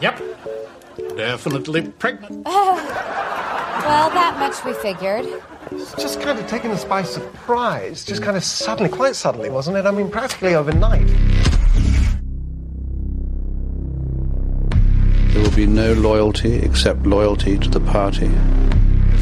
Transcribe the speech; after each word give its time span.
Yep. 0.00 0.22
Definitely 1.16 1.88
pregnant. 1.88 2.46
Oh, 3.78 3.88
well, 3.88 4.10
that 4.10 4.36
much 4.40 4.64
we 4.64 4.72
figured. 4.72 5.26
It's 5.70 5.94
just 5.94 6.20
kind 6.20 6.38
of 6.40 6.46
taken 6.48 6.72
us 6.72 6.84
by 6.84 7.04
surprise. 7.04 8.04
Just 8.04 8.20
kind 8.20 8.36
of 8.36 8.42
suddenly, 8.42 8.90
quite 8.90 9.14
suddenly, 9.14 9.48
wasn't 9.48 9.76
it? 9.76 9.86
I 9.86 9.92
mean, 9.92 10.10
practically 10.10 10.56
overnight. 10.56 11.06
There 15.32 15.42
will 15.42 15.54
be 15.54 15.66
no 15.66 15.92
loyalty 15.92 16.54
except 16.54 17.06
loyalty 17.06 17.58
to 17.58 17.68
the 17.68 17.78
party. 17.80 18.28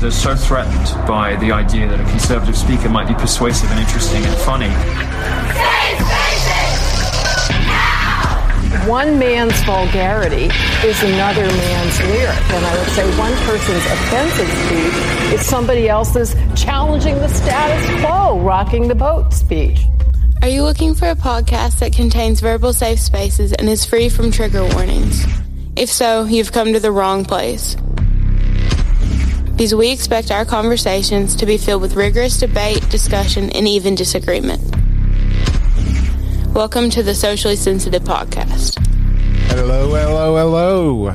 They're 0.01 0.11
so 0.11 0.35
threatened 0.35 1.07
by 1.07 1.37
the 1.37 1.53
idea 1.53 1.89
that 1.89 2.01
a 2.01 2.05
conservative 2.05 2.57
speaker 2.57 2.89
might 2.89 3.09
be 3.09 3.15
persuasive 3.15 3.71
and 3.71 3.81
interesting 3.81 4.25
and 4.25 4.37
funny. 4.39 4.71
One 8.87 9.19
man's 9.19 9.59
vulgarity 9.63 10.51
is 10.85 11.03
another 11.03 11.47
man's 11.47 12.01
lyric. 12.01 12.51
And 12.51 12.67
I 12.67 12.79
would 12.79 12.89
say 12.89 13.19
one 13.19 13.33
person's 13.47 13.87
offensive 13.87 14.49
speech 14.67 15.33
is 15.33 15.47
somebody 15.47 15.89
else's 15.89 16.35
challenging 16.55 17.15
the 17.15 17.29
status 17.29 18.01
quo, 18.03 18.41
rocking 18.41 18.89
the 18.89 18.95
boat 18.95 19.33
speech. 19.33 19.81
Are 20.43 20.49
you 20.49 20.65
looking 20.65 20.95
for 20.95 21.09
a 21.09 21.15
podcast 21.15 21.79
that 21.79 21.95
contains 21.95 22.41
verbal 22.41 22.75
safe 22.75 23.01
spaces 23.01 23.55
and 23.55 23.71
is 23.71 23.87
free 23.87 24.11
from 24.11 24.31
trigger 24.31 24.67
warnings? 24.75 25.25
If 25.77 25.89
so, 25.89 26.25
you've 26.25 26.53
come 26.53 26.75
to 26.75 26.81
the 26.81 26.93
wrong 26.93 27.25
place. 27.25 27.77
Because 29.53 29.75
we 29.75 29.93
expect 29.93 30.31
our 30.31 30.45
conversations 30.45 31.35
to 31.37 31.47
be 31.47 31.57
filled 31.57 31.81
with 31.81 31.97
rigorous 31.97 32.37
debate, 32.37 32.87
discussion, 32.91 33.49
and 33.49 33.67
even 33.67 33.95
disagreement. 33.95 34.61
Welcome 36.55 36.89
to 36.91 37.03
the 37.03 37.17
Socially 37.17 37.57
Sensitive 37.57 38.05
Podcast. 38.05 38.79
Hello, 39.49 39.93
hello, 39.93 40.37
hello. 40.37 41.15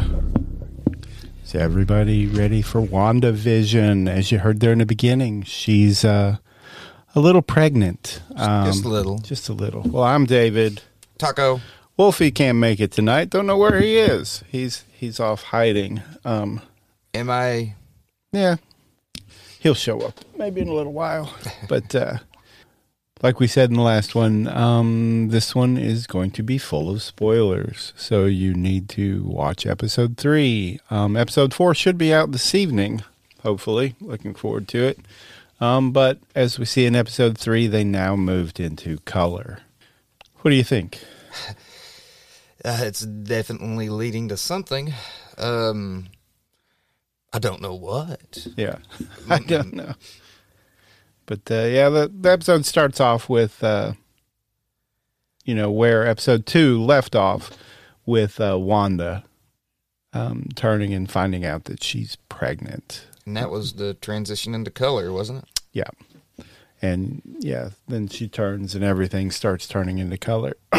Is 1.45 1.55
everybody 1.55 2.27
ready 2.27 2.61
for 2.61 2.81
WandaVision? 2.81 4.09
As 4.09 4.33
you 4.33 4.39
heard 4.39 4.59
there 4.59 4.73
in 4.73 4.79
the 4.79 4.85
beginning, 4.85 5.43
she's 5.43 6.03
uh, 6.03 6.37
a 7.15 7.19
little 7.21 7.41
pregnant. 7.41 8.21
Um, 8.35 8.65
just 8.65 8.83
a 8.83 8.89
little. 8.89 9.19
Just 9.19 9.47
a 9.47 9.53
little. 9.53 9.81
Well, 9.83 10.03
I'm 10.03 10.25
David. 10.25 10.81
Taco. 11.17 11.61
Wolfie 11.95 12.31
can't 12.31 12.57
make 12.57 12.81
it 12.81 12.91
tonight. 12.91 13.29
Don't 13.29 13.47
know 13.47 13.57
where 13.57 13.79
he 13.79 13.97
is. 13.97 14.43
He's 14.49 14.83
he's 14.91 15.21
off 15.21 15.43
hiding. 15.43 16.01
Um, 16.25 16.61
Am 17.13 17.29
I? 17.29 17.75
Yeah, 18.33 18.57
he'll 19.59 19.73
show 19.73 20.01
up 20.01 20.19
maybe 20.37 20.59
in 20.59 20.67
a 20.67 20.73
little 20.73 20.93
while. 20.93 21.33
But 21.69 21.95
uh, 21.95 22.17
like 23.21 23.39
we 23.39 23.47
said 23.47 23.69
in 23.69 23.75
the 23.75 23.81
last 23.81 24.15
one, 24.15 24.47
um, 24.47 25.29
this 25.29 25.53
one 25.53 25.77
is 25.77 26.07
going 26.07 26.31
to 26.31 26.43
be 26.43 26.57
full 26.57 26.89
of 26.89 27.01
spoilers. 27.01 27.93
So 27.95 28.25
you 28.25 28.53
need 28.53 28.87
to 28.89 29.23
watch 29.23 29.65
episode 29.65 30.17
three. 30.17 30.79
Um, 30.89 31.17
episode 31.17 31.53
four 31.53 31.75
should 31.75 31.97
be 31.97 32.13
out 32.13 32.31
this 32.31 32.55
evening, 32.55 33.03
hopefully. 33.43 33.95
Looking 33.99 34.33
forward 34.33 34.67
to 34.69 34.83
it. 34.83 34.99
Um, 35.59 35.91
but 35.91 36.19
as 36.35 36.57
we 36.57 36.65
see 36.65 36.85
in 36.85 36.95
episode 36.95 37.37
three, 37.37 37.67
they 37.67 37.83
now 37.83 38.15
moved 38.15 38.59
into 38.59 38.99
color. 38.99 39.59
What 40.37 40.51
do 40.51 40.57
you 40.57 40.63
think? 40.63 40.99
Uh, 42.63 42.79
it's 42.81 42.99
definitely 42.99 43.87
leading 43.87 44.27
to 44.27 44.35
something. 44.35 44.93
Um, 45.37 46.07
I 47.31 47.39
don't 47.39 47.61
know 47.61 47.73
what. 47.73 48.47
Yeah, 48.57 48.79
I 49.29 49.39
don't 49.39 49.73
know. 49.73 49.93
But 51.29 51.51
uh, 51.51 51.67
yeah, 51.67 51.89
the, 51.89 52.11
the 52.11 52.31
episode 52.31 52.65
starts 52.65 52.99
off 52.99 53.29
with, 53.29 53.63
uh, 53.63 53.93
you 55.45 55.53
know, 55.53 55.69
where 55.69 56.07
episode 56.07 56.47
two 56.47 56.81
left 56.81 57.15
off 57.15 57.55
with 58.03 58.41
uh, 58.41 58.57
Wanda 58.57 59.23
um, 60.11 60.47
turning 60.55 60.91
and 60.91 61.09
finding 61.09 61.45
out 61.45 61.65
that 61.65 61.83
she's 61.83 62.15
pregnant. 62.29 63.05
And 63.27 63.37
that 63.37 63.51
was 63.51 63.73
the 63.73 63.93
transition 63.93 64.55
into 64.55 64.71
color, 64.71 65.13
wasn't 65.13 65.43
it? 65.43 65.49
Yeah. 65.71 65.91
And 66.81 67.21
yeah, 67.41 67.69
then 67.87 68.07
she 68.07 68.27
turns 68.27 68.73
and 68.73 68.83
everything 68.83 69.29
starts 69.29 69.67
turning 69.67 69.99
into 69.99 70.17
color. 70.17 70.55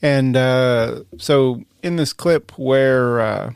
and 0.00 0.36
uh, 0.36 1.02
so 1.16 1.64
in 1.82 1.96
this 1.96 2.12
clip 2.12 2.56
where 2.56 3.20
uh, 3.20 3.52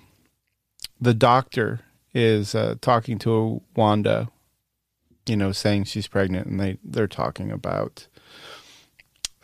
the 1.01 1.15
doctor 1.15 1.79
is 2.13 2.57
uh, 2.57 2.75
talking 2.81 3.21
to 3.21 3.63
Wanda 3.77 4.33
you 5.27 5.37
know, 5.37 5.53
saying 5.53 5.85
she's 5.85 6.07
pregnant, 6.07 6.47
and 6.47 6.61
they 6.61 6.79
they're 6.85 7.07
talking 7.07 7.51
about. 7.51 8.07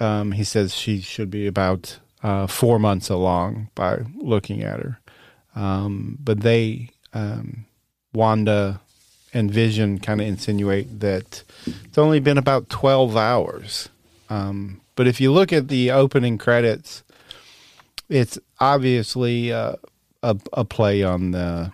Um, 0.01 0.33
he 0.33 0.45
says 0.45 0.75
she 0.75 1.01
should 1.01 1.31
be 1.31 1.47
about 1.47 1.99
uh, 2.23 2.47
four 2.47 2.79
months 2.79 3.09
along 3.09 3.69
by 3.75 4.05
looking 4.17 4.63
at 4.63 4.79
her, 4.79 5.01
um, 5.57 6.19
but 6.23 6.41
they, 6.41 6.91
um, 7.13 7.67
Wanda, 8.13 8.81
and 9.35 9.51
Vision 9.51 9.99
kind 9.99 10.21
of 10.21 10.27
insinuate 10.27 11.01
that 11.01 11.43
it's 11.67 11.99
only 11.99 12.21
been 12.21 12.39
about 12.39 12.69
twelve 12.69 13.17
hours. 13.17 13.89
Um, 14.31 14.81
but 14.95 15.07
if 15.07 15.21
you 15.21 15.33
look 15.33 15.53
at 15.53 15.69
the 15.69 15.91
opening 15.91 16.39
credits, 16.39 17.03
it's 18.09 18.39
obviously 18.61 19.53
uh, 19.53 19.75
a 20.23 20.37
a 20.53 20.65
play 20.65 21.03
on 21.03 21.33
the 21.33 21.73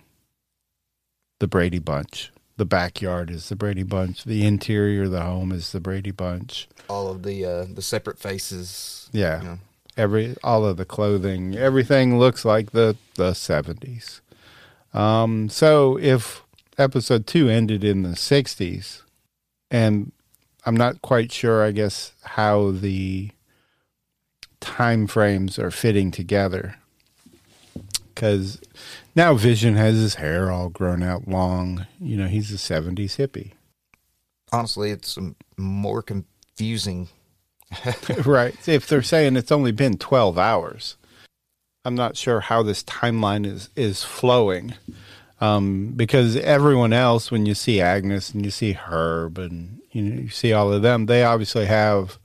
the 1.39 1.47
Brady 1.47 1.79
Bunch 1.79 2.31
the 2.57 2.65
backyard 2.65 3.29
is 3.29 3.49
the 3.49 3.55
Brady 3.55 3.83
Bunch. 3.83 4.23
The 4.23 4.45
interior 4.45 5.03
of 5.03 5.11
the 5.11 5.21
home 5.21 5.51
is 5.51 5.71
the 5.71 5.79
Brady 5.79 6.11
Bunch. 6.11 6.67
All 6.89 7.09
of 7.09 7.23
the 7.23 7.45
uh, 7.45 7.65
the 7.71 7.81
separate 7.81 8.19
faces. 8.19 9.09
Yeah. 9.11 9.41
You 9.41 9.47
know. 9.47 9.59
Every 9.97 10.35
all 10.43 10.65
of 10.65 10.77
the 10.77 10.85
clothing, 10.85 11.55
everything 11.55 12.19
looks 12.19 12.43
like 12.43 12.71
the 12.71 12.97
the 13.15 13.33
seventies. 13.33 14.21
Um, 14.93 15.49
so 15.49 15.97
if 15.97 16.43
episode 16.77 17.27
two 17.27 17.49
ended 17.49 17.83
in 17.83 18.03
the 18.03 18.15
sixties, 18.15 19.03
and 19.71 20.11
I'm 20.65 20.75
not 20.75 21.01
quite 21.01 21.31
sure, 21.31 21.63
I 21.63 21.71
guess, 21.71 22.11
how 22.23 22.71
the 22.71 23.31
time 24.59 25.07
frames 25.07 25.59
are 25.59 25.71
fitting 25.71 26.11
together 26.11 26.75
because 28.15 28.59
now 29.15 29.33
Vision 29.33 29.75
has 29.75 29.95
his 29.95 30.15
hair 30.15 30.51
all 30.51 30.69
grown 30.69 31.01
out 31.01 31.27
long. 31.27 31.87
You 31.99 32.17
know, 32.17 32.27
he's 32.27 32.51
a 32.51 32.57
70s 32.57 33.17
hippie. 33.17 33.53
Honestly, 34.51 34.91
it's 34.91 35.17
more 35.57 36.01
confusing. 36.01 37.07
right. 38.25 38.55
If 38.67 38.87
they're 38.87 39.01
saying 39.01 39.37
it's 39.37 39.51
only 39.51 39.71
been 39.71 39.97
12 39.97 40.37
hours, 40.37 40.97
I'm 41.83 41.95
not 41.95 42.17
sure 42.17 42.41
how 42.41 42.63
this 42.63 42.83
timeline 42.83 43.45
is, 43.45 43.69
is 43.75 44.03
flowing. 44.03 44.73
Um, 45.41 45.93
because 45.95 46.35
everyone 46.37 46.93
else, 46.93 47.29
when 47.29 47.45
you 47.45 47.55
see 47.55 47.81
Agnes 47.81 48.31
and 48.31 48.45
you 48.45 48.51
see 48.51 48.71
Herb 48.71 49.37
and 49.37 49.81
you 49.91 50.01
know 50.01 50.21
you 50.21 50.29
see 50.29 50.53
all 50.53 50.71
of 50.71 50.81
them, 50.81 51.07
they 51.07 51.23
obviously 51.23 51.65
have 51.65 52.17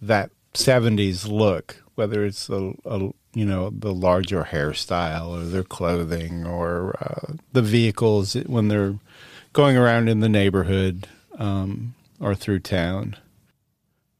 that 0.00 0.30
70s 0.54 1.28
look, 1.28 1.82
whether 1.94 2.24
it's 2.24 2.48
a, 2.48 2.72
a 2.86 3.10
you 3.34 3.44
know 3.44 3.70
the 3.70 3.92
larger 3.92 4.44
hairstyle 4.44 5.28
or 5.28 5.44
their 5.44 5.64
clothing 5.64 6.46
or 6.46 6.96
uh, 7.00 7.34
the 7.52 7.62
vehicles 7.62 8.34
when 8.34 8.68
they're 8.68 8.94
going 9.52 9.76
around 9.76 10.08
in 10.08 10.20
the 10.20 10.28
neighborhood 10.28 11.06
um, 11.38 11.94
or 12.20 12.34
through 12.34 12.60
town. 12.60 13.16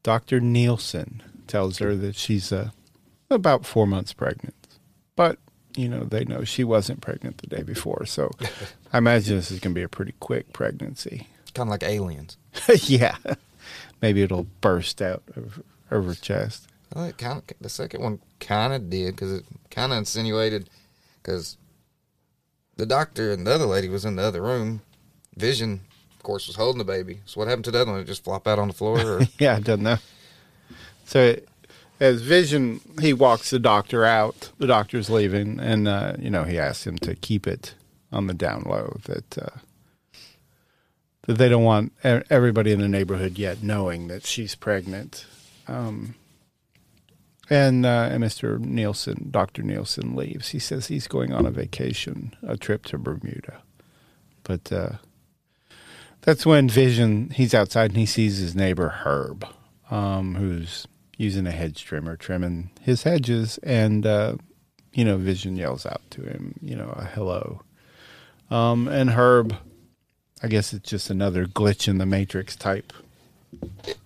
Dr. 0.03 0.39
Nielsen 0.39 1.23
tells 1.47 1.79
her 1.79 1.95
that 1.95 2.15
she's 2.15 2.51
uh, 2.51 2.69
about 3.29 3.65
four 3.65 3.87
months 3.87 4.13
pregnant, 4.13 4.55
but 5.15 5.39
you 5.75 5.87
know 5.87 6.03
they 6.03 6.25
know 6.25 6.43
she 6.43 6.63
wasn't 6.63 7.01
pregnant 7.01 7.37
the 7.39 7.47
day 7.47 7.63
before, 7.63 8.05
so 8.05 8.31
I 8.93 8.97
imagine 8.97 9.35
this 9.35 9.51
is 9.51 9.59
going 9.59 9.73
to 9.73 9.79
be 9.79 9.83
a 9.83 9.89
pretty 9.89 10.13
quick 10.19 10.53
pregnancy. 10.53 11.27
Kind 11.53 11.69
of 11.69 11.71
like 11.71 11.83
aliens. 11.83 12.37
yeah, 12.83 13.15
maybe 14.01 14.21
it'll 14.21 14.47
burst 14.61 15.01
out 15.01 15.23
of, 15.35 15.63
of 15.89 16.05
her 16.05 16.15
chest. 16.15 16.67
Well, 16.95 17.03
it 17.05 17.17
kind 17.17 17.37
of, 17.37 17.43
the 17.59 17.69
second 17.69 18.01
one 18.01 18.19
kind 18.39 18.71
of 18.73 18.89
did 18.89 19.15
because 19.15 19.33
it 19.33 19.45
kind 19.69 19.91
of 19.91 19.97
insinuated 19.97 20.69
because 21.21 21.57
the 22.77 22.85
doctor 22.85 23.33
and 23.33 23.45
the 23.45 23.53
other 23.53 23.65
lady 23.65 23.89
was 23.89 24.05
in 24.05 24.15
the 24.15 24.23
other 24.23 24.41
room. 24.41 24.81
Vision, 25.35 25.81
of 26.15 26.23
course, 26.23 26.47
was 26.47 26.55
holding 26.55 26.77
the 26.77 26.85
baby. 26.85 27.19
So 27.25 27.41
what 27.41 27.49
happened 27.49 27.65
to 27.65 27.71
the 27.71 27.81
other 27.81 27.91
one? 27.91 27.99
It 27.99 28.05
just 28.05 28.23
flop 28.23 28.47
out 28.47 28.59
on 28.59 28.69
the 28.69 28.73
floor? 28.73 28.99
Or? 28.99 29.21
yeah, 29.39 29.57
I 29.57 29.59
don't 29.59 29.81
know. 29.81 29.97
So 31.03 31.35
as 31.99 32.21
Vision, 32.21 32.79
he 33.01 33.11
walks 33.11 33.49
the 33.49 33.59
doctor 33.59 34.05
out. 34.05 34.51
The 34.57 34.67
doctor's 34.67 35.09
leaving, 35.09 35.59
and 35.59 35.89
uh, 35.89 36.13
you 36.17 36.29
know 36.29 36.43
he 36.43 36.57
asks 36.57 36.87
him 36.87 36.97
to 36.99 37.15
keep 37.15 37.45
it 37.45 37.75
on 38.11 38.27
the 38.27 38.33
down 38.33 38.63
low 38.65 38.97
that 39.03 39.37
uh, 39.37 39.59
that 41.23 41.37
they 41.37 41.49
don't 41.49 41.63
want 41.63 41.91
everybody 42.03 42.71
in 42.71 42.79
the 42.79 42.87
neighborhood 42.87 43.37
yet 43.37 43.61
knowing 43.61 44.07
that 44.07 44.25
she's 44.25 44.55
pregnant. 44.55 45.25
Um, 45.67 46.15
and 47.49 47.85
uh, 47.85 48.09
and 48.11 48.23
Mr. 48.23 48.59
Nielsen, 48.59 49.27
Doctor 49.31 49.61
Nielsen 49.61 50.15
leaves. 50.15 50.49
He 50.49 50.59
says 50.59 50.87
he's 50.87 51.07
going 51.07 51.33
on 51.33 51.45
a 51.45 51.51
vacation, 51.51 52.35
a 52.45 52.57
trip 52.57 52.85
to 52.85 52.97
Bermuda. 52.97 53.61
But 54.43 54.71
uh, 54.71 54.89
that's 56.21 56.45
when 56.45 56.69
Vision 56.69 57.29
he's 57.31 57.53
outside 57.53 57.91
and 57.91 57.97
he 57.97 58.05
sees 58.05 58.37
his 58.37 58.55
neighbor 58.55 58.89
Herb, 58.89 59.45
um, 59.89 60.35
who's 60.35 60.87
using 61.17 61.47
a 61.47 61.51
hedge 61.51 61.83
trimmer 61.83 62.15
trimming 62.15 62.71
his 62.81 63.03
hedges, 63.03 63.57
and 63.59 64.05
uh, 64.05 64.35
you 64.93 65.03
know, 65.03 65.17
Vision 65.17 65.55
yells 65.57 65.85
out 65.85 66.01
to 66.11 66.21
him, 66.21 66.55
you 66.61 66.75
know, 66.75 66.89
a 66.95 67.03
hello. 67.03 67.61
Um, 68.49 68.87
and 68.87 69.11
Herb, 69.11 69.55
I 70.41 70.47
guess 70.47 70.73
it's 70.73 70.89
just 70.89 71.09
another 71.09 71.45
glitch 71.45 71.87
in 71.87 71.97
the 71.97 72.05
Matrix 72.05 72.55
type. 72.55 72.93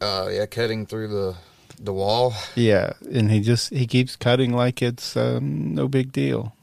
Uh, 0.02 0.30
yeah, 0.32 0.46
cutting 0.46 0.86
through 0.86 1.08
the 1.10 1.36
the 1.80 1.94
wall. 1.94 2.34
Yeah, 2.56 2.94
and 3.12 3.32
he 3.32 3.40
just 3.40 3.70
he 3.72 3.88
keeps 3.88 4.16
cutting 4.16 4.54
like 4.54 4.82
it's 4.82 5.16
um, 5.16 5.74
no 5.74 5.88
big 5.88 6.12
deal. 6.12 6.56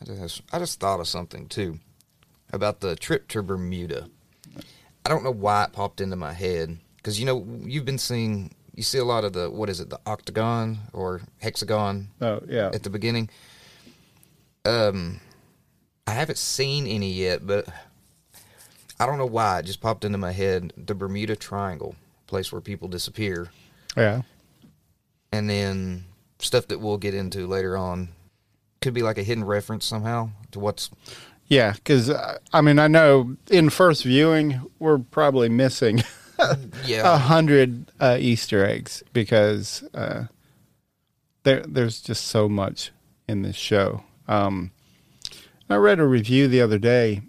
I 0.00 0.04
just 0.04 0.42
I 0.52 0.58
just 0.58 0.80
thought 0.80 1.00
of 1.00 1.08
something 1.08 1.48
too 1.48 1.78
about 2.52 2.80
the 2.80 2.96
trip 2.96 3.28
to 3.28 3.42
Bermuda. 3.42 4.08
I 5.04 5.10
don't 5.10 5.24
know 5.24 5.30
why 5.30 5.64
it 5.64 5.72
popped 5.72 6.00
into 6.00 6.16
my 6.16 6.32
head 6.32 6.78
because 6.96 7.20
you 7.20 7.26
know 7.26 7.46
you've 7.62 7.84
been 7.84 7.98
seeing 7.98 8.54
you 8.74 8.82
see 8.82 8.98
a 8.98 9.04
lot 9.04 9.24
of 9.24 9.32
the 9.32 9.50
what 9.50 9.68
is 9.68 9.80
it 9.80 9.90
the 9.90 10.00
octagon 10.06 10.78
or 10.92 11.20
hexagon 11.40 12.08
Oh 12.20 12.40
yeah, 12.48 12.70
at 12.72 12.82
the 12.82 12.90
beginning. 12.90 13.28
Um, 14.64 15.20
I 16.06 16.12
haven't 16.12 16.38
seen 16.38 16.86
any 16.86 17.12
yet, 17.12 17.46
but 17.46 17.68
I 18.98 19.06
don't 19.06 19.18
know 19.18 19.26
why 19.26 19.58
it 19.58 19.66
just 19.66 19.80
popped 19.80 20.04
into 20.04 20.16
my 20.16 20.32
head. 20.32 20.72
The 20.76 20.94
Bermuda 20.94 21.36
Triangle, 21.36 21.96
place 22.26 22.50
where 22.50 22.62
people 22.62 22.88
disappear, 22.88 23.50
yeah, 23.96 24.22
and 25.34 25.50
then 25.50 26.04
stuff 26.38 26.68
that 26.68 26.80
we'll 26.80 26.96
get 26.96 27.14
into 27.14 27.46
later 27.46 27.76
on 27.76 28.08
could 28.80 28.94
be 28.94 29.02
like 29.02 29.18
a 29.18 29.22
hidden 29.22 29.44
reference 29.44 29.84
somehow 29.84 30.30
to 30.52 30.60
what's 30.60 30.90
yeah. 31.48 31.72
Because 31.72 32.10
I 32.52 32.60
mean, 32.60 32.78
I 32.78 32.86
know 32.86 33.36
in 33.50 33.68
first 33.70 34.04
viewing 34.04 34.60
we're 34.78 34.98
probably 34.98 35.48
missing 35.48 36.02
yeah. 36.84 37.14
a 37.14 37.18
hundred 37.18 37.90
uh, 38.00 38.16
Easter 38.18 38.64
eggs 38.64 39.02
because 39.12 39.82
uh, 39.94 40.24
there 41.42 41.64
there's 41.66 42.00
just 42.00 42.26
so 42.26 42.48
much 42.48 42.92
in 43.28 43.42
this 43.42 43.56
show. 43.56 44.04
Um, 44.28 44.70
I 45.68 45.76
read 45.76 45.98
a 45.98 46.06
review 46.06 46.46
the 46.46 46.60
other 46.60 46.78
day. 46.78 47.22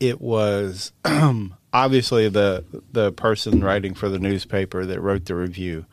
It 0.00 0.20
was 0.20 0.92
obviously 1.72 2.28
the 2.28 2.64
the 2.92 3.12
person 3.12 3.62
writing 3.62 3.94
for 3.94 4.08
the 4.08 4.18
newspaper 4.18 4.86
that 4.86 5.00
wrote 5.00 5.26
the 5.26 5.34
review 5.34 5.84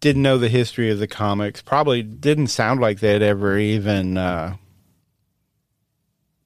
didn't 0.00 0.22
know 0.22 0.38
the 0.38 0.48
history 0.48 0.90
of 0.90 0.98
the 0.98 1.06
comics. 1.06 1.62
Probably 1.62 2.02
didn't 2.02 2.48
sound 2.48 2.80
like 2.80 3.00
they'd 3.00 3.22
ever 3.22 3.58
even 3.58 4.16
uh, 4.16 4.56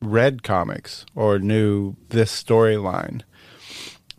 read 0.00 0.42
comics 0.42 1.06
or 1.14 1.38
knew 1.38 1.96
this 2.08 2.42
storyline. 2.42 3.22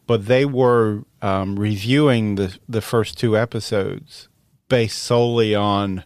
But 0.07 0.27
they 0.27 0.45
were 0.45 1.03
um, 1.21 1.59
reviewing 1.59 2.35
the 2.35 2.57
the 2.69 2.81
first 2.81 3.17
two 3.17 3.37
episodes 3.37 4.29
based 4.69 4.99
solely 4.99 5.55
on 5.55 6.03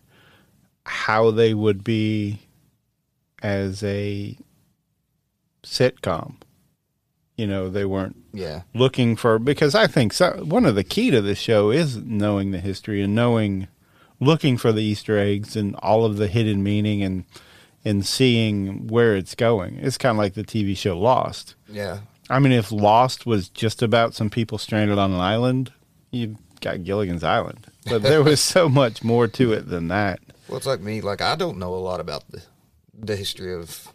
how 0.85 1.31
they 1.31 1.53
would 1.53 1.83
be 1.83 2.39
as 3.41 3.83
a 3.83 4.37
sitcom. 5.63 6.35
You 7.39 7.47
know, 7.47 7.69
they 7.69 7.85
weren't 7.85 8.17
yeah 8.33 8.63
looking 8.73 9.15
for 9.15 9.39
because 9.39 9.73
I 9.73 9.87
think 9.87 10.11
so, 10.11 10.43
one 10.43 10.65
of 10.65 10.75
the 10.75 10.83
key 10.83 11.09
to 11.09 11.21
this 11.21 11.37
show 11.39 11.71
is 11.71 11.95
knowing 11.95 12.51
the 12.51 12.59
history 12.59 13.01
and 13.01 13.15
knowing, 13.15 13.69
looking 14.19 14.57
for 14.57 14.73
the 14.73 14.83
Easter 14.83 15.17
eggs 15.17 15.55
and 15.55 15.73
all 15.77 16.03
of 16.03 16.17
the 16.17 16.27
hidden 16.27 16.61
meaning 16.63 17.01
and 17.01 17.23
and 17.85 18.05
seeing 18.05 18.87
where 18.87 19.15
it's 19.15 19.35
going. 19.35 19.77
It's 19.77 19.97
kind 19.97 20.11
of 20.11 20.17
like 20.17 20.33
the 20.33 20.43
TV 20.43 20.75
show 20.75 20.99
Lost. 20.99 21.55
yeah 21.69 21.99
I 22.29 22.39
mean, 22.39 22.51
if 22.51 22.73
Lost 22.73 23.25
was 23.25 23.47
just 23.47 23.81
about 23.81 24.13
some 24.13 24.29
people 24.29 24.57
stranded 24.57 24.99
on 24.99 25.13
an 25.13 25.21
island, 25.21 25.71
you've 26.11 26.35
got 26.59 26.83
Gilligan's 26.83 27.23
Island. 27.23 27.67
But 27.89 28.03
there 28.03 28.21
was 28.21 28.41
so 28.41 28.67
much 28.81 29.01
more 29.01 29.27
to 29.29 29.53
it 29.53 29.69
than 29.69 29.87
that. 29.87 30.19
Well, 30.49 30.57
it's 30.57 30.67
like 30.67 30.81
me. 30.81 30.99
Like 30.99 31.21
I 31.21 31.35
don't 31.35 31.57
know 31.57 31.73
a 31.73 31.77
lot 31.79 32.01
about 32.01 32.29
the 32.29 32.43
the 32.93 33.15
history 33.15 33.53
of 33.53 33.87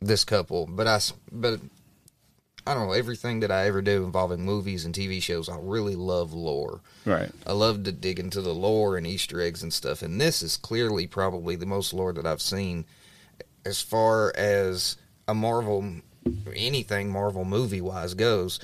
this 0.00 0.24
couple, 0.24 0.66
but 0.66 0.86
I 0.86 0.98
but 1.30 1.60
I 2.66 2.74
don't 2.74 2.88
know 2.88 2.92
everything 2.92 3.40
that 3.40 3.52
I 3.52 3.66
ever 3.66 3.80
do 3.80 4.04
involving 4.04 4.44
movies 4.44 4.84
and 4.84 4.94
TV 4.94 5.22
shows. 5.22 5.48
I 5.48 5.56
really 5.60 5.94
love 5.94 6.32
lore. 6.32 6.80
Right. 7.04 7.30
I 7.46 7.52
love 7.52 7.84
to 7.84 7.92
dig 7.92 8.18
into 8.18 8.40
the 8.40 8.54
lore 8.54 8.96
and 8.96 9.06
Easter 9.06 9.40
eggs 9.40 9.62
and 9.62 9.72
stuff. 9.72 10.02
And 10.02 10.20
this 10.20 10.42
is 10.42 10.56
clearly 10.56 11.06
probably 11.06 11.54
the 11.54 11.66
most 11.66 11.94
lore 11.94 12.12
that 12.12 12.26
I've 12.26 12.42
seen 12.42 12.84
as 13.64 13.80
far 13.80 14.32
as 14.36 14.96
a 15.28 15.34
Marvel 15.34 16.00
anything 16.54 17.10
Marvel 17.10 17.44
movie 17.44 17.80
wise 17.80 18.14
goes. 18.14 18.58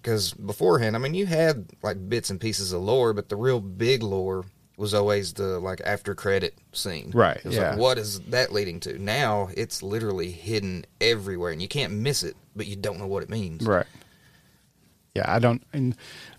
Because 0.00 0.32
beforehand, 0.32 0.96
I 0.96 0.98
mean, 1.00 1.14
you 1.14 1.26
had 1.26 1.66
like 1.82 2.08
bits 2.08 2.30
and 2.30 2.40
pieces 2.40 2.72
of 2.72 2.82
lore, 2.82 3.12
but 3.12 3.28
the 3.28 3.36
real 3.36 3.60
big 3.60 4.02
lore 4.02 4.46
was 4.78 4.94
always 4.94 5.34
the 5.34 5.58
like 5.58 5.80
after 5.84 6.14
credit 6.14 6.54
scene. 6.72 7.10
Right, 7.12 7.40
yeah. 7.44 7.70
like, 7.70 7.78
what 7.78 7.98
is 7.98 8.20
that 8.20 8.52
leading 8.52 8.80
to? 8.80 8.98
Now 8.98 9.50
it's 9.56 9.82
literally 9.82 10.30
hidden 10.30 10.86
everywhere, 11.00 11.52
and 11.52 11.60
you 11.60 11.68
can't 11.68 11.92
miss 11.92 12.22
it, 12.22 12.36
but 12.56 12.66
you 12.66 12.76
don't 12.76 12.98
know 12.98 13.06
what 13.06 13.22
it 13.22 13.28
means. 13.28 13.66
Right. 13.66 13.86
Yeah, 15.14 15.24
I 15.26 15.38
don't 15.40 15.62
and 15.72 15.96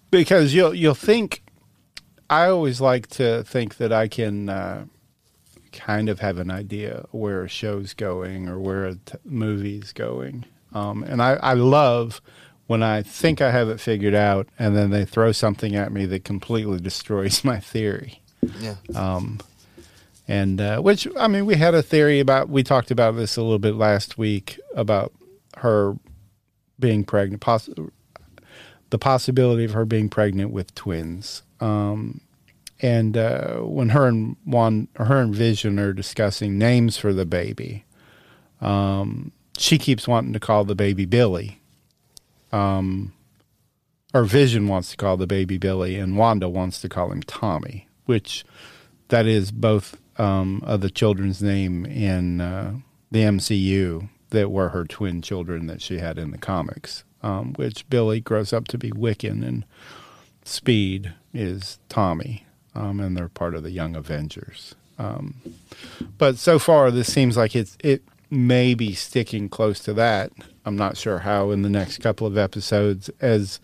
because 0.09 0.53
you'll 0.53 0.73
you'll 0.73 0.95
think 0.95 1.43
I 2.29 2.47
always 2.47 2.79
like 2.79 3.07
to 3.07 3.43
think 3.43 3.77
that 3.77 3.91
I 3.91 4.07
can 4.07 4.49
uh, 4.49 4.85
kind 5.71 6.09
of 6.09 6.19
have 6.19 6.37
an 6.37 6.51
idea 6.51 7.05
where 7.11 7.43
a 7.43 7.49
show's 7.49 7.93
going 7.93 8.47
or 8.47 8.59
where 8.59 8.85
a 8.85 8.95
t- 8.95 9.17
movie's 9.25 9.93
going. 9.93 10.45
Um, 10.73 11.03
and 11.03 11.21
I, 11.21 11.33
I 11.35 11.53
love 11.53 12.21
when 12.67 12.83
I 12.83 13.01
think 13.01 13.41
I 13.41 13.49
have 13.49 13.69
it 13.69 13.79
figured 13.79 14.13
out 14.13 14.47
and 14.59 14.77
then 14.77 14.91
they 14.91 15.05
throw 15.05 15.31
something 15.31 15.75
at 15.75 15.91
me 15.91 16.05
that 16.05 16.23
completely 16.23 16.79
destroys 16.81 17.43
my 17.43 17.59
theory. 17.59 18.21
Yeah. 18.59 18.75
Um, 18.95 19.39
And 20.27 20.61
uh, 20.61 20.79
which 20.81 21.07
I 21.17 21.27
mean, 21.27 21.45
we 21.47 21.55
had 21.55 21.73
a 21.73 21.81
theory 21.81 22.19
about. 22.19 22.49
We 22.49 22.61
talked 22.63 22.91
about 22.91 23.15
this 23.15 23.35
a 23.35 23.41
little 23.41 23.57
bit 23.59 23.73
last 23.75 24.17
week 24.17 24.59
about 24.75 25.11
her 25.57 25.95
being 26.79 27.03
pregnant, 27.03 27.41
poss- 27.41 27.69
the 28.91 28.97
possibility 28.99 29.65
of 29.65 29.71
her 29.73 29.85
being 29.85 30.07
pregnant 30.07 30.51
with 30.51 30.73
twins. 30.75 31.41
Um, 31.59 32.21
and 32.81 33.17
uh, 33.17 33.57
when 33.57 33.89
her 33.89 34.05
and 34.07 34.37
Juan, 34.45 34.87
her 34.95 35.19
and 35.19 35.33
Vision 35.35 35.79
are 35.79 35.93
discussing 35.93 36.57
names 36.59 36.95
for 36.95 37.11
the 37.11 37.25
baby, 37.25 37.83
um, 38.61 39.31
she 39.57 39.77
keeps 39.79 40.07
wanting 40.07 40.31
to 40.33 40.39
call 40.39 40.63
the 40.63 40.75
baby 40.75 41.05
Billy. 41.05 41.59
Um, 42.51 43.13
or 44.13 44.23
Vision 44.23 44.67
wants 44.67 44.91
to 44.91 44.97
call 44.97 45.17
the 45.17 45.27
baby 45.27 45.57
Billy, 45.57 45.95
and 45.97 46.17
Wanda 46.17 46.47
wants 46.47 46.79
to 46.81 46.89
call 46.89 47.11
him 47.11 47.21
Tommy, 47.23 47.87
which 48.09 48.43
that 49.09 49.27
is 49.27 49.51
both 49.51 49.95
um, 50.17 50.63
of 50.65 50.81
the 50.81 50.89
children's 50.89 51.43
name 51.43 51.85
in 51.85 52.41
uh, 52.41 52.73
the 53.11 53.19
MCU 53.19 54.09
that 54.31 54.49
were 54.49 54.69
her 54.69 54.83
twin 54.83 55.21
children 55.21 55.67
that 55.67 55.79
she 55.79 55.99
had 55.99 56.17
in 56.17 56.31
the 56.31 56.39
comics. 56.39 57.03
Um, 57.21 57.53
which 57.55 57.87
Billy 57.89 58.21
grows 58.21 58.53
up 58.53 58.69
to 58.69 58.77
be 58.77 58.91
Wiccan, 58.91 59.45
and 59.45 59.65
Speed 60.45 61.13
is 61.33 61.77
Tommy, 61.89 62.45
um, 62.73 63.01
and 63.01 63.15
they're 63.15 63.27
part 63.27 63.55
of 63.55 63.63
the 63.63 63.71
Young 63.71 63.93
Avengers. 63.95 64.73
Um, 64.97 65.35
but 66.17 66.37
so 66.37 66.59
far, 66.59 66.91
this 66.91 67.11
seems 67.11 67.35
like 67.35 67.57
it's 67.57 67.77
it 67.83 68.03
may 68.29 68.73
be 68.73 68.93
sticking 68.93 69.49
close 69.49 69.81
to 69.81 69.93
that. 69.95 70.31
I'm 70.65 70.77
not 70.77 70.95
sure 70.95 71.19
how 71.19 71.51
in 71.51 71.61
the 71.61 71.69
next 71.69 71.97
couple 71.99 72.25
of 72.25 72.37
episodes 72.37 73.09
as 73.19 73.59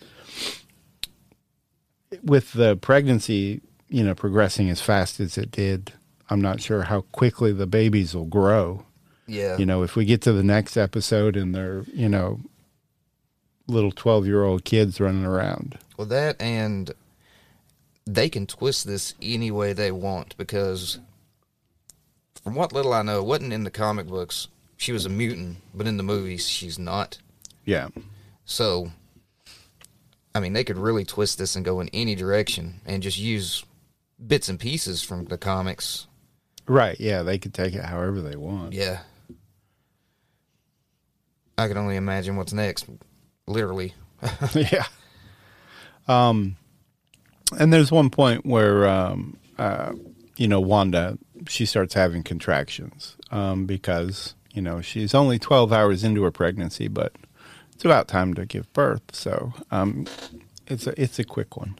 with 2.22 2.52
the 2.52 2.76
pregnancy, 2.76 3.62
you 3.88 4.04
know, 4.04 4.14
progressing 4.14 4.68
as 4.70 4.80
fast 4.80 5.20
as 5.20 5.38
it 5.38 5.50
did, 5.50 5.92
I'm 6.28 6.40
not 6.40 6.60
sure 6.60 6.82
how 6.82 7.02
quickly 7.12 7.52
the 7.52 7.66
babies 7.66 8.14
will 8.14 8.24
grow. 8.24 8.84
Yeah. 9.26 9.56
You 9.56 9.66
know, 9.66 9.82
if 9.82 9.96
we 9.96 10.04
get 10.04 10.22
to 10.22 10.32
the 10.32 10.42
next 10.42 10.76
episode 10.76 11.36
and 11.36 11.54
they're, 11.54 11.84
you 11.92 12.08
know, 12.08 12.40
little 13.66 13.92
12 13.92 14.26
year 14.26 14.44
old 14.44 14.64
kids 14.64 15.00
running 15.00 15.24
around. 15.24 15.78
Well, 15.96 16.06
that 16.08 16.40
and 16.40 16.92
they 18.06 18.28
can 18.28 18.46
twist 18.46 18.86
this 18.86 19.14
any 19.20 19.50
way 19.50 19.72
they 19.72 19.90
want 19.90 20.36
because, 20.36 21.00
from 22.42 22.54
what 22.54 22.72
little 22.72 22.92
I 22.92 23.02
know, 23.02 23.18
it 23.18 23.26
wasn't 23.26 23.52
in 23.52 23.64
the 23.64 23.70
comic 23.70 24.06
books. 24.06 24.48
She 24.76 24.92
was 24.92 25.06
a 25.06 25.10
mutant, 25.10 25.56
but 25.74 25.86
in 25.86 25.96
the 25.96 26.02
movies, 26.02 26.48
she's 26.48 26.78
not. 26.78 27.18
Yeah. 27.64 27.88
So, 28.44 28.92
I 30.34 30.40
mean, 30.40 30.52
they 30.52 30.62
could 30.62 30.78
really 30.78 31.04
twist 31.04 31.38
this 31.38 31.56
and 31.56 31.64
go 31.64 31.80
in 31.80 31.88
any 31.92 32.14
direction 32.14 32.80
and 32.84 33.02
just 33.02 33.18
use 33.18 33.64
bits 34.24 34.48
and 34.48 34.58
pieces 34.58 35.02
from 35.02 35.26
the 35.26 35.38
comics. 35.38 36.06
Right. 36.66 36.98
Yeah. 36.98 37.22
They 37.22 37.38
could 37.38 37.54
take 37.54 37.74
it 37.74 37.84
however 37.84 38.20
they 38.20 38.36
want. 38.36 38.72
Yeah. 38.72 39.00
I 41.58 41.68
can 41.68 41.76
only 41.76 41.96
imagine 41.96 42.36
what's 42.36 42.52
next. 42.52 42.86
Literally. 43.46 43.94
yeah. 44.54 44.86
Um, 46.08 46.56
and 47.58 47.72
there's 47.72 47.92
one 47.92 48.10
point 48.10 48.44
where, 48.44 48.86
um, 48.86 49.38
uh, 49.58 49.92
you 50.36 50.48
know, 50.48 50.60
Wanda, 50.60 51.18
she 51.48 51.66
starts 51.66 51.94
having 51.94 52.22
contractions 52.22 53.16
um, 53.30 53.66
because, 53.66 54.34
you 54.52 54.62
know, 54.62 54.80
she's 54.80 55.14
only 55.14 55.38
12 55.38 55.72
hours 55.72 56.04
into 56.04 56.22
her 56.24 56.30
pregnancy, 56.30 56.88
but 56.88 57.12
it's 57.74 57.84
about 57.84 58.08
time 58.08 58.34
to 58.34 58.46
give 58.46 58.72
birth. 58.72 59.02
So 59.12 59.52
um, 59.70 60.06
it's 60.66 60.86
a, 60.86 61.00
it's 61.00 61.18
a 61.18 61.24
quick 61.24 61.56
one. 61.56 61.78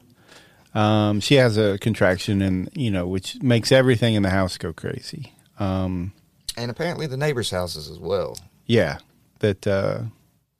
Um, 0.73 1.19
she 1.21 1.35
has 1.35 1.57
a 1.57 1.77
contraction, 1.79 2.41
and 2.41 2.69
you 2.73 2.91
know, 2.91 3.07
which 3.07 3.41
makes 3.41 3.71
everything 3.71 4.15
in 4.15 4.23
the 4.23 4.29
house 4.29 4.57
go 4.57 4.73
crazy. 4.73 5.33
Um, 5.59 6.13
And 6.55 6.69
apparently 6.71 7.07
the 7.07 7.17
neighbors' 7.17 7.49
houses 7.51 7.89
as 7.89 7.99
well. 7.99 8.37
yeah, 8.65 8.99
that 9.39 9.65
uh, 9.65 10.01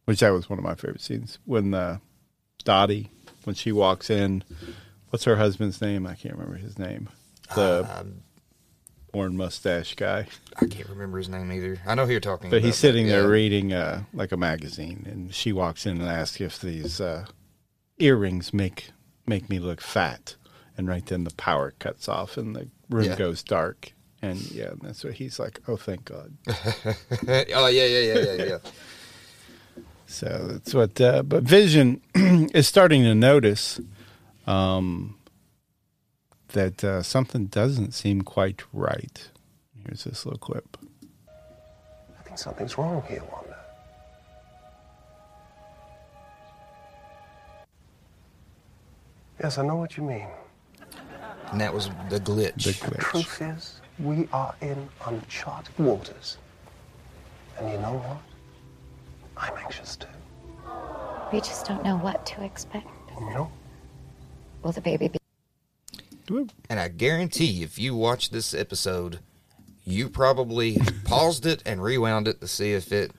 which 0.06 0.20
that 0.22 0.30
was 0.30 0.50
one 0.50 0.58
of 0.60 0.64
my 0.66 0.76
favorite 0.76 1.02
scenes 1.02 1.40
when 1.46 1.74
uh, 1.74 1.98
Dottie 2.64 3.10
when 3.44 3.56
she 3.56 3.72
walks 3.72 4.10
in. 4.10 4.44
What's 5.10 5.24
her 5.26 5.36
husband's 5.38 5.82
name? 5.82 6.06
I 6.06 6.16
can't 6.16 6.36
remember 6.36 6.58
his 6.58 6.78
name. 6.78 7.08
The 7.56 7.88
Um, 9.14 9.36
mustache 9.38 9.96
guy. 9.96 10.28
I 10.62 10.66
can't 10.66 10.90
remember 10.90 11.18
his 11.18 11.30
name 11.30 11.52
either. 11.52 11.80
I 11.88 11.96
know 11.96 12.06
who 12.06 12.12
you're 12.12 12.20
talking 12.20 12.48
about. 12.48 12.52
But 12.52 12.58
about. 12.58 12.66
he's 12.66 12.76
sitting 12.76 13.08
there 13.08 13.22
yeah. 13.22 13.28
reading 13.28 13.74
uh, 13.74 14.04
like 14.14 14.32
a 14.34 14.38
magazine, 14.38 15.08
and 15.10 15.34
she 15.34 15.54
walks 15.54 15.86
in 15.86 16.00
and 16.02 16.10
asks 16.10 16.42
if 16.42 16.60
these 16.60 17.00
uh, 17.02 17.26
earrings 18.00 18.54
make 18.54 18.90
make 19.28 19.50
me 19.50 19.60
look 19.60 19.82
fat. 19.82 20.36
And 20.78 20.88
right 20.88 21.06
then 21.06 21.24
the 21.24 21.34
power 21.34 21.74
cuts 21.80 22.08
off, 22.08 22.38
and 22.38 22.56
the 22.56 22.68
room 22.90 23.06
Yeah. 23.06 23.16
goes 23.16 23.42
dark. 23.44 23.94
And 24.22 24.40
yeah, 24.52 24.70
and 24.72 24.82
that's 24.82 25.04
what 25.04 25.14
he's 25.14 25.40
like. 25.40 25.60
Oh, 25.68 25.76
thank 25.78 26.06
God. 26.06 26.34
oh 26.48 27.68
yeah, 27.68 27.68
yeah, 27.68 27.86
yeah, 27.86 28.20
yeah, 28.20 28.44
yeah. 28.46 28.58
So 30.08 30.48
that's 30.52 30.74
what. 30.74 31.00
Uh, 31.00 31.22
but 31.24 31.44
Vision 31.44 32.02
is 32.16 32.68
starting 32.68 33.04
to 33.04 33.14
notice 33.14 33.80
um, 34.48 35.18
that 36.50 36.84
uh, 36.84 37.04
something 37.04 37.46
doesn't 37.48 37.94
seem 37.94 38.22
quite 38.22 38.64
right. 38.74 39.30
Here's 39.86 40.04
this 40.06 40.26
little 40.26 40.40
clip. 40.40 40.78
I 42.20 42.24
think 42.24 42.38
something's 42.40 42.78
wrong 42.78 43.04
here, 43.08 43.24
Wanda. 43.32 43.47
Yes, 49.42 49.58
I 49.58 49.66
know 49.66 49.76
what 49.76 49.98
you 49.98 50.04
mean. 50.04 50.28
And 51.52 51.62
that 51.62 51.74
was 51.74 51.90
the 52.10 52.20
glitch. 52.20 52.64
The 52.64 52.72
The 52.72 52.96
glitch. 52.96 53.00
truth 53.00 53.42
is, 53.42 53.82
we 54.00 54.28
are 54.34 54.54
in 54.62 54.90
uncharted 55.06 55.78
waters. 55.80 56.38
And 57.58 57.70
you 57.72 57.78
know 57.78 57.94
what? 58.06 58.18
I'm 59.38 59.58
anxious 59.64 59.96
too. 59.96 60.08
We 61.32 61.40
just 61.40 61.66
don't 61.66 61.84
know 61.84 61.98
what 61.98 62.26
to 62.28 62.44
expect. 62.44 62.88
You 63.20 63.30
know? 63.32 63.52
Will 64.64 64.72
the 64.72 64.82
baby 64.82 65.08
be? 65.10 65.18
And 66.70 66.80
I 66.80 66.90
guarantee 66.90 67.64
if 67.64 67.80
you 67.80 67.96
watch 67.96 68.32
this 68.32 68.54
episode, 68.54 69.20
you 69.86 70.10
probably 70.10 70.78
paused 71.06 71.46
it 71.46 71.64
and 71.66 71.82
rewound 71.82 72.28
it 72.28 72.42
to 72.42 72.48
see 72.48 72.74
if 72.74 72.92
it 72.92 73.12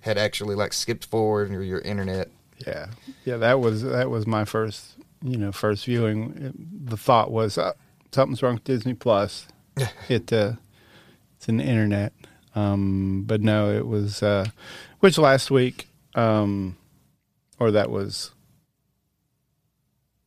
had 0.00 0.18
actually 0.18 0.56
like 0.56 0.72
skipped 0.72 1.04
forward 1.04 1.52
or 1.52 1.62
your 1.62 1.78
internet. 1.80 2.28
Yeah, 2.66 2.86
yeah. 3.24 3.36
That 3.36 3.60
was 3.60 3.82
that 3.82 4.10
was 4.10 4.26
my 4.26 4.44
first, 4.44 4.96
you 5.22 5.36
know, 5.36 5.52
first 5.52 5.84
viewing. 5.84 6.32
It- 6.36 6.86
the 6.90 6.96
thought 6.96 7.30
was 7.30 7.58
uh, 7.58 7.72
something's 8.12 8.42
wrong 8.42 8.54
with 8.54 8.64
Disney 8.64 8.94
Plus. 8.94 9.46
it 10.08 10.32
uh, 10.32 10.52
it's 11.36 11.48
an 11.48 11.60
internet, 11.60 12.12
um, 12.54 13.24
but 13.26 13.40
no, 13.40 13.70
it 13.70 13.86
was 13.86 14.22
uh, 14.22 14.46
which 15.00 15.16
last 15.18 15.50
week, 15.50 15.88
um, 16.14 16.76
or 17.58 17.70
that 17.70 17.90
was, 17.90 18.32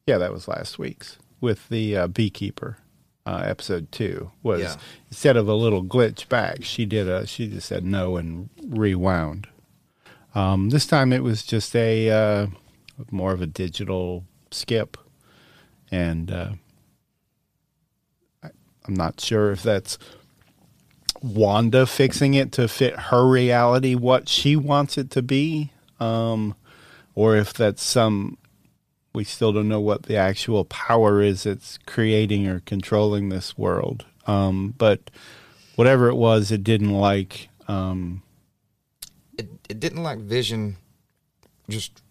yeah, 0.08 0.18
that 0.18 0.32
was 0.34 0.48
last 0.48 0.78
week's 0.80 1.18
with 1.42 1.70
the 1.70 1.96
uh, 1.98 2.08
beekeeper. 2.08 2.78
Uh, 3.26 3.42
episode 3.46 3.90
two 3.90 4.32
was 4.42 4.62
Yeah. 4.62 4.76
instead 5.10 5.38
of 5.38 5.48
a 5.48 5.54
little 5.54 5.82
glitch 5.82 6.28
back, 6.28 6.64
she 6.64 6.86
did 6.86 7.08
a 7.08 7.26
she 7.26 7.48
just 7.48 7.68
said 7.70 7.86
no 7.86 8.18
and 8.18 8.50
rewound. 8.68 9.48
Um, 10.36 10.72
this 10.72 10.86
time 10.86 11.14
it 11.14 11.24
was 11.24 11.44
just 11.44 11.74
a 11.74 12.10
uh, 12.10 12.48
more 13.12 13.32
of 13.32 13.42
a 13.42 13.46
digital 13.46 14.26
skip, 14.54 14.98
and 15.92 16.32
uh, 16.32 16.52
I, 18.44 18.50
I'm 18.86 18.94
not 18.94 19.20
sure 19.20 19.52
if 19.52 19.64
that's 19.64 19.98
Wanda 21.22 21.86
fixing 21.86 22.34
it 22.34 22.52
to 22.54 22.68
fit 22.68 22.98
her 23.00 23.28
reality, 23.28 23.96
what 23.96 24.28
she 24.28 24.56
wants 24.56 24.98
it 24.98 25.10
to 25.12 25.22
be, 25.22 25.72
um, 26.00 26.56
or 27.16 27.36
if 27.36 27.54
that's 27.54 27.84
some. 27.84 28.38
We 29.16 29.24
still 29.24 29.54
don't 29.54 29.70
know 29.70 29.80
what 29.80 30.04
the 30.04 30.18
actual 30.18 30.66
power 30.66 31.22
is 31.22 31.44
that's 31.44 31.78
creating 31.86 32.48
or 32.48 32.62
controlling 32.62 33.30
this 33.30 33.58
world. 33.58 34.06
Um, 34.26 34.74
but 34.78 35.12
whatever 35.76 36.08
it 36.10 36.16
was, 36.16 36.52
it 36.52 36.64
didn't 36.64 36.92
like. 36.92 37.50
Um, 37.68 38.24
It 39.38 39.50
it 39.70 39.80
didn't 39.80 40.04
like 40.04 40.20
Vision 40.20 40.78
just 41.70 42.03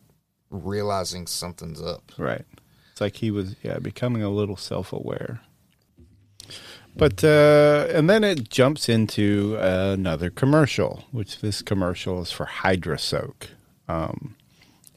realizing 0.52 1.26
something's 1.26 1.82
up. 1.82 2.12
Right. 2.16 2.44
It's 2.92 3.00
like 3.00 3.16
he 3.16 3.30
was, 3.30 3.56
yeah, 3.62 3.78
becoming 3.78 4.22
a 4.22 4.30
little 4.30 4.56
self 4.56 4.92
aware. 4.92 5.40
But, 6.94 7.24
uh, 7.24 7.86
and 7.90 8.08
then 8.10 8.22
it 8.22 8.50
jumps 8.50 8.88
into 8.88 9.56
another 9.58 10.28
commercial, 10.28 11.04
which 11.10 11.40
this 11.40 11.62
commercial 11.62 12.20
is 12.20 12.30
for 12.30 12.44
Hydra 12.44 12.98
Soak. 12.98 13.48
Um, 13.88 14.36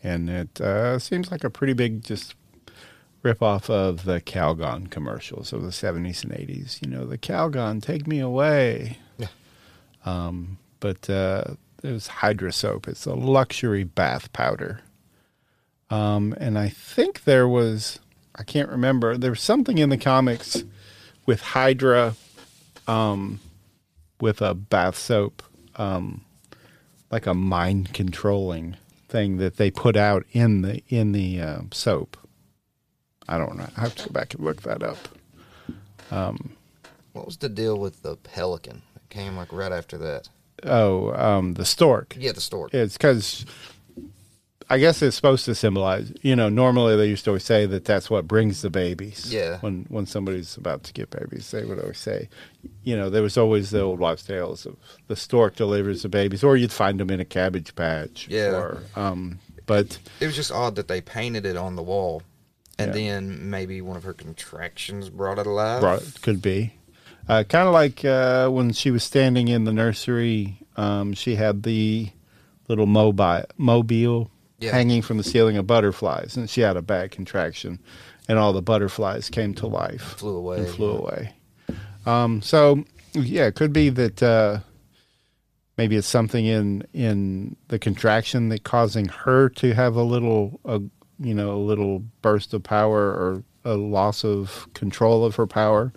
and 0.03 0.29
it 0.29 0.59
uh, 0.59 0.99
seems 0.99 1.31
like 1.31 1.43
a 1.43 1.49
pretty 1.49 1.73
big 1.73 2.03
just 2.03 2.35
rip 3.23 3.41
off 3.41 3.69
of 3.69 4.03
the 4.03 4.21
Calgon 4.21 4.89
commercials 4.91 5.51
of 5.51 5.63
the 5.63 5.69
70s 5.69 6.23
and 6.23 6.33
80s. 6.33 6.81
You 6.81 6.91
know, 6.91 7.05
the 7.05 7.17
Calgon, 7.17 7.81
take 7.81 8.05
me 8.05 8.19
away. 8.19 8.99
Yeah. 9.17 9.27
Um, 10.05 10.59
but 10.79 11.09
uh, 11.09 11.55
there's 11.81 12.07
Hydra 12.07 12.51
Soap. 12.51 12.87
It's 12.87 13.05
a 13.05 13.15
luxury 13.15 13.83
bath 13.83 14.31
powder. 14.33 14.81
Um, 15.89 16.35
and 16.39 16.57
I 16.57 16.69
think 16.69 17.23
there 17.25 17.47
was, 17.47 17.99
I 18.35 18.43
can't 18.43 18.69
remember, 18.69 19.17
there 19.17 19.31
was 19.31 19.41
something 19.41 19.77
in 19.77 19.89
the 19.89 19.97
comics 19.97 20.63
with 21.25 21.41
Hydra, 21.41 22.15
um, 22.87 23.39
with 24.19 24.41
a 24.41 24.53
bath 24.53 24.97
soap, 24.97 25.43
um, 25.75 26.23
like 27.11 27.27
a 27.27 27.33
mind 27.33 27.93
controlling 27.93 28.77
thing 29.07 29.37
that 29.37 29.57
they 29.57 29.69
put 29.69 29.95
out 29.95 30.25
in 30.31 30.61
the 30.61 30.81
in 30.89 31.11
the 31.11 31.39
uh, 31.39 31.61
soap. 31.71 32.17
I 33.27 33.37
don't 33.37 33.57
know. 33.57 33.67
I 33.77 33.81
have 33.81 33.95
to 33.95 34.07
go 34.07 34.13
back 34.13 34.33
and 34.33 34.43
look 34.43 34.63
that 34.63 34.83
up. 34.83 34.97
What 37.13 37.25
was 37.25 37.37
the 37.37 37.49
deal 37.49 37.77
with 37.77 38.01
the 38.01 38.17
pelican? 38.17 38.81
It 38.95 39.09
came 39.09 39.35
like 39.37 39.51
right 39.51 39.71
after 39.71 39.97
that. 39.99 40.29
Oh, 40.63 41.13
um, 41.13 41.53
the 41.53 41.65
stork. 41.65 42.15
Yeah, 42.17 42.31
the 42.31 42.41
stork. 42.41 42.73
It's 42.73 42.97
because 42.97 43.45
I 44.69 44.79
guess 44.79 45.01
it's 45.03 45.15
supposed 45.15 45.45
to 45.45 45.53
symbolize. 45.53 46.11
You 46.23 46.35
know, 46.35 46.49
normally 46.49 46.95
they 46.95 47.07
used 47.07 47.23
to 47.25 47.31
always 47.31 47.43
say 47.43 47.65
that 47.67 47.85
that's 47.85 48.09
what 48.09 48.27
brings 48.27 48.61
the 48.63 48.69
babies. 48.71 49.31
Yeah. 49.31 49.59
When 49.59 49.85
when 49.89 50.05
somebody's 50.07 50.57
about 50.57 50.83
to 50.85 50.93
get 50.93 51.11
babies, 51.11 51.51
they 51.51 51.63
would 51.63 51.79
always 51.79 51.99
say, 51.99 52.29
you 52.83 52.95
know, 52.97 53.09
there 53.11 53.21
was 53.21 53.37
always 53.37 53.69
the 53.69 53.81
old 53.81 53.99
wives' 53.99 54.23
tales 54.23 54.65
of 54.65 54.75
the 55.07 55.15
stork 55.15 55.55
delivers 55.55 56.01
the 56.01 56.09
babies, 56.09 56.43
or 56.43 56.57
you'd 56.57 56.71
find 56.71 56.99
them 56.99 57.11
in 57.11 57.19
a 57.19 57.25
cabbage 57.25 57.75
patch. 57.75 58.27
Yeah. 58.27 58.55
Or, 58.55 58.83
um, 58.95 59.39
but 59.67 59.99
It 60.19 60.25
was 60.25 60.35
just 60.35 60.51
odd 60.51 60.75
that 60.75 60.87
they 60.87 61.01
painted 61.01 61.45
it 61.45 61.57
on 61.57 61.75
the 61.75 61.83
wall, 61.83 62.23
and 62.79 62.89
Yeah. 62.95 63.11
then 63.13 63.49
maybe 63.49 63.81
one 63.81 63.97
of 63.97 64.03
her 64.03 64.13
contractions 64.13 65.09
brought 65.09 65.37
it 65.37 65.45
alive. 65.47 65.81
brought, 65.81 66.21
could 66.23 66.41
be. 66.41 66.73
Uh, 67.27 67.43
kind 67.43 67.67
of 67.67 67.73
like 67.73 68.03
uh, 68.05 68.47
when 68.49 68.71
she 68.73 68.89
was 68.91 69.03
standing 69.03 69.47
in 69.47 69.63
the 69.63 69.73
nursery, 69.73 70.59
um, 70.77 71.13
she 71.13 71.35
had 71.35 71.63
the 71.63 72.09
little 72.67 72.85
mobile 72.87 73.43
mobile 73.57 74.29
Yeah. 74.59 74.71
hanging 74.71 75.01
from 75.01 75.17
the 75.17 75.23
ceiling 75.23 75.57
of 75.57 75.67
butterflies, 75.67 76.37
and 76.37 76.49
she 76.49 76.61
had 76.61 76.77
a 76.77 76.81
bad 76.81 77.11
contraction, 77.11 77.79
and 78.29 78.39
all 78.39 78.53
the 78.53 78.61
butterflies 78.61 79.29
came 79.29 79.53
to 79.55 79.67
life, 79.67 80.01
Flew 80.17 80.37
away. 80.37 80.57
and 80.59 80.67
flew 80.69 80.91
away. 80.95 81.33
Um, 82.05 82.41
so 82.41 82.85
yeah, 83.13 83.47
it 83.47 83.55
could 83.55 83.73
be 83.73 83.89
that 83.89 84.23
uh, 84.23 84.59
maybe 85.77 85.95
it's 85.97 86.07
something 86.07 86.45
in 86.45 86.85
in 86.93 87.55
the 87.67 87.79
contraction 87.79 88.49
that 88.49 88.63
causing 88.63 89.07
her 89.09 89.49
to 89.49 89.73
have 89.73 89.95
a 89.95 90.03
little, 90.03 90.59
a, 90.65 90.79
you 91.19 91.33
know, 91.33 91.51
a 91.55 91.59
little 91.63 91.99
burst 92.21 92.53
of 92.53 92.63
power 92.63 93.01
or 93.09 93.43
a 93.65 93.75
loss 93.75 94.23
of 94.23 94.67
control 94.73 95.25
of 95.25 95.35
her 95.35 95.47
power, 95.47 95.91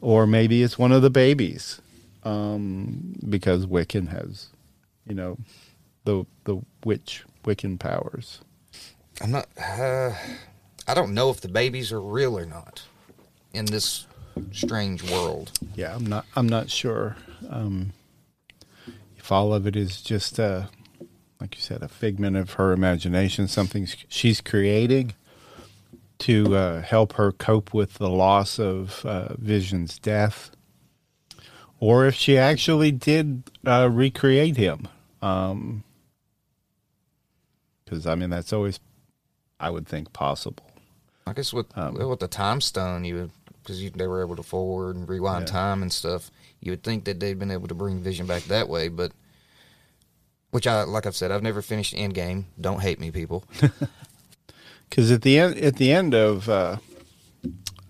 or 0.00 0.26
maybe 0.26 0.62
it's 0.62 0.78
one 0.78 0.90
of 0.90 1.02
the 1.02 1.10
babies, 1.10 1.80
um, 2.24 3.14
because 3.28 3.66
Wiccan 3.66 4.08
has, 4.08 4.48
you 5.06 5.14
know, 5.14 5.36
the 6.04 6.24
the 6.44 6.56
witch 6.84 7.24
Wiccan 7.48 7.78
powers. 7.78 8.40
I'm 9.22 9.30
not. 9.30 9.48
Uh, 9.58 10.12
I 10.86 10.94
don't 10.94 11.14
know 11.14 11.30
if 11.30 11.40
the 11.40 11.48
babies 11.48 11.92
are 11.92 12.00
real 12.00 12.38
or 12.38 12.44
not 12.44 12.82
in 13.54 13.64
this 13.64 14.06
strange 14.52 15.10
world. 15.10 15.50
Yeah, 15.74 15.94
I'm 15.94 16.04
not. 16.04 16.26
I'm 16.36 16.48
not 16.48 16.70
sure 16.70 17.16
um, 17.48 17.92
if 19.16 19.32
all 19.32 19.54
of 19.54 19.66
it 19.66 19.76
is 19.76 20.02
just, 20.02 20.38
uh, 20.38 20.66
like 21.40 21.54
you 21.54 21.62
said, 21.62 21.82
a 21.82 21.88
figment 21.88 22.36
of 22.36 22.54
her 22.54 22.72
imagination, 22.72 23.48
something 23.48 23.88
she's 24.08 24.40
creating 24.40 25.14
to 26.18 26.54
uh, 26.54 26.82
help 26.82 27.14
her 27.14 27.32
cope 27.32 27.72
with 27.72 27.94
the 27.94 28.10
loss 28.10 28.58
of 28.58 29.06
uh, 29.06 29.34
Vision's 29.38 29.98
death, 29.98 30.50
or 31.80 32.06
if 32.06 32.14
she 32.14 32.36
actually 32.36 32.92
did 32.92 33.44
uh, 33.66 33.88
recreate 33.90 34.56
him. 34.56 34.88
Because 37.88 38.06
I 38.06 38.14
mean, 38.14 38.30
that's 38.30 38.52
always, 38.52 38.80
I 39.58 39.70
would 39.70 39.86
think, 39.88 40.12
possible. 40.12 40.64
I 41.26 41.32
guess 41.32 41.52
with 41.52 41.66
Um, 41.76 41.94
with 41.94 42.20
the 42.20 42.28
time 42.28 42.60
stone, 42.60 43.04
you 43.04 43.30
because 43.62 43.90
they 43.92 44.06
were 44.06 44.22
able 44.22 44.36
to 44.36 44.42
forward 44.42 44.96
and 44.96 45.08
rewind 45.08 45.46
Yeah. 45.46 45.52
time 45.52 45.82
and 45.82 45.92
stuff. 45.92 46.30
You 46.60 46.72
would 46.72 46.82
think 46.82 47.04
that 47.04 47.20
they'd 47.20 47.38
been 47.38 47.50
able 47.50 47.68
to 47.68 47.74
bring 47.74 48.00
Vision 48.02 48.26
back 48.26 48.44
that 48.44 48.68
way, 48.68 48.88
but 48.88 49.12
which 50.50 50.66
I 50.66 50.82
like 50.84 51.06
I've 51.06 51.16
said, 51.16 51.30
I've 51.30 51.42
never 51.42 51.60
finished 51.62 51.94
Endgame. 51.94 52.44
Don't 52.60 52.80
hate 52.80 52.98
me, 53.00 53.10
people. 53.10 53.44
Because 54.88 55.10
at 55.10 55.20
the 55.20 55.38
end, 55.38 55.58
at 55.58 55.76
the 55.76 55.92
end 55.92 56.14
of 56.14 56.48
uh, 56.48 56.78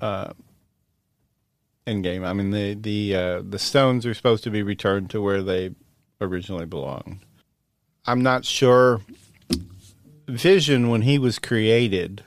uh, 0.00 0.32
Endgame, 1.86 2.26
I 2.26 2.32
mean 2.32 2.50
the 2.50 2.74
the 2.74 3.14
uh, 3.14 3.42
the 3.48 3.58
stones 3.60 4.04
are 4.04 4.14
supposed 4.14 4.42
to 4.44 4.50
be 4.50 4.64
returned 4.64 5.08
to 5.10 5.22
where 5.22 5.40
they 5.40 5.76
originally 6.20 6.66
belonged. 6.66 7.20
I'm 8.04 8.20
not 8.22 8.44
sure. 8.44 9.00
Vision, 10.28 10.88
when 10.90 11.02
he 11.02 11.18
was 11.18 11.38
created, 11.38 12.22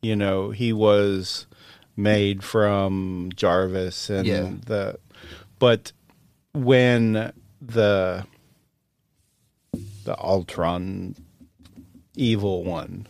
you 0.00 0.14
know, 0.16 0.50
he 0.50 0.72
was 0.72 1.46
made 1.96 2.42
from 2.42 3.30
Jarvis 3.34 4.08
and 4.08 4.26
Yeah. 4.26 4.52
the, 4.66 4.98
but 5.58 5.92
when 6.52 7.32
the 7.60 8.26
the 10.04 10.16
Ultron 10.18 11.16
evil 12.14 12.62
one 12.62 13.06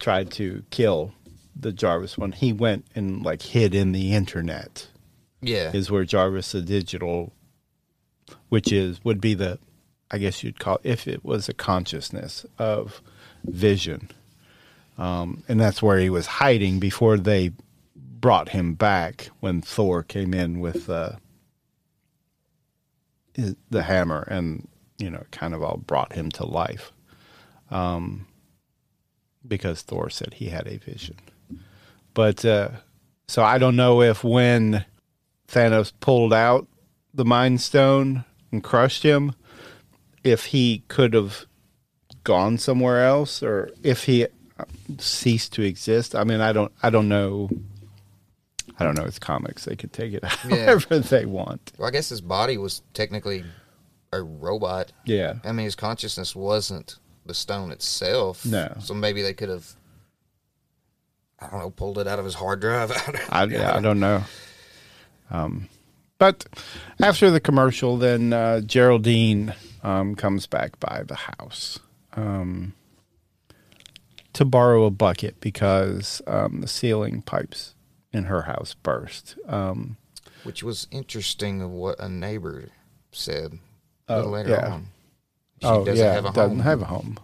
tried 0.00 0.30
to 0.32 0.64
kill 0.70 1.14
the 1.54 1.72
Jarvis 1.72 2.18
one, 2.18 2.32
he 2.32 2.52
went 2.52 2.84
and 2.94 3.22
like 3.22 3.42
hid 3.42 3.74
in 3.74 3.92
the 3.92 4.12
internet. 4.12 4.88
Yeah. 5.40 5.70
Is 5.72 5.90
where 5.90 6.04
Jarvis 6.04 6.52
the 6.52 6.60
digital, 6.62 7.32
which 8.50 8.72
is 8.72 9.02
would 9.04 9.20
be 9.20 9.32
the, 9.34 9.58
I 10.10 10.18
guess 10.18 10.42
you'd 10.42 10.58
call 10.58 10.80
if 10.82 11.06
it 11.08 11.24
was 11.24 11.48
a 11.48 11.54
consciousness 11.54 12.44
of 12.58 13.00
vision, 13.44 14.10
um, 14.98 15.42
and 15.48 15.60
that's 15.60 15.82
where 15.82 15.98
he 15.98 16.10
was 16.10 16.26
hiding 16.26 16.78
before 16.78 17.16
they 17.16 17.52
brought 17.96 18.50
him 18.50 18.74
back 18.74 19.30
when 19.40 19.62
Thor 19.62 20.02
came 20.02 20.34
in 20.34 20.60
with 20.60 20.90
uh, 20.90 21.12
the 23.70 23.82
hammer 23.82 24.22
and 24.28 24.68
you 24.98 25.10
know 25.10 25.24
kind 25.30 25.54
of 25.54 25.62
all 25.62 25.78
brought 25.78 26.12
him 26.12 26.30
to 26.32 26.44
life. 26.44 26.92
Um, 27.70 28.26
because 29.46 29.82
Thor 29.82 30.10
said 30.10 30.34
he 30.34 30.46
had 30.46 30.66
a 30.66 30.78
vision. 30.78 31.16
But 32.14 32.44
uh, 32.44 32.70
so 33.28 33.42
I 33.42 33.58
don't 33.58 33.76
know 33.76 34.02
if 34.02 34.24
when 34.24 34.84
Thanos 35.48 35.92
pulled 36.00 36.32
out 36.32 36.66
the 37.14 37.24
Mind 37.24 37.60
Stone 37.60 38.24
and 38.52 38.62
crushed 38.62 39.02
him, 39.02 39.34
if 40.24 40.46
he 40.46 40.84
could 40.88 41.14
have 41.14 41.46
gone 42.24 42.58
somewhere 42.58 43.04
else 43.04 43.42
or 43.42 43.70
if 43.82 44.04
he 44.04 44.24
uh, 44.24 44.64
ceased 44.98 45.52
to 45.54 45.62
exist. 45.62 46.14
I 46.14 46.24
mean, 46.24 46.40
I 46.40 46.52
don't, 46.52 46.72
I 46.82 46.90
don't 46.90 47.08
know. 47.08 47.50
I 48.78 48.84
don't 48.84 48.96
know. 48.96 49.04
It's 49.04 49.18
comics; 49.18 49.66
they 49.66 49.76
could 49.76 49.92
take 49.92 50.14
it 50.14 50.24
however 50.24 51.00
they 51.00 51.26
want. 51.26 51.72
Well, 51.76 51.88
I 51.88 51.90
guess 51.90 52.08
his 52.08 52.20
body 52.20 52.56
was 52.56 52.82
technically 52.94 53.44
a 54.12 54.22
robot. 54.22 54.92
Yeah. 55.04 55.34
I 55.44 55.52
mean, 55.52 55.64
his 55.64 55.76
consciousness 55.76 56.34
wasn't 56.34 56.96
the 57.26 57.34
stone 57.34 57.70
itself. 57.70 58.44
No. 58.46 58.74
So 58.80 58.94
maybe 58.94 59.22
they 59.22 59.34
could 59.34 59.48
have, 59.48 59.66
I 61.38 61.48
don't 61.48 61.60
know, 61.60 61.70
pulled 61.70 61.98
it 61.98 62.06
out 62.06 62.18
of 62.18 62.24
his 62.24 62.34
hard 62.34 62.60
drive. 62.60 62.90
I, 63.30 63.44
yeah, 63.44 63.76
I 63.76 63.80
don't 63.80 64.00
know. 64.00 64.24
Um, 65.30 65.68
but 66.18 66.46
after 67.00 67.30
the 67.30 67.40
commercial, 67.40 67.96
then 67.96 68.32
uh, 68.32 68.60
Geraldine 68.60 69.54
um, 69.82 70.14
comes 70.14 70.46
back 70.46 70.80
by 70.80 71.02
the 71.06 71.14
house 71.14 71.78
um, 72.14 72.74
to 74.32 74.44
borrow 74.44 74.84
a 74.84 74.90
bucket 74.90 75.40
because 75.40 76.22
um, 76.26 76.60
the 76.60 76.68
ceiling 76.68 77.22
pipes 77.22 77.74
in 78.12 78.24
her 78.24 78.42
house 78.42 78.74
burst. 78.74 79.36
Um, 79.46 79.96
Which 80.44 80.62
was 80.62 80.86
interesting 80.90 81.60
of 81.62 81.70
what 81.70 81.98
a 82.00 82.08
neighbor 82.08 82.70
said 83.12 83.58
a 84.08 84.16
little 84.16 84.32
later 84.32 84.50
yeah. 84.50 84.72
on. 84.72 84.86
She 85.60 85.66
oh, 85.66 85.84
doesn't 85.84 86.04
yeah, 86.04 86.12
have 86.12 86.24
a 86.24 86.28
home. 86.28 86.34
doesn't 86.34 86.58
home. 86.58 86.66
have 86.66 86.82
a 86.82 86.84
home. 86.86 87.18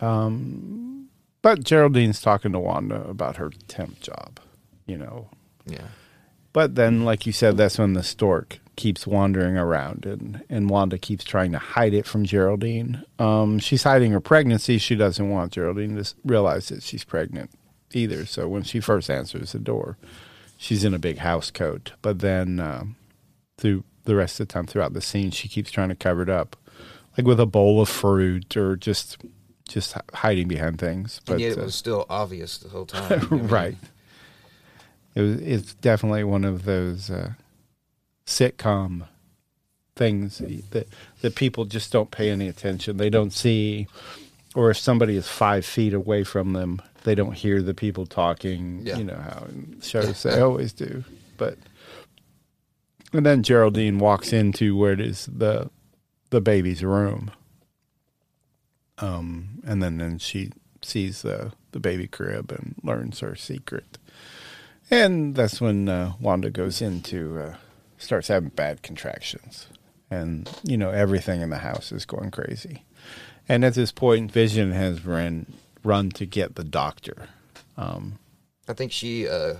Um, 0.00 1.08
but 1.42 1.60
Geraldine's 1.60 2.20
talking 2.20 2.52
to 2.52 2.58
Wanda 2.58 3.02
about 3.08 3.36
her 3.36 3.50
temp 3.68 4.00
job, 4.00 4.40
you 4.86 4.96
know, 4.96 5.28
Yeah. 5.66 5.86
But 6.52 6.76
then, 6.76 7.04
like 7.04 7.26
you 7.26 7.32
said, 7.32 7.56
that's 7.56 7.78
when 7.78 7.94
the 7.94 8.02
stork 8.02 8.60
keeps 8.76 9.06
wandering 9.06 9.56
around, 9.56 10.06
and, 10.06 10.42
and 10.48 10.68
Wanda 10.68 10.98
keeps 10.98 11.24
trying 11.24 11.52
to 11.52 11.58
hide 11.58 11.94
it 11.94 12.06
from 12.06 12.24
Geraldine. 12.24 13.04
Um, 13.18 13.58
she's 13.58 13.82
hiding 13.82 14.12
her 14.12 14.20
pregnancy. 14.20 14.78
She 14.78 14.94
doesn't 14.94 15.30
want 15.30 15.52
Geraldine 15.52 15.96
to 15.96 16.14
realize 16.24 16.68
that 16.68 16.82
she's 16.82 17.04
pregnant 17.04 17.50
either. 17.92 18.26
So 18.26 18.48
when 18.48 18.62
she 18.62 18.80
first 18.80 19.10
answers 19.10 19.52
the 19.52 19.58
door, 19.58 19.96
she's 20.56 20.84
in 20.84 20.94
a 20.94 20.98
big 20.98 21.18
house 21.18 21.50
coat. 21.50 21.92
But 22.02 22.20
then, 22.20 22.60
um, 22.60 22.96
through 23.58 23.84
the 24.04 24.16
rest 24.16 24.40
of 24.40 24.48
the 24.48 24.52
time 24.52 24.66
throughout 24.66 24.92
the 24.92 25.00
scene, 25.00 25.30
she 25.30 25.48
keeps 25.48 25.70
trying 25.70 25.88
to 25.88 25.94
cover 25.94 26.22
it 26.22 26.28
up, 26.28 26.56
like 27.16 27.26
with 27.26 27.40
a 27.40 27.46
bowl 27.46 27.80
of 27.80 27.88
fruit 27.88 28.56
or 28.56 28.76
just 28.76 29.18
just 29.66 29.94
hiding 30.12 30.46
behind 30.46 30.78
things. 30.78 31.20
and 31.26 31.40
yet 31.40 31.52
it 31.52 31.58
uh, 31.58 31.64
was 31.64 31.74
still 31.74 32.04
obvious 32.10 32.58
the 32.58 32.68
whole 32.68 32.86
time. 32.86 33.26
I 33.30 33.34
mean, 33.34 33.48
right. 33.48 33.76
It 35.14 35.20
was. 35.20 35.40
It's 35.40 35.74
definitely 35.74 36.24
one 36.24 36.44
of 36.44 36.64
those 36.64 37.10
uh, 37.10 37.32
sitcom 38.26 39.06
things 39.96 40.38
that 40.70 40.88
that 41.20 41.34
people 41.34 41.64
just 41.64 41.92
don't 41.92 42.10
pay 42.10 42.30
any 42.30 42.48
attention. 42.48 42.96
They 42.96 43.10
don't 43.10 43.32
see, 43.32 43.86
or 44.54 44.70
if 44.70 44.78
somebody 44.78 45.16
is 45.16 45.28
five 45.28 45.64
feet 45.64 45.94
away 45.94 46.24
from 46.24 46.52
them, 46.52 46.82
they 47.04 47.14
don't 47.14 47.34
hear 47.34 47.62
the 47.62 47.74
people 47.74 48.06
talking. 48.06 48.80
Yeah. 48.84 48.98
You 48.98 49.04
know 49.04 49.16
how 49.16 49.46
shows 49.82 50.22
they 50.22 50.40
always 50.40 50.72
do. 50.72 51.04
But 51.36 51.58
and 53.12 53.24
then 53.24 53.42
Geraldine 53.42 53.98
walks 53.98 54.32
into 54.32 54.76
where 54.76 54.92
it 54.92 55.00
is 55.00 55.26
the 55.26 55.70
the 56.30 56.40
baby's 56.40 56.82
room. 56.82 57.30
Um, 58.98 59.60
and 59.64 59.82
then 59.82 59.98
then 59.98 60.18
she 60.18 60.50
sees 60.82 61.22
the 61.22 61.52
the 61.72 61.80
baby 61.80 62.06
crib 62.06 62.50
and 62.52 62.74
learns 62.82 63.20
her 63.20 63.36
secret. 63.36 63.98
And 64.90 65.34
that's 65.34 65.60
when 65.60 65.88
uh, 65.88 66.12
Wanda 66.20 66.50
goes 66.50 66.82
into 66.82 67.38
uh, 67.38 67.56
starts 68.04 68.28
having 68.28 68.50
bad 68.50 68.82
contractions, 68.82 69.66
and 70.10 70.48
you 70.62 70.76
know 70.76 70.90
everything 70.90 71.40
in 71.40 71.50
the 71.50 71.58
house 71.58 71.92
is 71.92 72.04
going 72.06 72.30
crazy. 72.30 72.84
And 73.48 73.64
at 73.64 73.74
this 73.74 73.92
point, 73.92 74.32
Vision 74.32 74.72
has 74.72 75.04
run 75.04 75.46
run 75.82 76.10
to 76.10 76.26
get 76.26 76.54
the 76.54 76.64
doctor. 76.64 77.28
Um, 77.76 78.18
I 78.68 78.72
think 78.72 78.90
she, 78.90 79.28
uh, 79.28 79.56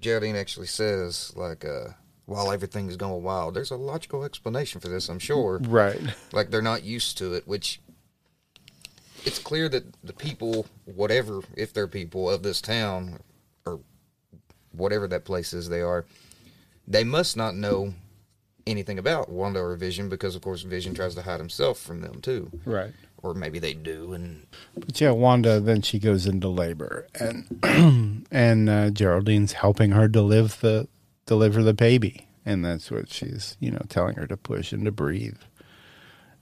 Geraldine 0.00 0.36
actually 0.36 0.66
says, 0.66 1.32
like, 1.34 1.64
uh, 1.64 1.88
while 2.26 2.52
everything's 2.52 2.96
going 2.96 3.22
wild, 3.22 3.54
there's 3.54 3.70
a 3.70 3.76
logical 3.76 4.24
explanation 4.24 4.80
for 4.80 4.88
this, 4.88 5.08
I'm 5.08 5.18
sure. 5.18 5.60
Right. 5.64 5.98
Like, 6.32 6.50
they're 6.50 6.62
not 6.62 6.84
used 6.84 7.18
to 7.18 7.32
it, 7.34 7.48
which 7.48 7.80
it's 9.24 9.38
clear 9.38 9.68
that 9.70 9.84
the 10.04 10.12
people, 10.12 10.66
whatever, 10.84 11.40
if 11.56 11.72
they're 11.72 11.88
people 11.88 12.28
of 12.28 12.42
this 12.42 12.60
town, 12.60 13.20
or 13.64 13.80
whatever 14.72 15.08
that 15.08 15.24
place 15.24 15.52
is 15.52 15.68
they 15.68 15.80
are, 15.80 16.04
they 16.86 17.04
must 17.04 17.36
not 17.36 17.54
know 17.54 17.94
anything 18.66 18.98
about 18.98 19.28
Wanda 19.28 19.60
or 19.60 19.76
Vision 19.76 20.08
because, 20.08 20.34
of 20.34 20.42
course, 20.42 20.62
Vision 20.62 20.94
tries 20.94 21.14
to 21.14 21.22
hide 21.22 21.40
himself 21.40 21.78
from 21.78 22.00
them, 22.00 22.20
too. 22.20 22.50
Right. 22.64 22.92
Or 23.22 23.34
maybe 23.34 23.58
they 23.58 23.74
do, 23.74 24.12
and 24.12 24.46
But 24.74 25.00
yeah, 25.00 25.12
Wanda 25.12 25.60
then 25.60 25.82
she 25.82 26.00
goes 26.00 26.26
into 26.26 26.48
labor, 26.48 27.06
and 27.14 28.26
and 28.32 28.68
uh, 28.68 28.90
Geraldine's 28.90 29.52
helping 29.52 29.92
her 29.92 30.08
deliver 30.08 30.56
the 30.60 30.88
deliver 31.24 31.62
the 31.62 31.72
baby, 31.72 32.26
and 32.44 32.64
that's 32.64 32.90
what 32.90 33.08
she's 33.12 33.56
you 33.60 33.70
know 33.70 33.82
telling 33.88 34.16
her 34.16 34.26
to 34.26 34.36
push 34.36 34.72
and 34.72 34.84
to 34.86 34.90
breathe, 34.90 35.38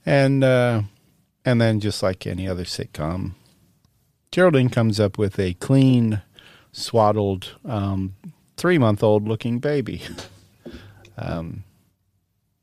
and 0.07 0.43
uh, 0.43 0.81
and 1.45 1.61
then 1.61 1.79
just 1.79 2.01
like 2.01 2.25
any 2.25 2.47
other 2.47 2.63
sitcom, 2.63 3.33
Geraldine 4.31 4.69
comes 4.69 4.99
up 4.99 5.17
with 5.17 5.37
a 5.39 5.53
clean, 5.55 6.21
swaddled, 6.71 7.57
um, 7.65 8.15
three 8.61 8.77
month 8.77 9.01
old 9.01 9.27
looking 9.27 9.57
baby, 9.57 10.03
um, 11.17 11.63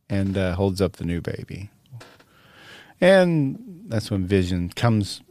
and 0.09 0.39
uh, 0.39 0.55
holds 0.55 0.81
up 0.81 0.93
the 0.93 1.05
new 1.05 1.21
baby. 1.21 1.71
And 3.01 3.83
that's 3.89 4.09
when 4.09 4.25
Vision 4.25 4.69
comes 4.71 5.23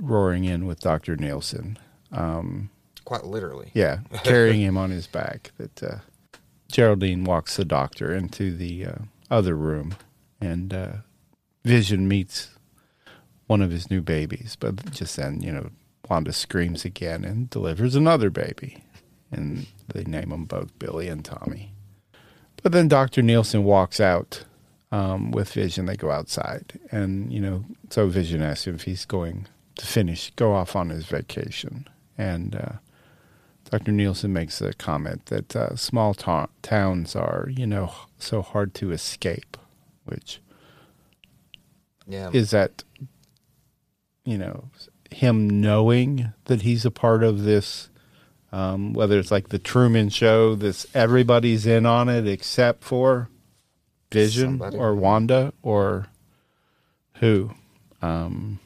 roaring 0.00 0.42
in 0.42 0.66
with 0.66 0.80
Dr. 0.80 1.16
Nielsen. 1.16 1.78
Um, 2.10 2.70
quite 3.04 3.24
literally. 3.24 3.70
yeah, 3.72 4.00
carrying 4.24 4.60
him 4.60 4.76
on 4.76 4.90
his 4.90 5.06
back. 5.06 5.52
That 5.58 5.80
uh, 5.80 5.98
Geraldine 6.72 7.22
walks 7.22 7.56
the 7.56 7.64
doctor 7.64 8.12
into 8.12 8.52
the 8.52 8.84
uh, 8.84 8.98
other 9.30 9.54
room, 9.54 9.94
and 10.40 10.74
uh, 10.74 10.92
Vision 11.64 12.08
meets 12.08 12.50
one 13.46 13.62
of 13.62 13.70
his 13.70 13.92
new 13.92 14.00
babies. 14.00 14.56
But 14.58 14.90
just 14.90 15.16
then, 15.16 15.40
you 15.40 15.52
know, 15.52 15.70
Wanda 16.10 16.32
screams 16.32 16.84
again 16.84 17.24
and 17.24 17.48
delivers 17.48 17.94
another 17.94 18.28
baby, 18.28 18.82
and 19.30 19.66
they 19.92 20.04
name 20.04 20.30
them 20.30 20.44
both 20.44 20.76
Billy 20.78 21.08
and 21.08 21.24
Tommy. 21.24 21.72
But 22.62 22.72
then 22.72 22.88
Dr. 22.88 23.22
Nielsen 23.22 23.64
walks 23.64 24.00
out 24.00 24.44
um, 24.90 25.30
with 25.30 25.52
Vision. 25.52 25.86
They 25.86 25.96
go 25.96 26.10
outside, 26.10 26.78
and 26.90 27.32
you 27.32 27.40
know, 27.40 27.64
so 27.90 28.08
Vision 28.08 28.42
asks 28.42 28.66
him 28.66 28.74
if 28.74 28.82
he's 28.82 29.04
going 29.04 29.46
to 29.76 29.86
finish, 29.86 30.32
go 30.36 30.54
off 30.54 30.74
on 30.74 30.88
his 30.90 31.06
vacation, 31.06 31.86
and 32.16 32.56
uh, 32.56 32.72
Dr. 33.70 33.92
Nielsen 33.92 34.32
makes 34.32 34.60
a 34.60 34.72
comment 34.72 35.26
that 35.26 35.54
uh, 35.54 35.76
small 35.76 36.14
ta- 36.14 36.48
towns 36.62 37.14
are, 37.14 37.48
you 37.50 37.66
know, 37.66 37.92
so 38.18 38.42
hard 38.42 38.74
to 38.74 38.90
escape, 38.90 39.56
which 40.04 40.40
Yeah. 42.06 42.30
is 42.32 42.50
that, 42.50 42.82
you 44.24 44.38
know, 44.38 44.70
him 45.10 45.60
knowing 45.60 46.32
that 46.46 46.62
he's 46.62 46.84
a 46.84 46.90
part 46.90 47.22
of 47.22 47.44
this, 47.44 47.90
um, 48.52 48.92
whether 48.92 49.18
it's 49.18 49.30
like 49.30 49.48
the 49.48 49.58
Truman 49.58 50.08
Show, 50.08 50.54
this 50.54 50.86
everybody's 50.94 51.66
in 51.66 51.86
on 51.86 52.08
it 52.08 52.26
except 52.26 52.82
for 52.84 53.28
Vision 54.12 54.52
Somebody. 54.58 54.76
or 54.78 54.94
Wanda 54.94 55.52
or 55.62 56.06
who. 57.14 57.50
Um, 58.00 58.58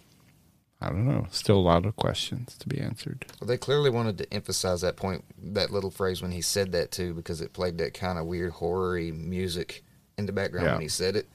I 0.81 0.88
don't 0.88 1.07
know. 1.07 1.27
Still 1.31 1.59
a 1.59 1.61
lot 1.61 1.87
of 1.87 1.95
questions 1.97 2.57
to 2.59 2.68
be 2.68 2.81
answered. 2.81 3.25
Well, 3.40 3.47
they 3.49 3.57
clearly 3.57 3.88
wanted 3.90 4.18
to 4.18 4.33
emphasize 4.35 4.81
that 4.81 4.97
point, 4.97 5.25
that 5.55 5.71
little 5.71 5.90
phrase 5.92 6.21
when 6.21 6.33
he 6.33 6.40
said 6.40 6.73
that 6.73 6.90
too, 6.90 7.14
because 7.14 7.40
it 7.40 7.53
played 7.53 7.79
that 7.79 7.95
kind 7.95 8.18
of 8.18 8.27
weird 8.27 8.53
horror-y 8.53 9.12
music 9.14 9.85
in 10.18 10.27
the 10.27 10.33
background 10.33 10.66
Yeah. 10.66 10.73
when 10.75 10.83
he 10.83 10.88
said 10.88 11.14
it. 11.16 11.29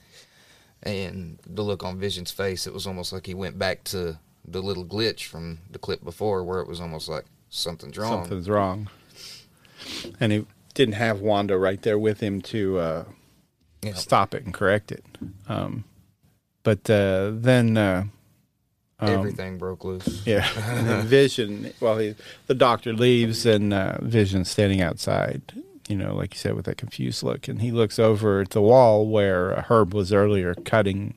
And 0.83 1.39
the 1.47 1.63
look 1.63 1.83
on 1.83 1.97
Vision's 1.97 2.29
face, 2.31 2.67
it 2.67 2.73
was 2.73 2.86
almost 2.86 3.12
like 3.12 3.25
he 3.25 3.33
went 3.33 3.57
back 3.57 3.83
to 3.86 4.19
the 4.47 4.62
little 4.62 4.86
glitch 4.86 5.25
from 5.25 5.60
the 5.71 5.79
clip 5.79 6.03
before, 6.03 6.43
where 6.43 6.60
it 6.60 6.67
was 6.67 6.79
almost 6.79 7.10
like 7.10 7.25
something's 7.49 7.97
wrong. 7.97 8.23
Something's 8.23 8.49
wrong. 8.49 8.89
And 10.19 10.31
he 10.31 10.45
didn't 10.73 10.95
have 10.95 11.21
Wanda 11.21 11.57
right 11.57 11.81
there 11.81 11.97
with 11.99 12.19
him 12.19 12.41
to 12.43 12.79
uh, 12.79 13.03
Yeah. 13.83 13.93
stop 13.93 14.33
it 14.33 14.43
and 14.45 14.53
correct 14.53 14.91
it. 14.91 15.03
Um, 15.47 15.83
but 16.63 16.89
uh, 16.89 17.31
then, 17.33 17.77
uh, 17.77 18.03
um, 18.99 19.10
Everything 19.10 19.57
broke 19.57 19.83
loose. 19.86 20.23
yeah, 20.25 20.47
and 20.57 20.88
then 20.88 21.05
Vision. 21.05 21.71
Well, 21.79 21.97
he, 21.99 22.15
the 22.47 22.55
doctor 22.55 22.93
leaves, 22.93 23.45
and 23.45 23.71
uh, 23.73 23.99
Vision 24.01 24.43
standing 24.43 24.81
outside. 24.81 25.53
You 25.88 25.95
know, 25.95 26.15
like 26.15 26.33
you 26.33 26.39
said, 26.39 26.55
with 26.55 26.65
that 26.65 26.77
confused 26.77 27.21
look, 27.23 27.47
and 27.47 27.62
he 27.62 27.71
looks 27.71 27.99
over 27.99 28.41
at 28.41 28.49
the 28.49 28.62
wall 28.62 29.07
where 29.07 29.51
Herb 29.69 29.93
was 29.93 30.12
earlier 30.12 30.53
cutting 30.55 31.13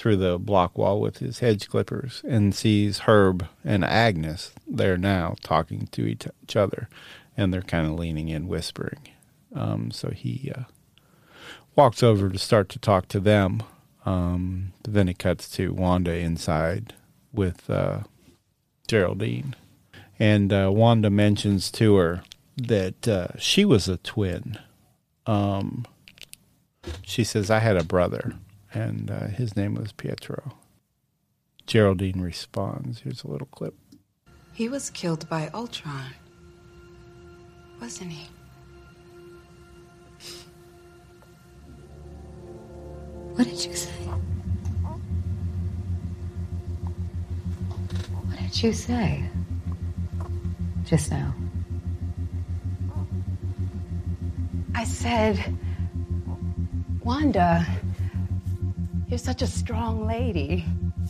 through 0.00 0.16
the 0.16 0.38
block 0.38 0.78
wall 0.78 0.98
with 0.98 1.18
his 1.18 1.40
hedge 1.40 1.68
clippers, 1.68 2.22
and 2.26 2.54
sees 2.54 3.00
Herb 3.00 3.46
and 3.62 3.84
Agnes 3.84 4.52
there 4.66 4.96
now 4.96 5.36
talking 5.42 5.88
to 5.88 6.06
each, 6.06 6.56
other, 6.56 6.88
and 7.36 7.52
they're 7.52 7.60
kind 7.60 7.86
of 7.86 7.98
leaning 7.98 8.30
in, 8.30 8.48
whispering. 8.48 9.08
Um, 9.54 9.90
so 9.90 10.08
he 10.08 10.50
uh, 10.56 10.62
walks 11.76 12.02
over 12.02 12.30
to 12.30 12.38
start 12.38 12.70
to 12.70 12.78
talk 12.78 13.08
to 13.08 13.20
them. 13.20 13.62
Um, 14.06 14.72
but 14.82 14.94
then 14.94 15.06
it 15.06 15.18
cuts 15.18 15.50
to 15.50 15.74
Wanda 15.74 16.16
inside 16.16 16.94
with 17.30 17.68
uh, 17.68 18.04
Geraldine. 18.88 19.54
And 20.18 20.50
uh, 20.50 20.70
Wanda 20.72 21.10
mentions 21.10 21.70
to 21.72 21.96
her 21.96 22.22
that 22.56 23.06
uh, 23.06 23.36
she 23.36 23.66
was 23.66 23.86
a 23.86 23.98
twin. 23.98 24.58
Um, 25.26 25.86
she 27.02 27.22
says, 27.22 27.50
I 27.50 27.58
had 27.58 27.76
a 27.76 27.84
brother, 27.84 28.32
and 28.72 29.10
uh, 29.10 29.26
his 29.26 29.56
name 29.56 29.74
was 29.74 29.92
Pietro. 29.92 30.52
Geraldine 31.66 32.20
responds. 32.20 33.00
Here's 33.00 33.22
a 33.22 33.28
little 33.28 33.46
clip. 33.48 33.74
He 34.52 34.68
was 34.68 34.90
killed 34.90 35.28
by 35.28 35.48
Ultron. 35.54 36.14
Wasn't 37.80 38.10
he? 38.10 38.28
What 43.34 43.44
did 43.48 43.64
you 43.64 43.74
say? 43.74 43.90
What 48.26 48.38
did 48.38 48.62
you 48.62 48.72
say? 48.72 49.24
Just 50.84 51.10
now. 51.10 51.34
I 54.74 54.84
said, 54.84 55.58
Wanda, 57.02 57.66
you're 59.10 59.18
such 59.18 59.42
a 59.42 59.46
strong 59.46 60.06
lady. 60.06 60.64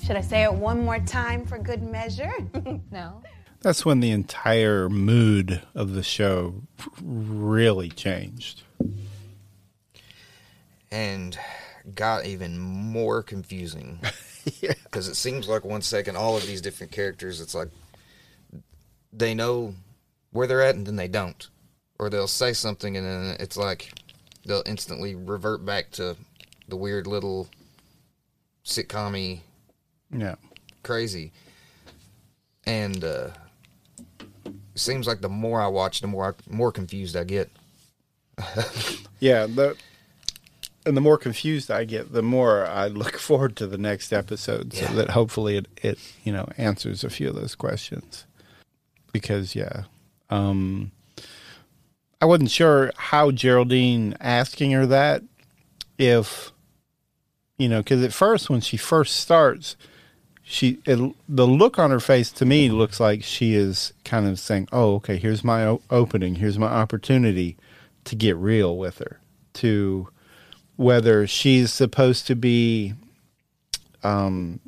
Should 0.04 0.16
I 0.16 0.22
say 0.22 0.42
it 0.42 0.52
one 0.52 0.82
more 0.84 0.98
time 1.00 1.44
for 1.44 1.58
good 1.58 1.82
measure? 1.82 2.32
No. 2.90 3.22
That's 3.60 3.84
when 3.84 4.00
the 4.00 4.10
entire 4.10 4.88
mood 4.88 5.60
of 5.74 5.92
the 5.92 6.02
show 6.02 6.54
really 7.02 7.90
changed. 7.90 8.62
and 10.90 11.38
got 11.94 12.26
even 12.26 12.58
more 12.58 13.22
confusing. 13.22 14.00
Because 14.84 15.06
it 15.06 15.14
seems 15.16 15.46
like 15.46 15.64
one 15.64 15.82
second, 15.82 16.16
all 16.16 16.36
of 16.36 16.46
these 16.46 16.62
different 16.62 16.90
characters, 16.90 17.40
it's 17.42 17.54
like 17.54 17.68
they 19.12 19.34
know 19.34 19.74
where 20.32 20.46
they're 20.46 20.62
at 20.62 20.74
and 20.74 20.86
then 20.86 20.96
they 20.96 21.06
don't. 21.06 21.46
Or 21.98 22.08
they'll 22.08 22.26
say 22.26 22.54
something 22.54 22.96
and 22.96 23.06
then 23.06 23.36
it's 23.38 23.58
like 23.58 23.92
they'll 24.46 24.62
instantly 24.64 25.14
revert 25.14 25.64
back 25.64 25.90
to 25.92 26.16
the 26.68 26.76
weird 26.76 27.06
little 27.06 27.48
sitcom 28.70 29.40
Yeah. 30.16 30.36
crazy. 30.82 31.32
And 32.66 33.02
uh, 33.04 33.30
seems 34.74 35.06
like 35.06 35.20
the 35.20 35.28
more 35.28 35.60
I 35.60 35.66
watch, 35.66 36.00
the 36.00 36.06
more 36.06 36.26
I, 36.48 36.52
more 36.52 36.72
confused 36.72 37.16
I 37.16 37.24
get. 37.24 37.50
Yeah, 39.22 39.44
the 39.44 39.76
and 40.86 40.96
the 40.96 41.00
more 41.02 41.18
confused 41.18 41.70
I 41.70 41.84
get, 41.84 42.10
the 42.14 42.22
more 42.22 42.64
I 42.66 42.86
look 42.86 43.18
forward 43.28 43.54
to 43.56 43.66
the 43.66 43.76
next 43.76 44.14
episode, 44.14 44.72
so 44.72 44.86
Yeah. 44.86 44.92
that 44.94 45.10
hopefully 45.10 45.58
it, 45.58 45.66
it 45.82 45.98
you 46.24 46.32
know 46.32 46.48
answers 46.56 47.04
a 47.04 47.10
few 47.10 47.28
of 47.28 47.34
those 47.34 47.54
questions. 47.54 48.24
Because 49.12 49.54
yeah, 49.54 49.84
um, 50.30 50.92
I 52.22 52.24
wasn't 52.24 52.50
sure 52.50 52.92
how 52.96 53.30
Geraldine 53.30 54.16
asking 54.20 54.70
her 54.70 54.86
that 54.86 55.22
if 55.98 56.50
you 57.60 57.68
know 57.68 57.80
because 57.80 58.02
at 58.02 58.14
first 58.14 58.48
when 58.48 58.62
she 58.62 58.78
first 58.78 59.16
starts, 59.16 59.76
she 60.42 60.78
it, 60.86 61.14
the 61.28 61.46
look 61.46 61.78
on 61.78 61.90
her 61.90 62.00
face 62.00 62.32
to 62.32 62.46
me 62.46 62.70
looks 62.70 62.98
like 62.98 63.22
she 63.22 63.54
is 63.54 63.92
kind 64.02 64.26
of 64.26 64.38
saying, 64.38 64.66
"Oh, 64.72 64.94
okay, 64.94 65.18
here's 65.18 65.44
my 65.44 65.66
o- 65.66 65.82
opening, 65.90 66.36
here's 66.36 66.58
my 66.58 66.68
opportunity 66.68 67.58
to 68.04 68.16
get 68.16 68.36
real 68.36 68.78
with 68.78 68.98
her." 68.98 69.20
To 69.54 70.08
whether 70.76 71.26
she's 71.26 71.70
supposed 71.70 72.26
to 72.28 72.34
be 72.34 72.94
um, 74.02 74.60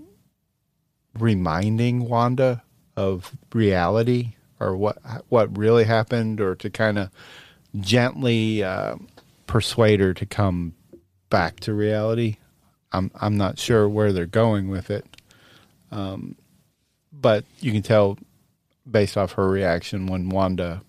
reminding 1.18 2.06
Wanda 2.10 2.62
of 2.94 3.32
reality 3.54 4.34
or 4.60 4.76
what 4.76 4.98
what 5.30 5.56
really 5.56 5.84
happened, 5.84 6.42
or 6.42 6.54
to 6.56 6.68
kind 6.68 6.98
of 6.98 7.10
gently 7.80 8.62
uh, 8.62 8.96
persuade 9.46 10.00
her 10.00 10.12
to 10.12 10.26
come 10.26 10.74
back 11.30 11.58
to 11.60 11.72
reality. 11.72 12.36
I'm 12.92 13.10
I'm 13.20 13.36
not 13.36 13.58
sure 13.58 13.88
where 13.88 14.12
they're 14.12 14.26
going 14.26 14.68
with 14.68 14.90
it, 14.90 15.06
um, 15.90 16.36
but 17.12 17.44
you 17.60 17.72
can 17.72 17.82
tell 17.82 18.18
based 18.90 19.16
off 19.16 19.32
her 19.32 19.48
reaction 19.48 20.06
when 20.06 20.28
Wanda 20.28 20.82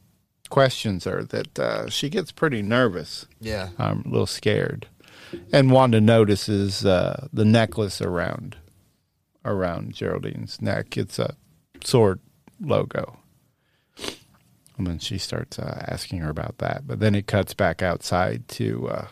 questions 0.50 1.06
her 1.06 1.24
that 1.24 1.60
uh, 1.60 1.90
she 1.90 2.10
gets 2.10 2.32
pretty 2.32 2.62
nervous. 2.62 3.26
Yeah. 3.40 3.70
I'm 3.78 4.04
a 4.06 4.10
little 4.10 4.28
scared. 4.28 4.88
And 5.52 5.72
Wanda 5.72 6.00
notices 6.00 6.86
uh, 6.86 7.28
the 7.34 7.46
necklace 7.46 8.02
around 8.02 8.58
around 9.44 9.94
Geraldine's 9.94 10.62
neck. 10.62 10.96
It's 10.96 11.18
a 11.18 11.36
sword 11.84 12.20
logo. 12.62 13.18
And 14.78 14.88
then 14.88 15.00
she 15.00 15.18
starts 15.18 15.60
uh, 15.60 15.86
asking 15.88 16.20
her 16.20 16.30
about 16.30 16.60
that. 16.60 16.88
But 16.88 17.00
then 17.00 17.16
it 17.16 17.28
cuts 17.28 17.54
back 17.54 17.82
outside 17.82 18.48
to, 18.50 18.90
uh, 18.90 19.08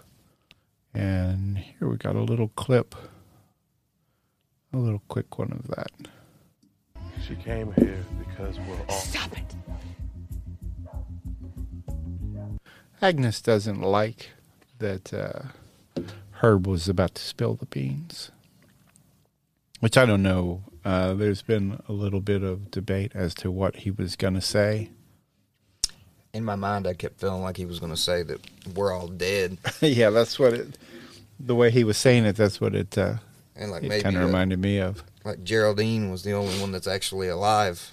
and 0.93 1.58
here 1.58 1.88
we 1.88 1.97
got 1.97 2.15
a 2.15 2.21
little 2.21 2.49
clip, 2.49 2.95
a 4.73 4.77
little 4.77 5.01
quick 5.08 5.38
one 5.38 5.51
of 5.51 5.67
that. 5.67 5.91
She 7.27 7.36
came 7.36 7.71
here 7.73 8.04
because 8.19 8.58
we're 8.60 8.82
all. 8.89 8.99
Stop 8.99 9.38
it. 9.38 9.56
Agnes 13.01 13.41
doesn't 13.41 13.82
like 13.82 14.30
that 14.80 15.13
uh, 15.13 16.01
Herb 16.34 16.67
was 16.67 16.88
about 16.88 17.15
to 17.15 17.21
spill 17.21 17.56
the 17.56 17.65
beans, 17.65 18.32
which 19.80 19.97
I 19.97 20.06
don't 20.06 20.23
know. 20.23 20.63
Uh, 20.84 21.13
there's 21.13 21.41
been 21.41 21.82
a 21.88 21.91
little 21.91 22.21
bit 22.21 22.43
of 22.43 22.71
debate 22.71 23.12
as 23.13 23.34
to 23.36 23.51
what 23.51 23.77
he 23.77 23.91
was 23.91 24.15
going 24.15 24.34
to 24.34 24.41
say. 24.41 24.89
In 26.34 26.46
my 26.46 26.56
mind, 26.56 26.88
I 26.88 26.94
kept 26.94 27.20
feeling 27.20 27.41
like 27.41 27.58
he 27.58 27.65
was 27.65 27.80
going 27.80 27.91
to 27.91 27.98
say 27.98 28.24
that 28.24 28.39
we're 28.76 28.94
all 28.94 29.08
dead. 29.08 29.58
yeah, 29.82 30.10
that's 30.10 30.39
what 30.39 30.54
it. 30.54 30.78
The 31.39 31.56
way 31.56 31.72
he 31.72 31.84
was 31.84 31.98
saying 31.98 32.26
it, 32.26 32.36
that's 32.38 32.62
what 32.62 32.74
it. 32.74 32.98
Uh, 32.98 33.15
And 33.56 33.72
like 33.72 33.84
it 33.84 33.89
maybe 33.89 34.04
kind 34.04 34.15
of 34.15 34.24
reminded 34.24 34.60
me 34.60 34.80
of. 34.80 35.04
like 35.26 35.44
Geraldine 35.44 36.10
was 36.10 36.24
the 36.24 36.32
only 36.34 36.58
one 36.62 36.72
that's 36.72 36.88
actually 36.88 37.28
alive 37.28 37.91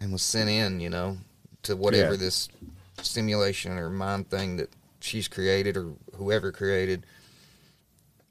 and 0.00 0.12
was 0.12 0.22
sent 0.22 0.48
in, 0.48 0.80
you 0.80 0.88
know, 0.88 1.18
to 1.64 1.76
whatever 1.76 2.12
Yeah. 2.12 2.16
this 2.18 2.48
simulation 3.02 3.72
or 3.78 3.90
mind 3.90 4.30
thing 4.30 4.56
that 4.56 4.70
she's 5.00 5.28
created 5.28 5.76
or 5.76 5.92
whoever 6.16 6.52
created. 6.52 7.04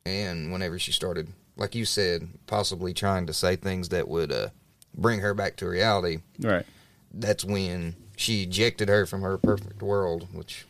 And 0.05 0.51
whenever 0.51 0.79
she 0.79 0.91
started, 0.91 1.27
like 1.57 1.75
you 1.75 1.85
said, 1.85 2.27
possibly 2.47 2.93
trying 2.93 3.27
to 3.27 3.33
say 3.33 3.55
things 3.55 3.89
that 3.89 4.07
would 4.07 4.31
uh, 4.31 4.47
bring 4.95 5.19
her 5.19 5.33
back 5.35 5.57
to 5.57 5.67
reality, 5.67 6.19
Right. 6.39 6.65
that's 7.13 7.45
when 7.45 7.95
she 8.21 8.43
ejected 8.43 8.87
her 8.87 9.05
from 9.05 9.21
her 9.21 9.37
perfect 9.37 9.81
world, 9.81 10.27
which 10.31 10.65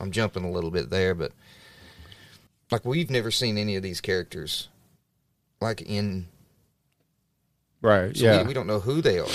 I'm 0.00 0.10
jumping 0.10 0.44
a 0.44 0.50
little 0.50 0.70
bit 0.70 0.90
there, 0.90 1.14
but 1.14 1.32
like 2.70 2.84
we've 2.84 3.10
never 3.10 3.30
seen 3.30 3.56
any 3.56 3.76
of 3.76 3.82
these 3.82 4.00
characters 4.00 4.68
like 5.60 5.82
in 5.82 6.26
Right. 7.82 8.14
so 8.16 8.24
yeah. 8.24 8.42
we, 8.42 8.48
we 8.48 8.54
don't 8.54 8.66
know 8.66 8.80
who 8.80 9.00
they 9.00 9.18
are 9.18 9.26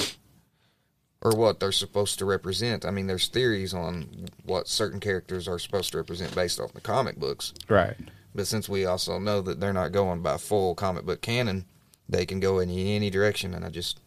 or 1.22 1.32
what 1.32 1.60
they're 1.60 1.72
supposed 1.72 2.20
to 2.20 2.26
represent. 2.26 2.86
I 2.86 2.92
mean, 2.92 3.08
there's 3.08 3.28
theories 3.28 3.74
on 3.74 4.28
what 4.44 4.68
certain 4.68 5.00
characters 5.00 5.48
are 5.48 5.58
supposed 5.58 5.92
to 5.92 5.98
represent 5.98 6.36
based 6.36 6.60
off 6.60 6.74
the 6.74 6.82
comic 6.82 7.18
books. 7.18 7.54
Right. 7.68 7.96
But 8.36 8.48
since 8.48 8.70
we 8.70 8.86
also 8.86 9.18
know 9.18 9.42
that 9.42 9.60
they're 9.60 9.74
not 9.74 9.94
going 9.94 10.22
by 10.22 10.38
full 10.38 10.76
comic 10.76 11.06
book 11.06 11.22
canon, 11.22 11.66
they 12.08 12.26
can 12.26 12.40
go 12.40 12.60
in 12.60 12.70
any 12.70 13.10
direction, 13.10 13.54
and 13.56 13.66
I 13.66 13.70
just 13.70 14.00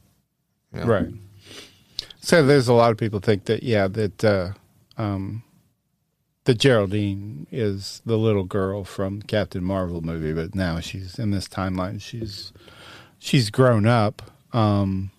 you 0.73 0.81
know, 0.81 0.87
Right. 0.87 1.09
So 2.21 2.45
there's 2.45 2.69
a 2.69 2.73
lot 2.75 2.91
of 2.93 2.97
people 2.99 3.21
think 3.21 3.45
that 3.47 3.63
yeah 3.63 3.89
that 3.89 4.25
uh, 4.25 4.53
um, 4.97 5.43
that 6.45 6.59
Geraldine 6.59 7.47
is 7.53 8.03
the 8.07 8.17
little 8.19 8.45
girl 8.45 8.85
from 8.85 9.23
Captain 9.23 9.63
Marvel 9.65 10.01
movie, 10.03 10.33
but 10.33 10.55
now 10.55 10.81
she's 10.81 11.19
in 11.19 11.31
this 11.31 11.49
timeline. 11.49 12.01
She's 12.01 12.53
she's 13.19 13.51
grown 13.51 13.87
up. 13.87 14.23
Um, 14.53 15.11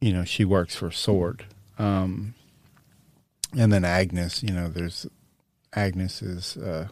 you 0.00 0.12
know, 0.12 0.24
she 0.24 0.44
works 0.44 0.76
for 0.76 0.90
Sword. 0.90 1.44
Um, 1.78 2.34
and 3.56 3.72
then 3.72 3.84
Agnes, 3.84 4.42
you 4.42 4.52
know, 4.52 4.68
there's 4.68 5.06
Agnes 5.74 6.22
is 6.22 6.56
uh, 6.56 6.88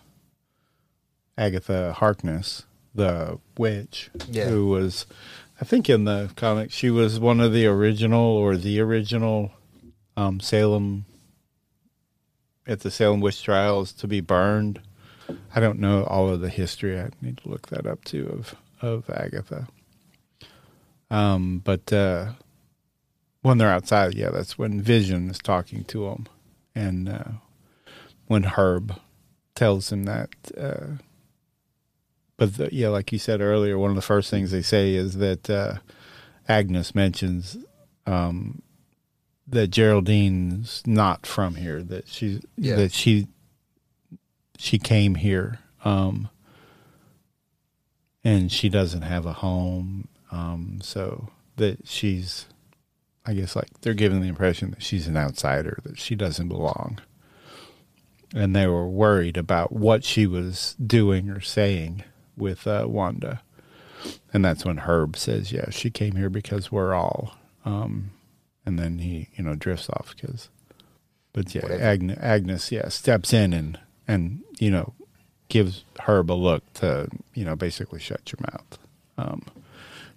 Agatha 1.38 1.92
Harkness, 1.92 2.64
the 2.94 3.38
witch, 3.58 4.10
Yeah. 4.28 4.46
who 4.48 4.66
was, 4.68 5.06
I 5.60 5.64
think, 5.64 5.88
in 5.88 6.04
the 6.04 6.30
comics, 6.36 6.74
she 6.74 6.90
was 6.90 7.18
one 7.18 7.40
of 7.40 7.52
the 7.52 7.66
original 7.66 8.20
or 8.20 8.56
the 8.56 8.80
original 8.80 9.52
um, 10.16 10.40
Salem 10.40 11.06
at 12.66 12.80
the 12.80 12.90
Salem 12.90 13.20
witch 13.20 13.42
trials 13.42 13.92
to 13.94 14.06
be 14.06 14.20
burned. 14.20 14.80
I 15.54 15.60
don't 15.60 15.78
know 15.78 16.04
all 16.04 16.28
of 16.28 16.40
the 16.40 16.48
history. 16.48 17.00
I 17.00 17.10
need 17.20 17.38
to 17.38 17.48
look 17.48 17.68
that 17.68 17.86
up 17.86 18.04
too 18.04 18.28
of 18.28 18.54
of 18.82 19.08
Agatha. 19.08 19.66
Um, 21.10 21.60
but 21.64 21.92
uh, 21.92 22.32
when 23.42 23.58
they're 23.58 23.70
outside, 23.70 24.14
yeah, 24.14 24.30
that's 24.30 24.58
when 24.58 24.80
Vision 24.80 25.30
is 25.30 25.38
talking 25.38 25.84
to 25.84 26.04
them, 26.04 26.26
and 26.74 27.08
uh, 27.08 27.24
when 28.26 28.44
Herb 28.44 28.98
tells 29.54 29.90
him 29.90 30.04
that. 30.04 30.30
Uh, 30.56 31.02
but 32.36 32.56
the, 32.56 32.68
yeah, 32.72 32.88
like 32.88 33.12
you 33.12 33.18
said 33.18 33.40
earlier, 33.40 33.78
one 33.78 33.90
of 33.90 33.96
the 33.96 34.02
first 34.02 34.30
things 34.30 34.50
they 34.50 34.62
say 34.62 34.94
is 34.94 35.16
that 35.16 35.48
uh, 35.48 35.74
Agnes 36.48 36.94
mentions 36.94 37.56
um, 38.06 38.62
that 39.48 39.70
Geraldine's 39.70 40.82
not 40.86 41.24
from 41.26 41.54
here. 41.56 41.82
That 41.82 42.08
she 42.08 42.40
Yeah. 42.56 42.76
that 42.76 42.92
she 42.92 43.26
she 44.58 44.78
came 44.78 45.14
here, 45.16 45.58
um, 45.84 46.28
and 48.24 48.50
she 48.50 48.68
doesn't 48.68 49.02
have 49.02 49.26
a 49.26 49.32
home. 49.34 50.08
Um, 50.32 50.80
so 50.82 51.28
that 51.56 51.86
she's, 51.86 52.46
I 53.24 53.32
guess, 53.34 53.54
like 53.56 53.68
they're 53.80 53.94
giving 53.94 54.20
the 54.20 54.28
impression 54.28 54.72
that 54.72 54.82
she's 54.82 55.06
an 55.06 55.16
outsider, 55.16 55.78
that 55.84 55.98
she 55.98 56.14
doesn't 56.16 56.48
belong, 56.48 56.98
and 58.34 58.54
they 58.54 58.66
were 58.66 58.88
worried 58.88 59.36
about 59.36 59.72
what 59.72 60.04
she 60.04 60.26
was 60.26 60.74
doing 60.84 61.30
or 61.30 61.40
saying 61.40 62.02
with 62.36 62.66
uh, 62.66 62.86
Wanda. 62.88 63.42
And 64.32 64.44
that's 64.44 64.64
when 64.64 64.78
Herb 64.78 65.16
says, 65.16 65.52
"Yeah, 65.52 65.70
she 65.70 65.90
came 65.90 66.16
here 66.16 66.30
because 66.30 66.70
we're 66.70 66.94
all." 66.94 67.36
Um, 67.64 68.10
and 68.64 68.78
then 68.78 68.98
he, 68.98 69.28
you 69.36 69.44
know, 69.44 69.54
drifts 69.54 69.88
off 69.90 70.14
because. 70.14 70.48
But 71.32 71.54
yeah. 71.54 71.66
Agnes, 71.66 72.18
Agnes, 72.20 72.72
yeah, 72.72 72.88
steps 72.88 73.32
in 73.32 73.52
and 73.52 73.78
and 74.08 74.42
you 74.58 74.70
know, 74.70 74.94
gives 75.48 75.84
Herb 76.00 76.30
a 76.30 76.34
look 76.34 76.62
to 76.74 77.08
you 77.34 77.44
know 77.44 77.56
basically 77.56 78.00
shut 78.00 78.32
your 78.32 78.38
mouth, 78.52 79.38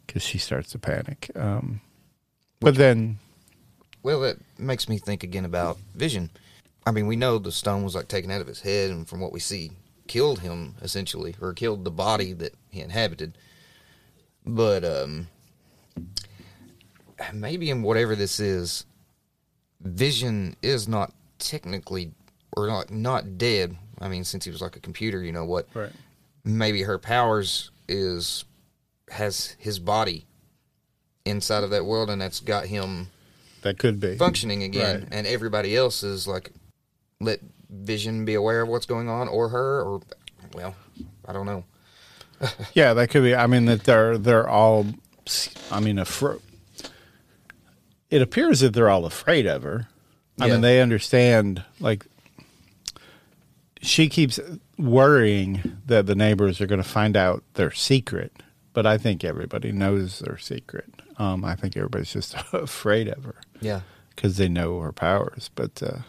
because 0.05 0.23
she 0.23 0.37
starts 0.37 0.71
to 0.71 0.79
panic. 0.79 1.29
Um, 1.35 1.81
but 2.59 2.75
then, 2.75 3.19
Well, 4.03 4.23
it 4.23 4.39
makes 4.57 4.87
me 4.89 4.97
think 4.97 5.23
again 5.23 5.45
about 5.45 5.77
Vision. 5.95 6.29
I 6.85 6.91
mean, 6.91 7.07
we 7.07 7.15
know 7.15 7.37
the 7.37 7.51
stone 7.51 7.83
was 7.83 7.95
like 7.95 8.07
taken 8.07 8.31
out 8.31 8.41
of 8.41 8.47
his 8.47 8.61
head, 8.61 8.89
and 8.89 9.07
from 9.07 9.19
what 9.19 9.33
we 9.33 9.39
see, 9.39 9.71
killed 10.09 10.39
him 10.39 10.75
essentially, 10.81 11.35
or 11.39 11.53
killed 11.53 11.85
the 11.85 11.91
body 11.91 12.33
that 12.33 12.53
he 12.69 12.81
inhabited. 12.81 13.37
But 14.45 14.83
um, 14.83 15.27
maybe 17.33 17.69
in 17.69 17.81
whatever 17.83 18.15
this 18.15 18.39
is, 18.39 18.85
Vision 19.81 20.57
is 20.61 20.89
not 20.89 21.13
technically 21.37 22.11
or 22.57 22.67
not 22.67 22.91
not 22.91 23.37
dead. 23.37 23.77
I 24.01 24.09
mean, 24.09 24.25
since 24.25 24.43
he 24.43 24.51
was 24.51 24.61
like 24.61 24.75
a 24.75 24.81
computer, 24.81 25.23
you 25.23 25.31
know 25.31 25.45
what? 25.45 25.67
Right. 25.73 25.91
Maybe 26.43 26.81
her 26.83 26.97
powers 26.99 27.71
is 27.87 28.43
has 29.09 29.55
his 29.57 29.79
body 29.79 30.25
inside 31.25 31.63
of 31.63 31.69
that 31.69 31.85
world, 31.85 32.09
and 32.09 32.21
that's 32.21 32.41
got 32.41 32.65
him 32.65 33.07
that 33.61 33.77
could 33.77 33.99
be 33.99 34.15
functioning 34.17 34.63
again, 34.63 35.01
Right. 35.01 35.07
and 35.11 35.27
everybody 35.27 35.75
else 35.75 36.03
is 36.03 36.27
like, 36.27 36.51
let 37.21 37.39
Vision 37.69 38.25
be 38.25 38.33
aware 38.33 38.61
of 38.61 38.67
what's 38.69 38.85
going 38.85 39.07
on, 39.09 39.27
or 39.27 39.49
her, 39.49 39.81
or 39.83 40.01
well, 40.53 40.75
I 41.25 41.33
don't 41.33 41.45
know. 41.45 41.63
Yeah, 42.73 42.93
that 42.93 43.09
could 43.09 43.23
be. 43.23 43.35
I 43.35 43.47
mean, 43.47 43.65
that 43.65 43.83
they're 43.83 44.17
they're 44.17 44.47
all. 44.47 44.85
I 45.71 45.79
mean, 45.79 45.97
afr- 45.97 46.41
it 48.09 48.21
appears 48.21 48.61
that 48.61 48.73
they're 48.73 48.89
all 48.89 49.05
afraid 49.05 49.45
of 49.45 49.63
her. 49.63 49.87
I 50.39 50.47
Yeah. 50.47 50.53
mean, 50.53 50.61
they 50.61 50.81
understand. 50.81 51.63
Like, 51.79 52.07
she 53.81 54.09
keeps 54.09 54.39
worrying 54.77 55.77
that 55.85 56.05
the 56.05 56.15
neighbors 56.15 56.59
are 56.61 56.65
going 56.67 56.81
to 56.81 56.87
find 56.89 57.15
out 57.15 57.43
their 57.53 57.71
secret, 57.71 58.31
but 58.73 58.85
I 58.85 58.97
think 58.97 59.23
everybody 59.23 59.71
knows 59.71 60.19
their 60.19 60.37
secret. 60.37 60.85
Um, 61.17 61.43
I 61.45 61.55
think 61.55 61.75
everybody's 61.77 62.13
just 62.13 62.35
afraid 62.53 63.07
of 63.09 63.25
her 63.25 63.35
Yeah, 63.61 63.81
because 64.15 64.37
they 64.37 64.47
know 64.49 64.79
her 64.79 64.91
powers. 64.93 65.49
But 65.53 65.83
uh, 65.83 65.99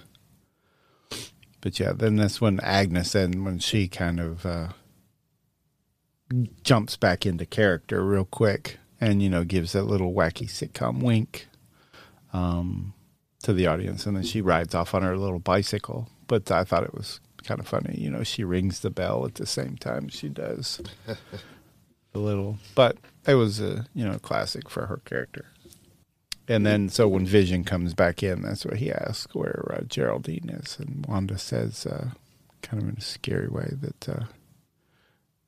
but 1.61 1.79
yeah, 1.79 1.92
then 1.92 2.16
that's 2.16 2.40
when 2.40 2.61
Agnes 2.61 3.14
and 3.14 3.44
when 3.44 3.59
she 3.59 3.88
kind 3.88 4.20
of 4.20 4.46
uh, 4.46 4.68
jumps 6.62 6.96
back 6.96 7.27
into 7.27 7.44
character 7.46 8.05
real 8.05 8.25
quick 8.25 8.79
and 9.01 9.23
you 9.23 9.29
know 9.29 9.44
gives 9.44 9.73
that 9.73 9.85
little 9.85 10.12
wacky 10.12 10.49
sitcom 10.49 11.03
wink 11.03 11.49
um, 12.33 12.94
to 13.42 13.53
the 13.53 13.66
audience, 13.66 14.07
and 14.07 14.16
then 14.16 14.23
she 14.25 14.40
rides 14.40 14.75
off 14.75 14.94
on 14.94 15.03
her 15.03 15.16
little 15.16 15.38
bicycle. 15.38 16.09
But 16.27 16.51
I 16.51 16.64
thought 16.64 16.85
it 16.85 16.94
was 16.94 17.20
kind 17.44 17.61
of 17.61 17.66
funny, 17.66 17.96
you 17.99 18.11
know. 18.11 18.23
She 18.23 18.44
rings 18.44 18.81
the 18.81 18.90
bell 18.90 19.25
at 19.27 19.35
the 19.35 19.46
same 19.46 19.77
time 19.77 20.09
she 20.09 20.29
does 20.29 20.81
a 22.14 22.18
little, 22.18 22.59
but 22.75 22.99
it 23.27 23.35
was 23.35 23.61
a 23.61 23.87
you 23.94 24.05
know 24.05 24.18
classic 24.18 24.68
for 24.68 24.87
her 24.87 24.99
character. 25.05 25.46
And 26.50 26.66
then, 26.66 26.88
so 26.88 27.06
when 27.06 27.24
Vision 27.26 27.62
comes 27.64 27.94
back 27.94 28.22
in, 28.22 28.42
that's 28.42 28.64
what 28.66 28.76
he 28.78 28.90
asks 28.90 29.34
where 29.34 29.74
uh, 29.76 29.82
Geraldine 29.84 30.50
is, 30.50 30.78
and 30.80 31.06
Wanda 31.08 31.38
says, 31.38 31.86
uh, 31.86 32.08
kind 32.62 32.82
of 32.82 32.88
in 32.88 32.96
a 32.96 33.00
scary 33.00 33.48
way, 33.48 33.72
that 33.80 34.08
uh, 34.08 34.24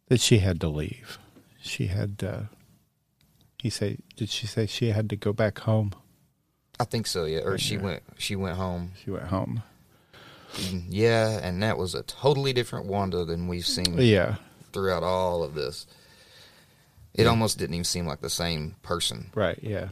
that 0.08 0.20
she 0.20 0.38
had 0.38 0.60
to 0.60 0.68
leave. 0.68 1.18
She 1.60 1.86
had. 1.88 2.22
Uh, 2.24 2.42
he 3.58 3.68
say, 3.70 3.98
did 4.16 4.28
she 4.28 4.46
say 4.46 4.66
she 4.66 4.90
had 4.90 5.08
to 5.10 5.16
go 5.16 5.32
back 5.32 5.58
home? 5.60 5.92
I 6.80 6.84
think 6.84 7.06
so. 7.06 7.24
Yeah, 7.24 7.40
or 7.40 7.58
she 7.58 7.76
went 7.78 8.02
she 8.18 8.34
went 8.36 8.56
home. 8.56 8.92
She 9.02 9.10
went 9.10 9.26
home. 9.26 9.62
Mm, 10.54 10.84
Yeah, 10.88 11.38
and 11.42 11.62
that 11.62 11.78
was 11.78 11.94
a 11.94 12.02
totally 12.02 12.52
different 12.52 12.86
Wanda 12.86 13.24
than 13.24 13.48
we've 13.48 13.66
seen 13.66 13.96
Yeah, 13.98 14.36
throughout 14.72 15.02
all 15.02 15.42
of 15.42 15.54
this. 15.54 15.86
It 17.14 17.26
almost 17.26 17.58
didn't 17.58 17.74
even 17.74 17.84
seem 17.84 18.06
like 18.06 18.20
the 18.20 18.30
same 18.30 18.76
person. 18.82 19.30
right. 19.34 19.58
Yeah. 19.62 19.88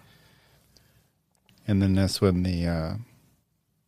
And 1.66 1.80
then 1.80 1.94
that's 1.94 2.20
when 2.20 2.42
the 2.42 2.66
uh, 2.66 2.94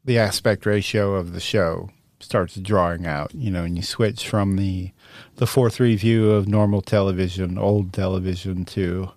the 0.04 0.18
aspect 0.18 0.66
ratio 0.66 1.14
of 1.14 1.32
the 1.32 1.40
show 1.40 1.90
starts 2.20 2.54
drawing 2.56 3.06
out. 3.06 3.34
You 3.34 3.50
know, 3.50 3.64
and 3.64 3.76
you 3.76 3.82
switch 3.82 4.28
from 4.28 4.56
the 4.56 4.90
the 5.36 5.46
four 5.46 5.70
three 5.70 5.96
view 5.96 6.30
of 6.30 6.48
normal 6.48 6.82
television, 6.82 7.58
old 7.58 7.92
television, 7.92 8.64
to 8.66 9.10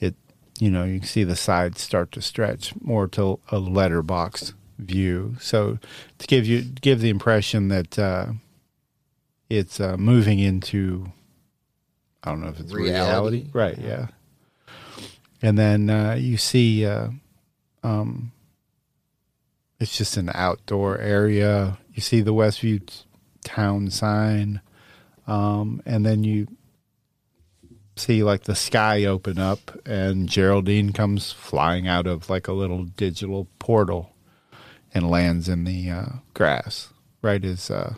it. 0.00 0.14
You 0.60 0.70
know, 0.70 0.84
you 0.84 1.00
can 1.00 1.08
see 1.08 1.24
the 1.24 1.36
sides 1.36 1.80
start 1.80 2.12
to 2.12 2.22
stretch 2.22 2.72
more 2.80 3.08
to 3.08 3.40
a 3.50 3.58
letterbox 3.58 4.54
view. 4.78 5.36
So 5.40 5.78
to 6.18 6.26
give 6.26 6.46
you 6.46 6.62
give 6.62 7.00
the 7.00 7.08
impression 7.10 7.68
that 7.68 7.98
uh, 7.98 8.26
it's 9.48 9.80
uh, 9.80 9.96
moving 9.96 10.38
into 10.38 11.10
I 12.22 12.30
don't 12.30 12.40
know 12.42 12.48
if 12.48 12.60
it's 12.60 12.72
reality, 12.72 13.44
Reality. 13.44 13.50
right? 13.52 13.78
Yeah. 13.78 14.06
And 15.40 15.56
then 15.56 15.88
uh, 15.88 16.14
you 16.14 16.36
see, 16.36 16.84
uh, 16.84 17.08
um, 17.82 18.32
it's 19.80 19.96
just 19.96 20.16
an 20.16 20.30
outdoor 20.34 20.98
area. 20.98 21.78
You 21.94 22.02
see 22.02 22.20
the 22.20 22.34
Westview 22.34 22.82
town 23.44 23.90
sign, 23.90 24.60
um, 25.26 25.82
and 25.86 26.04
then 26.04 26.24
you 26.24 26.48
see 27.96 28.22
like 28.22 28.44
the 28.44 28.54
sky 28.54 29.04
open 29.04 29.38
up, 29.38 29.78
and 29.86 30.28
Geraldine 30.28 30.92
comes 30.92 31.32
flying 31.32 31.86
out 31.88 32.06
of 32.06 32.28
like 32.30 32.48
a 32.48 32.52
little 32.52 32.84
digital 32.84 33.48
portal 33.58 34.14
and 34.94 35.10
lands 35.10 35.48
in 35.48 35.64
the 35.64 35.90
uh, 35.90 36.06
grass. 36.34 36.88
Right 37.20 37.44
as 37.44 37.68
uh, 37.70 37.94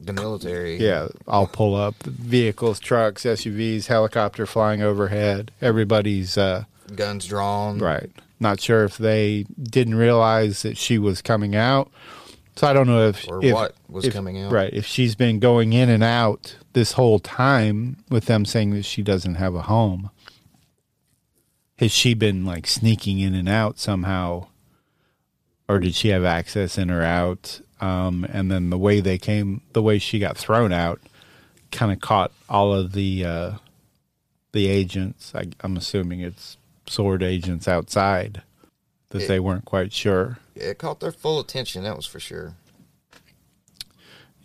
The 0.00 0.12
military. 0.12 0.76
yeah, 0.76 1.08
I'll 1.28 1.46
pull 1.46 1.74
up 1.76 2.02
vehicles, 2.02 2.80
trucks, 2.80 3.22
SUVs, 3.22 3.86
helicopter 3.86 4.46
flying 4.46 4.82
overhead. 4.82 5.52
Everybody's 5.60 6.36
uh, 6.36 6.64
Guns 6.96 7.26
drawn. 7.26 7.78
right. 7.78 8.10
Not 8.42 8.60
sure 8.60 8.82
if 8.84 8.98
they 8.98 9.46
didn't 9.62 9.94
realize 9.94 10.62
that 10.62 10.76
she 10.76 10.98
was 10.98 11.22
coming 11.22 11.54
out. 11.54 11.90
So 12.56 12.66
I 12.66 12.72
don't 12.72 12.88
know 12.88 13.06
if 13.08 13.26
Or 13.28 13.42
if- 13.42 13.54
what 13.54 13.74
was 13.88 14.04
if- 14.04 14.12
coming 14.12 14.38
out. 14.42 14.50
Right. 14.52 14.72
If 14.74 14.84
she's 14.84 15.14
been 15.14 15.38
going 15.38 15.72
in 15.72 15.88
and 15.88 16.02
out 16.02 16.56
this 16.72 16.92
whole 16.92 17.20
time 17.20 17.98
with 18.10 18.26
them 18.26 18.44
saying 18.44 18.70
that 18.72 18.84
she 18.84 19.00
doesn't 19.00 19.36
have 19.36 19.54
a 19.54 19.62
home. 19.62 20.10
Has 21.78 21.92
she 21.92 22.14
been 22.14 22.44
like 22.44 22.66
sneaking 22.66 23.20
in 23.20 23.34
and 23.34 23.48
out 23.48 23.78
somehow? 23.78 24.48
Or 25.68 25.78
did 25.78 25.94
she 25.94 26.08
have 26.08 26.24
access 26.24 26.76
in 26.76 26.90
or 26.90 27.02
out? 27.02 27.60
Um, 27.80 28.24
and 28.30 28.50
then 28.50 28.70
the 28.70 28.78
way 28.78 29.00
they 29.00 29.18
came, 29.18 29.62
the 29.72 29.82
way 29.82 29.98
she 29.98 30.18
got 30.18 30.36
thrown 30.36 30.72
out, 30.72 31.00
kind 31.70 31.92
of 31.92 32.00
caught 32.00 32.32
all 32.48 32.74
of 32.74 32.92
the 32.92 33.24
uh, 33.24 33.50
the 34.52 34.66
agents. 34.68 35.32
I, 35.34 35.46
I'm 35.62 35.76
assuming 35.76 36.20
it's 36.20 36.56
S.W.O.R.D 36.88 37.24
agents 37.24 37.66
outside 37.68 38.42
that 39.10 39.22
It- 39.22 39.28
they 39.28 39.40
weren't 39.40 39.64
quite 39.64 39.92
sure. 39.92 40.38
It 40.54 40.78
caught 40.78 41.00
their 41.00 41.12
full 41.12 41.40
attention, 41.40 41.82
that 41.84 41.96
was 41.96 42.06
for 42.06 42.20
sure. 42.20 42.54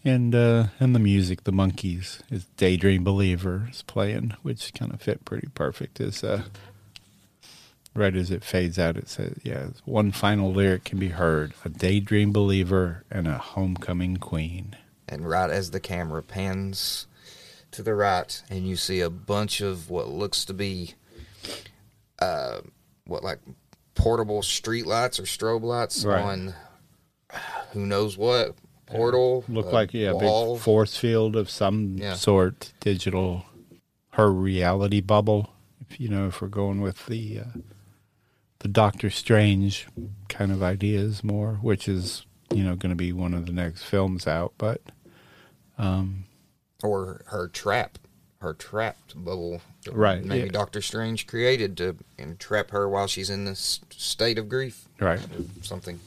and 0.05 0.33
uh 0.35 0.67
and 0.79 0.95
the 0.95 0.99
music 0.99 1.43
the 1.43 1.51
Monkees 1.51 2.21
is 2.31 2.45
daydream 2.55 3.03
believer 3.03 3.67
is 3.69 3.81
playing 3.81 4.35
which 4.41 4.73
kind 4.73 4.93
of 4.93 5.01
fit 5.01 5.25
pretty 5.25 5.47
perfect 5.53 5.99
as 5.99 6.23
uh 6.23 6.43
right 7.93 8.15
as 8.15 8.29
it 8.31 8.43
fades 8.43 8.77
out 8.77 8.95
it 8.95 9.09
says 9.09 9.33
yeah 9.43 9.67
one 9.85 10.11
final 10.11 10.51
lyric 10.53 10.83
can 10.85 10.99
be 10.99 11.09
heard 11.09 11.53
a 11.65 11.69
daydream 11.69 12.31
believer 12.31 13.03
and 13.11 13.27
a 13.27 13.37
homecoming 13.37 14.17
queen 14.17 14.75
And 15.09 15.27
right 15.27 15.49
as 15.49 15.71
the 15.71 15.79
camera 15.79 16.21
pans 16.23 17.07
to 17.71 17.83
the 17.83 17.93
right, 17.95 18.41
and 18.49 18.65
you 18.65 18.77
see 18.77 19.01
a 19.01 19.09
bunch 19.09 19.59
of 19.61 19.89
what 19.89 20.07
looks 20.07 20.45
to 20.45 20.53
be, 20.53 20.93
uh, 22.19 22.59
what 23.05 23.23
like 23.23 23.39
portable 23.95 24.41
street 24.43 24.85
lights 24.85 25.19
or 25.19 25.23
strobe 25.23 25.63
lights 25.63 26.03
Right. 26.05 26.21
on 26.21 26.53
who 27.73 27.85
knows 27.85 28.17
what 28.17 28.55
portal. 28.85 29.43
look 29.49 29.67
uh, 29.67 29.71
like 29.71 29.93
yeah 29.93 30.09
a 30.11 30.15
wall. 30.15 30.55
big 30.55 30.63
force 30.63 30.95
field 30.97 31.35
of 31.35 31.49
some 31.49 31.97
Yeah. 31.97 32.13
sort 32.15 32.71
digital 32.79 33.45
her 34.11 34.31
reality 34.31 35.01
bubble 35.01 35.49
if 35.81 35.99
you 35.99 36.09
know 36.09 36.27
if 36.27 36.41
we're 36.41 36.47
going 36.47 36.79
with 36.81 37.05
the 37.07 37.39
uh 37.39 37.59
the 38.59 38.67
doctor 38.67 39.09
strange 39.09 39.87
kind 40.29 40.51
of 40.51 40.63
ideas 40.63 41.23
more 41.23 41.55
which 41.61 41.87
is 41.87 42.25
you 42.53 42.63
know 42.63 42.75
going 42.75 42.89
to 42.91 42.95
be 42.95 43.11
one 43.11 43.33
of 43.33 43.45
the 43.45 43.51
next 43.51 43.83
films 43.83 44.25
out 44.27 44.53
but 44.57 44.81
um 45.77 46.23
or 46.83 47.23
her 47.27 47.47
trap, 47.47 47.97
her 48.39 48.53
trapped 48.53 49.21
bubble. 49.23 49.61
Right, 49.91 50.23
Maybe 50.23 50.45
yeah. 50.45 50.51
Doctor 50.51 50.81
Strange 50.81 51.27
created 51.27 51.77
to 51.77 51.95
entrap 52.17 52.71
her 52.71 52.87
while 52.87 53.07
she's 53.07 53.29
in 53.29 53.45
this 53.45 53.79
state 53.89 54.37
of 54.37 54.49
grief. 54.49 54.87
Right. 54.99 55.19
Something. 55.61 55.99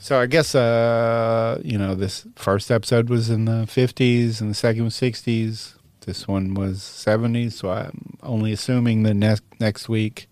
So 0.00 0.20
I 0.20 0.26
guess 0.26 0.54
uh 0.54 1.60
you 1.64 1.78
know 1.78 1.94
this 1.94 2.26
first 2.36 2.70
episode 2.70 3.08
was 3.08 3.28
in 3.30 3.44
the 3.44 3.66
50s 3.66 4.40
and 4.40 4.50
the 4.50 4.54
second 4.54 4.84
was 4.84 4.94
60s. 4.94 5.74
This 6.00 6.28
one 6.28 6.54
was 6.54 6.78
70s, 6.78 7.52
so 7.54 7.70
I'm 7.70 8.16
only 8.22 8.52
assuming 8.52 9.02
the 9.02 9.14
next 9.14 9.42
next 9.58 9.88
week 9.88 10.28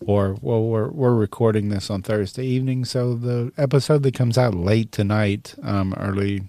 or 0.00 0.36
well 0.40 0.62
we're 0.62 0.88
we're 0.88 1.14
recording 1.14 1.68
this 1.68 1.90
on 1.90 2.02
Thursday 2.02 2.46
evening, 2.46 2.84
so 2.84 3.14
the 3.14 3.52
episode 3.58 4.02
that 4.04 4.14
comes 4.14 4.38
out 4.38 4.54
late 4.54 4.92
tonight, 4.92 5.54
um 5.62 5.94
early 5.98 6.42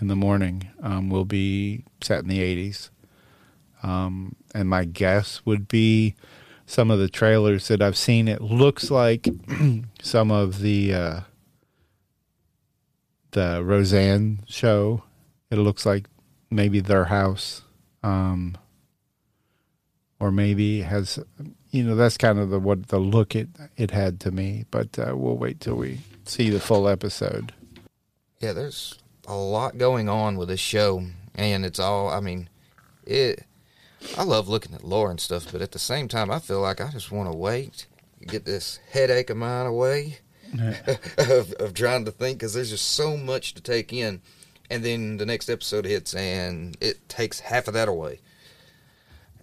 in 0.00 0.08
the 0.08 0.16
morning, 0.16 0.68
um 0.82 1.10
will 1.10 1.24
be 1.24 1.84
set 2.02 2.20
in 2.20 2.28
the 2.28 2.40
80s. 2.40 2.90
Um 3.82 4.36
and 4.54 4.68
my 4.68 4.84
guess 4.84 5.42
would 5.44 5.68
be 5.68 6.14
some 6.66 6.90
of 6.90 6.98
the 6.98 7.08
trailers 7.08 7.68
that 7.68 7.80
I've 7.80 7.96
seen 7.96 8.26
it 8.28 8.40
looks 8.40 8.90
like 8.90 9.28
some 10.02 10.30
of 10.30 10.60
the 10.60 10.94
uh 10.94 11.20
the 13.36 13.62
Roseanne 13.62 14.40
show. 14.48 15.02
It 15.50 15.56
looks 15.56 15.84
like 15.84 16.08
maybe 16.50 16.80
their 16.80 17.04
house, 17.04 17.62
um, 18.02 18.56
or 20.18 20.32
maybe 20.32 20.80
has 20.80 21.18
you 21.70 21.84
know 21.84 21.94
that's 21.94 22.16
kind 22.16 22.38
of 22.38 22.48
the 22.48 22.58
what 22.58 22.88
the 22.88 22.98
look 22.98 23.36
it 23.36 23.48
it 23.76 23.90
had 23.90 24.20
to 24.20 24.30
me. 24.30 24.64
But 24.70 24.98
uh, 24.98 25.14
we'll 25.14 25.36
wait 25.36 25.60
till 25.60 25.76
we 25.76 26.00
see 26.24 26.48
the 26.48 26.60
full 26.60 26.88
episode. 26.88 27.52
Yeah, 28.40 28.54
there's 28.54 28.98
a 29.26 29.34
lot 29.34 29.78
going 29.78 30.08
on 30.08 30.36
with 30.36 30.48
this 30.48 30.60
show, 30.60 31.04
and 31.34 31.64
it's 31.64 31.78
all. 31.78 32.08
I 32.08 32.20
mean, 32.20 32.48
it. 33.04 33.44
I 34.16 34.22
love 34.22 34.48
looking 34.48 34.74
at 34.74 34.84
lore 34.84 35.10
and 35.10 35.20
stuff, 35.20 35.50
but 35.50 35.62
at 35.62 35.72
the 35.72 35.78
same 35.78 36.06
time, 36.06 36.30
I 36.30 36.38
feel 36.38 36.60
like 36.60 36.80
I 36.80 36.90
just 36.90 37.10
want 37.10 37.30
to 37.30 37.36
wait, 37.36 37.86
get 38.26 38.44
this 38.44 38.78
headache 38.90 39.30
of 39.30 39.36
mine 39.36 39.66
away, 39.66 40.18
of, 41.18 41.52
of 41.54 41.74
trying 41.74 42.04
to 42.04 42.10
think, 42.10 42.38
because 42.38 42.54
there's 42.54 42.70
just 42.70 42.88
so 42.92 43.16
much 43.16 43.54
to 43.54 43.62
take 43.62 43.92
in, 43.92 44.20
and 44.70 44.84
then 44.84 45.16
the 45.16 45.26
next 45.26 45.48
episode 45.48 45.86
hits, 45.86 46.14
and 46.14 46.76
it 46.80 47.08
takes 47.08 47.40
half 47.40 47.66
of 47.68 47.74
that 47.74 47.88
away, 47.88 48.20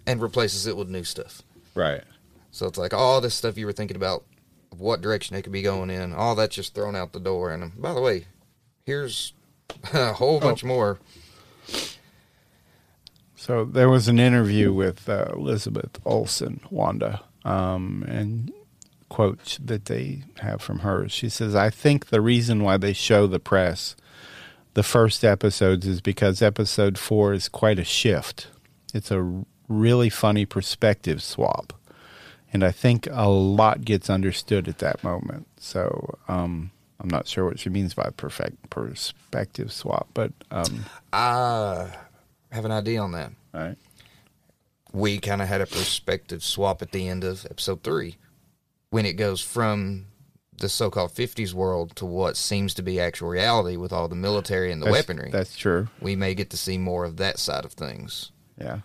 and 0.06 0.22
replaces 0.22 0.66
it 0.66 0.76
with 0.76 0.88
new 0.88 1.04
stuff. 1.04 1.42
Right. 1.74 2.04
So 2.52 2.66
it's 2.66 2.78
like 2.78 2.94
all 2.94 3.20
this 3.20 3.34
stuff 3.34 3.58
you 3.58 3.66
were 3.66 3.72
thinking 3.72 3.96
about, 3.96 4.24
what 4.70 5.00
direction 5.00 5.34
they 5.34 5.42
could 5.42 5.52
be 5.52 5.62
going 5.62 5.90
in, 5.90 6.12
all 6.12 6.34
that's 6.34 6.54
just 6.54 6.74
thrown 6.74 6.96
out 6.96 7.12
the 7.12 7.20
door. 7.20 7.50
And 7.50 7.80
by 7.80 7.92
the 7.92 8.00
way, 8.00 8.26
here's 8.84 9.32
a 9.92 10.12
whole 10.12 10.40
bunch 10.40 10.64
more. 10.64 10.98
So 13.36 13.64
there 13.64 13.90
was 13.90 14.08
an 14.08 14.18
interview 14.18 14.72
with 14.72 15.08
uh, 15.08 15.26
Elizabeth 15.34 16.00
Olsen, 16.06 16.60
Wanda, 16.70 17.22
um, 17.44 18.04
and 18.08 18.52
quote 19.10 19.58
that 19.62 19.84
they 19.84 20.22
have 20.38 20.62
from 20.62 20.78
her. 20.78 21.08
She 21.08 21.28
says, 21.28 21.54
"I 21.54 21.68
think 21.68 22.06
the 22.06 22.22
reason 22.22 22.62
why 22.62 22.78
they 22.78 22.92
show 22.94 23.26
the 23.26 23.38
press 23.38 23.96
the 24.72 24.82
first 24.82 25.24
episodes 25.24 25.86
is 25.86 26.00
because 26.00 26.40
episode 26.40 26.98
four 26.98 27.32
is 27.32 27.48
quite 27.48 27.78
a 27.78 27.84
shift. 27.84 28.48
It's 28.94 29.10
a 29.10 29.44
really 29.68 30.08
funny 30.08 30.46
perspective 30.46 31.22
swap, 31.22 31.74
and 32.52 32.64
I 32.64 32.70
think 32.70 33.06
a 33.10 33.28
lot 33.28 33.84
gets 33.84 34.08
understood 34.08 34.68
at 34.68 34.78
that 34.78 35.04
moment. 35.04 35.48
So." 35.58 36.18
Um, 36.28 36.70
I'm 37.04 37.10
not 37.10 37.28
sure 37.28 37.44
what 37.44 37.58
she 37.58 37.68
means 37.68 37.92
by 37.92 38.08
perfect 38.16 38.70
perspective 38.70 39.70
swap, 39.70 40.08
but 40.14 40.32
um, 40.50 40.86
I 41.12 41.90
have 42.50 42.64
an 42.64 42.70
idea 42.72 43.02
on 43.02 43.12
that. 43.12 43.30
All 43.52 43.60
right. 43.60 43.76
We 44.94 45.18
kind 45.18 45.42
of 45.42 45.48
had 45.48 45.60
a 45.60 45.66
perspective 45.66 46.42
swap 46.42 46.80
at 46.80 46.92
the 46.92 47.06
end 47.06 47.22
of 47.22 47.44
episode 47.50 47.82
three 47.82 48.16
when 48.88 49.04
it 49.04 49.14
goes 49.18 49.42
from 49.42 50.06
the 50.56 50.70
so 50.70 50.88
called 50.88 51.10
50s 51.12 51.52
world 51.52 51.94
to 51.96 52.06
what 52.06 52.38
seems 52.38 52.72
to 52.72 52.82
be 52.82 52.98
actual 52.98 53.28
reality 53.28 53.76
with 53.76 53.92
all 53.92 54.08
the 54.08 54.14
military 54.14 54.72
and 54.72 54.80
the 54.80 54.86
That's- 54.86 55.06
weaponry. 55.06 55.30
that's 55.30 55.58
true. 55.58 55.88
We 56.00 56.16
may 56.16 56.34
get 56.34 56.48
to 56.50 56.56
see 56.56 56.78
more 56.78 57.04
of 57.04 57.18
that 57.18 57.38
side 57.38 57.66
of 57.66 57.74
things. 57.74 58.30
Yeah. 58.58 58.78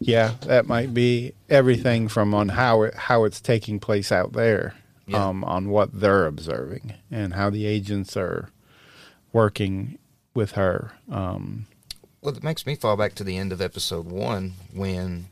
Yeah, 0.00 0.32
that 0.46 0.66
might 0.66 0.92
be 0.94 1.34
everything 1.48 2.08
from 2.08 2.34
on 2.34 2.48
how 2.48 2.82
it 2.82 2.94
how 2.94 3.22
it's 3.24 3.40
taking 3.40 3.78
place 3.78 4.10
out 4.10 4.32
there, 4.32 4.74
Yeah. 5.06 5.26
um, 5.26 5.44
on 5.44 5.68
what 5.68 5.98
they're 6.00 6.26
observing 6.26 6.94
and 7.10 7.34
how 7.34 7.50
the 7.50 7.66
agents 7.66 8.16
are 8.16 8.48
working 9.32 9.98
with 10.34 10.52
her. 10.52 10.92
Um, 11.10 11.66
Well, 12.22 12.34
it 12.36 12.42
makes 12.42 12.66
me 12.66 12.74
fall 12.74 12.96
back 12.96 13.14
to 13.16 13.24
the 13.24 13.36
end 13.36 13.52
of 13.52 13.60
episode 13.60 14.06
one 14.06 14.54
when, 14.72 15.26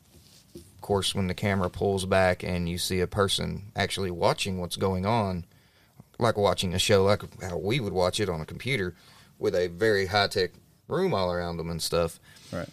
of 0.55 0.81
course, 0.83 1.15
when 1.15 1.27
the 1.27 1.35
camera 1.35 1.71
pulls 1.71 2.05
back 2.05 2.43
and 2.43 2.69
you 2.69 2.77
see 2.79 3.01
a 3.01 3.07
person 3.07 3.73
actually 3.75 4.11
watching 4.11 4.59
what's 4.59 4.77
going 4.77 5.07
on, 5.07 5.45
like 6.19 6.37
watching 6.37 6.75
a 6.75 6.79
show, 6.79 7.05
like 7.05 7.23
how 7.43 7.57
we 7.57 7.81
would 7.81 7.93
watch 7.95 8.21
it 8.21 8.29
on 8.29 8.41
a 8.41 8.47
computer 8.47 8.95
with 9.39 9.55
a 9.55 9.69
very 9.69 10.07
high 10.07 10.29
tech 10.29 10.51
room 10.89 11.15
all 11.15 11.33
around 11.33 11.57
them 11.57 11.71
and 11.71 11.83
stuff. 11.83 12.21
Right. 12.53 12.69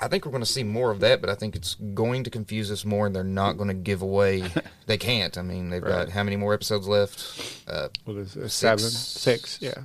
I 0.00 0.06
think 0.08 0.24
we're 0.24 0.30
going 0.30 0.44
to 0.44 0.46
see 0.50 0.62
more 0.62 0.90
of 0.92 1.00
that, 1.00 1.20
but 1.20 1.28
I 1.28 1.34
think 1.34 1.56
it's 1.56 1.74
going 1.74 2.22
to 2.24 2.30
confuse 2.30 2.70
us 2.70 2.84
more, 2.84 3.06
and 3.06 3.16
they're 3.16 3.24
not 3.24 3.54
going 3.56 3.68
to 3.68 3.74
give 3.74 4.00
away. 4.00 4.44
they 4.86 4.96
can't. 4.98 5.36
I 5.36 5.42
mean, 5.42 5.70
they've 5.70 5.82
Right. 5.82 6.06
got 6.06 6.10
how 6.10 6.22
many 6.22 6.36
more 6.36 6.54
episodes 6.54 6.86
left? 6.86 7.64
Uh, 7.66 7.88
what 8.04 8.16
is 8.16 8.36
it? 8.36 8.42
six. 8.50 8.52
Seven, 8.54 8.78
six. 8.90 9.58
Yeah. 9.60 9.82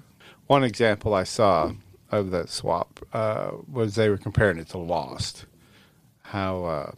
One 0.47 0.63
example 0.63 1.13
I 1.15 1.23
saw 1.23 1.71
of 2.11 2.29
that 2.31 2.49
swap 2.49 2.99
uh, 3.11 3.51
was 3.71 3.95
they 3.95 4.09
were 4.09 4.17
comparing 4.17 4.59
it 4.59 4.67
to 4.69 4.77
Lost. 4.77 5.45
How 6.21 6.63
uh, 6.65 6.91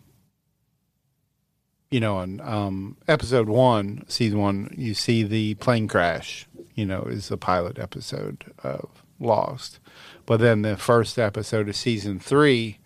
you 1.90 2.00
know, 2.00 2.20
in 2.22 2.42
um, 2.42 2.98
episode 3.08 3.48
one, 3.48 4.04
season 4.08 4.40
one, 4.40 4.74
you 4.78 4.94
see 4.94 5.24
the 5.24 5.54
plane 5.56 5.88
crash. 5.88 6.48
You 6.74 6.86
know, 6.86 7.04
is 7.04 7.30
the 7.30 7.38
pilot 7.38 7.80
episode 7.80 8.44
of 8.62 8.90
Lost, 9.22 9.80
but 10.26 10.42
then 10.42 10.62
the 10.64 10.76
first 10.76 11.18
episode 11.18 11.70
of 11.70 11.76
season 11.78 12.20
three 12.20 12.80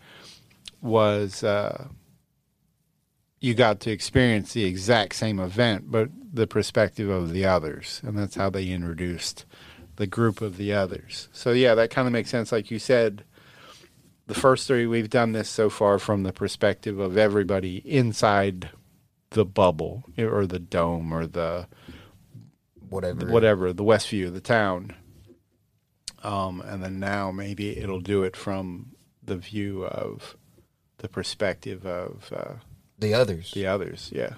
was 0.81 1.43
uh, 1.43 1.87
you 3.39 3.53
got 3.53 3.79
to 3.81 3.91
experience 3.91 4.53
the 4.53 4.65
exact 4.65 5.15
same 5.15 5.39
event, 5.39 5.91
but 5.91 6.09
the 6.33 6.47
perspective 6.47 7.09
of 7.09 7.31
the 7.31 7.45
others, 7.45 8.01
and 8.03 8.17
that's 8.17 8.35
how 8.35 8.49
they 8.49 8.67
introduced 8.67 9.45
the 9.95 10.07
group 10.07 10.41
of 10.41 10.57
the 10.57 10.73
others. 10.73 11.27
So 11.33 11.51
yeah, 11.51 11.75
that 11.75 11.89
kind 11.89 12.07
of 12.07 12.13
makes 12.13 12.29
sense. 12.29 12.51
Like 12.51 12.71
you 12.71 12.79
said, 12.79 13.23
the 14.27 14.33
first 14.33 14.67
three 14.67 14.85
we've 14.85 15.09
done 15.09 15.31
this 15.31 15.49
so 15.49 15.69
far 15.69 15.99
from 15.99 16.23
the 16.23 16.31
perspective 16.31 16.99
of 16.99 17.17
everybody 17.17 17.77
inside 17.77 18.69
the 19.31 19.45
bubble 19.45 20.03
or 20.17 20.45
the 20.45 20.59
dome 20.59 21.11
or 21.11 21.27
the 21.27 21.67
Whatever. 22.89 23.27
whatever 23.31 23.73
the 23.73 23.83
Westview 23.83 24.27
of 24.27 24.33
the 24.33 24.41
town. 24.41 24.95
Um, 26.23 26.61
and 26.61 26.83
then 26.83 26.99
now 26.99 27.31
maybe 27.31 27.77
it'll 27.77 28.01
do 28.01 28.23
it 28.23 28.35
from 28.35 28.95
the 29.23 29.37
view 29.37 29.85
of 29.85 30.35
the 30.99 31.09
perspective 31.09 31.85
of 31.85 32.31
uh, 32.35 32.53
The 32.99 33.13
others. 33.13 33.51
the 33.53 33.65
others. 33.67 34.09
Yeah. 34.13 34.35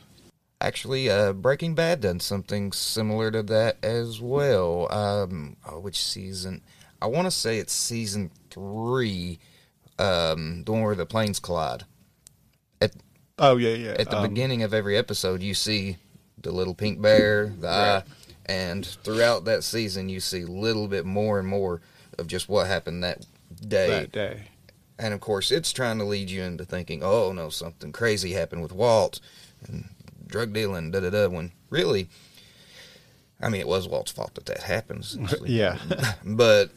Actually, 0.60 1.10
uh, 1.10 1.34
Breaking 1.34 1.74
Bad 1.76 2.02
done 2.02 2.20
something 2.20 2.72
similar 2.72 3.32
to 3.32 3.42
that 3.44 3.78
as 3.84 4.22
well. 4.22 4.92
Um, 4.94 5.58
oh, 5.68 5.80
which 5.80 6.02
season? 6.02 6.62
I 7.02 7.08
want 7.08 7.26
to 7.26 7.32
say 7.32 7.58
it's 7.58 7.74
season 7.74 8.30
three, 8.52 9.40
um, 9.98 10.64
the 10.64 10.72
one 10.72 10.84
where 10.84 10.94
the 10.96 11.06
planes 11.08 11.40
collide. 11.40 11.86
At 12.80 12.92
Oh 13.40 13.58
yeah, 13.58 13.74
yeah. 13.74 13.96
at 13.98 14.12
the 14.12 14.18
Um, 14.20 14.30
beginning 14.30 14.62
of 14.62 14.72
every 14.72 14.96
episode, 14.96 15.42
you 15.42 15.56
see 15.56 15.98
the 16.42 16.52
little 16.52 16.76
pink 16.76 17.02
bear, 17.02 17.48
the 17.48 17.68
eye, 17.68 18.04
and 18.46 18.86
throughout 18.86 19.46
that 19.46 19.64
season, 19.64 20.10
you 20.10 20.20
see 20.20 20.42
a 20.42 20.48
little 20.48 20.88
bit 20.88 21.06
more 21.08 21.40
and 21.40 21.48
more 21.48 21.82
of 22.20 22.28
just 22.28 22.50
what 22.50 22.68
happened 22.68 23.04
that 23.04 23.26
day. 23.68 23.88
that 23.90 24.12
day. 24.12 24.44
And 25.02 25.16
of 25.16 25.20
course, 25.20 25.50
it's 25.50 25.74
trying 25.74 25.98
to 25.98 26.06
lead 26.06 26.30
you 26.30 26.44
into 26.44 26.64
thinking, 26.64 27.02
oh 27.04 27.34
no, 27.34 27.50
something 27.50 27.92
crazy 27.92 28.34
happened 28.34 28.62
with 28.62 28.72
Walt 28.72 29.20
and 29.68 29.90
drug 30.28 30.54
dealing, 30.54 30.92
da 30.92 31.00
da 31.00 31.10
da. 31.10 31.28
When 31.28 31.52
really, 31.72 32.08
I 33.42 33.50
mean, 33.50 33.62
it 33.62 33.68
was 33.68 33.88
Walt's 33.88 34.12
fault 34.12 34.36
that 34.36 34.46
that 34.46 34.62
happens. 34.62 35.18
Yeah. 35.44 35.80
but 36.24 36.70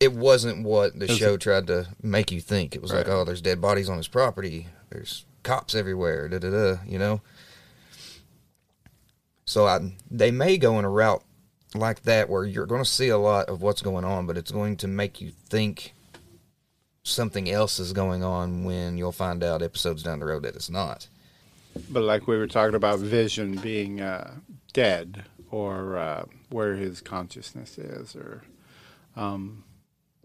it 0.00 0.14
wasn't 0.14 0.64
what 0.64 0.98
the 0.98 1.08
show 1.08 1.36
tried 1.36 1.66
to 1.66 1.88
make 2.02 2.32
you 2.32 2.40
think. 2.40 2.74
It 2.74 2.80
was 2.80 2.92
like, 2.92 3.06
oh, 3.06 3.24
there's 3.24 3.42
dead 3.42 3.60
bodies 3.60 3.90
on 3.90 3.98
his 3.98 4.08
property. 4.08 4.68
There's 4.88 5.26
cops 5.42 5.74
everywhere. 5.74 6.30
Da 6.30 6.38
da 6.38 6.50
da. 6.50 6.76
You 6.86 6.98
know. 6.98 7.20
So 9.44 9.66
I, 9.66 9.92
they 10.10 10.30
may 10.30 10.56
go 10.56 10.78
in 10.78 10.86
a 10.86 10.90
route 10.90 11.22
like 11.74 12.02
that 12.04 12.30
where 12.30 12.46
you're 12.46 12.66
going 12.66 12.82
to 12.82 12.88
see 12.88 13.10
a 13.10 13.18
lot 13.18 13.50
of 13.50 13.60
what's 13.60 13.82
going 13.82 14.06
on, 14.06 14.26
but 14.26 14.38
it's 14.38 14.50
going 14.50 14.76
to 14.78 14.88
make 14.88 15.20
you 15.20 15.30
think 15.30 15.92
something 17.06 17.48
else 17.48 17.78
is 17.78 17.92
going 17.92 18.24
on 18.24 18.64
when 18.64 18.98
you'll 18.98 19.12
find 19.12 19.42
out 19.44 19.62
episodes 19.62 20.02
down 20.02 20.18
the 20.18 20.26
road 20.26 20.42
that 20.42 20.56
it's 20.56 20.70
not. 20.70 21.08
But 21.90 22.02
like 22.02 22.26
we 22.26 22.36
were 22.36 22.46
talking 22.46 22.74
about 22.74 22.98
Vision 22.98 23.56
being 23.56 24.00
uh, 24.00 24.34
dead, 24.72 25.24
or 25.50 25.96
uh, 25.96 26.24
where 26.50 26.74
his 26.74 27.00
consciousness 27.00 27.78
is, 27.78 28.16
or 28.16 28.42
um, 29.14 29.64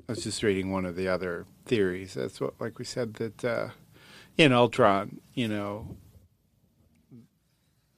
I 0.08 0.14
was 0.14 0.24
just 0.24 0.44
reading 0.44 0.72
one 0.72 0.86
of 0.86 0.96
the 0.96 1.08
other 1.08 1.46
theories. 1.66 2.14
That's 2.14 2.42
what, 2.42 2.60
like 2.60 2.80
we 2.80 2.86
said, 2.86 3.16
that 3.16 3.46
uh, 3.46 3.70
in 4.38 4.52
Ultron, 4.54 5.20
you 5.34 5.48
know, 5.48 5.98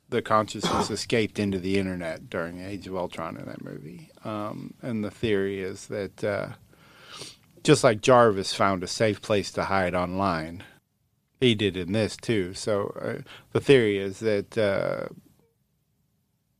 the 0.09 0.21
consciousness 0.21 0.91
escaped 0.91 1.39
into 1.39 1.59
the 1.59 1.77
internet 1.77 2.29
during 2.29 2.59
Age 2.59 2.88
of 2.88 2.95
Ultron 2.95 3.38
in 3.38 3.45
that 3.45 3.63
movie, 3.63 4.09
um, 4.25 4.73
and 4.81 5.03
the 5.03 5.11
theory 5.11 5.61
is 5.61 5.88
that 5.88 6.23
uh, 6.23 6.49
just 7.64 7.84
like 7.84 8.01
Jarvis 8.01 8.53
found 8.53 8.84
a 8.84 8.88
safe 8.88 9.22
place 9.22 9.51
to 9.53 9.64
hide 9.64 9.95
online 9.95 10.64
he 11.43 11.55
did 11.55 11.78
in 11.78 11.91
this 11.91 12.18
too. 12.18 12.53
So 12.53 12.95
uh, 12.99 13.22
the 13.51 13.61
theory 13.61 13.97
is 13.97 14.20
that 14.20 14.57
uh, 14.57 15.07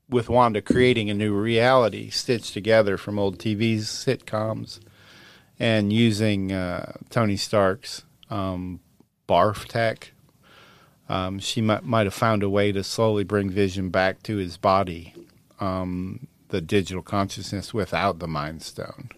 with 0.10 0.30
Wanda 0.30 0.62
creating 0.62 1.10
a 1.10 1.14
new 1.14 1.34
reality 1.34 2.10
stitched 2.10 2.54
together 2.54 2.97
from 2.97 3.18
old 3.18 3.39
TV's 3.39 3.88
sitcoms 3.88 4.80
and 5.58 5.91
using 5.91 6.51
uh, 6.51 6.93
Tony 7.10 7.38
Stark's 7.38 8.04
um, 8.30 8.80
BARF 9.28 9.66
tech, 9.68 10.12
um, 11.10 11.39
she 11.39 11.62
might 11.62 11.84
might 11.84 12.06
have 12.06 12.14
found 12.14 12.43
a 12.43 12.49
way 12.49 12.72
to 12.72 12.84
slowly 12.84 13.24
bring 13.24 13.49
Vision 13.49 13.89
back 13.89 14.24
to 14.24 14.38
his 14.38 14.58
body, 14.58 15.14
um, 15.60 16.28
the 16.49 16.62
digital 16.62 17.04
consciousness 17.04 17.74
without 17.74 18.20
the 18.20 18.28
Mind 18.28 18.62
Stone. 18.62 19.10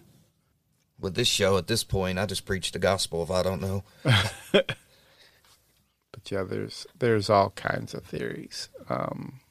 With 0.99 1.15
this 1.15 1.27
show, 1.27 1.57
at 1.57 1.67
this 1.67 1.83
point, 1.83 2.17
I 2.17 2.25
just 2.25 2.45
preach 2.45 2.71
the 2.71 2.79
gospel 2.79 3.21
if 3.21 3.29
I 3.29 3.43
don't 3.43 3.61
know. 3.61 3.83
But 6.15 6.31
yeah, 6.31 6.43
there's 6.43 6.87
there's 6.97 7.29
all 7.29 7.49
kinds 7.51 7.93
of 7.93 8.05
theories. 8.05 8.69
Um, 8.89 9.41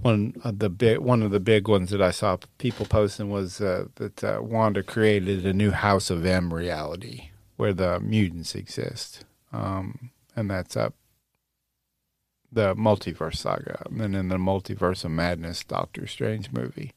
one 0.00 0.34
of 0.42 0.58
the 0.58 0.70
big 0.70 0.98
one 0.98 1.22
of 1.22 1.30
the 1.30 1.38
big 1.38 1.68
ones 1.68 1.90
that 1.90 2.00
I 2.00 2.10
saw 2.10 2.38
people 2.56 2.86
posting 2.86 3.28
was 3.28 3.60
uh, 3.60 3.86
that 3.96 4.24
uh, 4.24 4.38
Wanda 4.40 4.82
created 4.82 5.44
a 5.44 5.52
new 5.52 5.70
House 5.70 6.08
of 6.08 6.24
M 6.24 6.52
reality 6.52 7.28
where 7.56 7.74
the 7.74 8.00
mutants 8.00 8.54
exist, 8.54 9.26
um, 9.52 10.10
and 10.34 10.50
that's 10.50 10.76
up 10.76 10.94
the 12.50 12.74
multiverse 12.74 13.36
saga. 13.36 13.82
And 13.86 14.00
then 14.00 14.14
in 14.14 14.28
the 14.28 14.38
multiverse 14.38 15.04
of 15.04 15.10
madness, 15.10 15.62
Doctor 15.62 16.06
Strange 16.06 16.50
movie, 16.52 16.92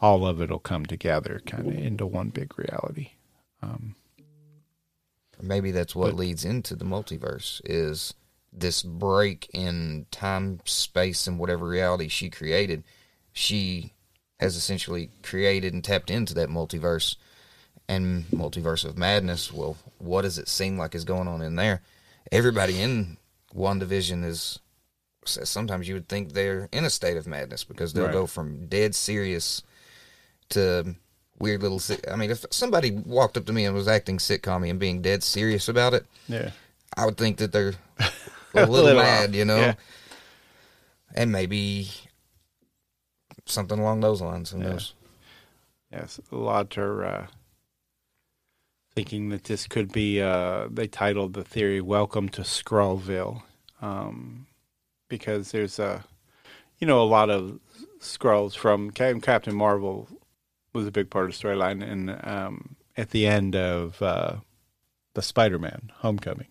all 0.00 0.26
of 0.26 0.40
it'll 0.40 0.58
come 0.58 0.84
together 0.86 1.40
kind 1.46 1.66
of 1.68 1.74
into 1.74 2.06
one 2.06 2.28
big 2.30 2.58
reality. 2.58 3.10
Um, 3.62 3.94
Maybe 5.40 5.70
that's 5.70 5.94
what 5.94 6.12
But- 6.12 6.16
leads 6.16 6.44
into 6.46 6.74
the 6.74 6.86
multiverse 6.86 7.60
is 7.64 8.14
this 8.52 8.82
break 8.82 9.50
in 9.52 10.06
time, 10.10 10.60
space, 10.64 11.26
and 11.26 11.38
whatever 11.38 11.66
reality 11.66 12.08
she 12.08 12.30
created. 12.30 12.84
She 13.34 13.92
has 14.40 14.56
essentially 14.56 15.10
created 15.22 15.74
and 15.74 15.84
tapped 15.84 16.10
into 16.10 16.32
that 16.34 16.48
multiverse 16.48 17.16
and 17.86 18.24
multiverse 18.30 18.82
of 18.84 18.96
madness. 18.96 19.52
Well, 19.52 19.76
what 19.98 20.22
does 20.22 20.38
it 20.38 20.48
seem 20.48 20.78
like 20.78 20.94
is 20.94 21.04
going 21.04 21.28
on 21.28 21.42
in 21.42 21.56
there? 21.56 21.82
Everybody 22.32 22.80
in 22.80 23.18
WandaVision 23.54 24.24
is 24.24 24.58
sometimes 25.26 25.86
you 25.86 25.92
would 25.94 26.08
think 26.08 26.32
they're 26.32 26.70
in 26.72 26.84
a 26.86 26.90
state 26.90 27.18
of 27.18 27.26
madness 27.26 27.62
because 27.62 27.92
they'll 27.92 28.04
Right. 28.06 28.12
go 28.12 28.26
from 28.26 28.68
dead 28.68 28.94
serious 28.94 29.62
to 30.50 30.94
weird 31.38 31.62
little. 31.62 31.80
I 32.10 32.16
mean, 32.16 32.30
if 32.30 32.44
somebody 32.50 32.90
walked 32.92 33.36
up 33.36 33.44
to 33.46 33.52
me 33.52 33.64
and 33.64 33.74
was 33.74 33.88
acting 33.88 34.18
sitcom 34.18 34.68
and 34.68 34.78
being 34.78 35.02
dead 35.02 35.22
serious 35.22 35.68
about 35.68 35.94
it, 35.94 36.06
yeah. 36.28 36.50
I 36.96 37.04
would 37.04 37.16
think 37.16 37.38
that 37.38 37.52
they're 37.52 37.74
a 38.54 38.66
little, 38.66 38.94
mad, 38.94 39.34
you 39.34 39.44
know, 39.44 39.56
yeah. 39.56 39.74
and 41.14 41.30
maybe 41.32 41.88
something 43.44 43.78
along 43.78 44.00
those 44.00 44.20
lines. 44.22 44.50
Who 44.50 44.58
Yeah. 44.60 44.68
knows? 44.70 44.94
Yes, 45.92 46.20
a 46.32 46.36
lot 46.36 46.76
are 46.78 47.04
uh, 47.04 47.26
thinking 48.94 49.28
that 49.30 49.44
this 49.44 49.66
could 49.66 49.92
be. 49.92 50.20
Uh, 50.20 50.68
they 50.70 50.86
titled 50.86 51.34
the 51.34 51.44
theory 51.44 51.80
"Welcome 51.80 52.28
to 52.30 52.42
Skrullville," 52.42 53.42
um, 53.80 54.46
because 55.08 55.52
there's 55.52 55.78
a, 55.78 56.04
you 56.78 56.86
know, 56.86 57.00
a 57.02 57.04
lot 57.06 57.30
of 57.30 57.60
Skrulls 58.00 58.56
from 58.56 58.90
Captain 58.90 59.54
Marvel 59.54 60.08
was 60.76 60.86
a 60.86 60.92
big 60.92 61.10
part 61.10 61.30
of 61.30 61.38
the 61.38 61.48
storyline, 61.48 61.82
and 61.82 62.10
um, 62.24 62.76
at 62.96 63.10
the 63.10 63.26
end 63.26 63.56
of 63.56 64.00
uh, 64.02 64.36
the 65.14 65.22
Spider-Man 65.22 65.90
Homecoming, 65.96 66.48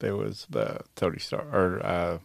there 0.00 0.16
was 0.16 0.46
the 0.50 0.80
Tony 0.96 1.18
Star 1.18 1.44
or 1.52 1.84
uh, 1.84 2.18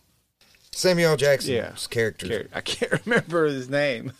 Samuel. 0.71 1.15
Jackson's 1.17 1.49
Yeah. 1.51 1.73
character. 1.89 2.27
Char- 2.27 2.49
I 2.53 2.61
can't 2.61 2.91
remember 3.05 3.45
his 3.45 3.69
name. 3.69 4.13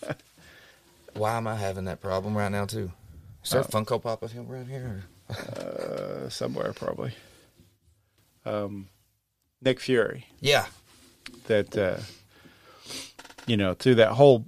Why 1.16 1.38
am 1.38 1.48
I 1.48 1.56
having 1.56 1.86
that 1.86 2.02
problem 2.02 2.36
right 2.38 2.52
now 2.52 2.66
too? 2.66 2.92
Is 3.44 3.52
there 3.52 3.62
Oh. 3.62 3.64
a 3.64 3.68
Funko 3.68 4.02
Pop 4.02 4.24
of 4.24 4.32
him 4.32 4.50
around 4.52 4.68
here? 4.68 5.04
uh, 5.30 6.30
somewhere 6.30 6.74
probably. 6.74 7.14
Um, 8.46 8.90
Nick 9.62 9.80
Fury. 9.80 10.28
Yeah. 10.40 10.66
That 11.48 11.78
uh, 11.78 11.98
you 13.48 13.58
know 13.58 13.74
through 13.74 13.96
that 13.96 14.12
whole, 14.12 14.46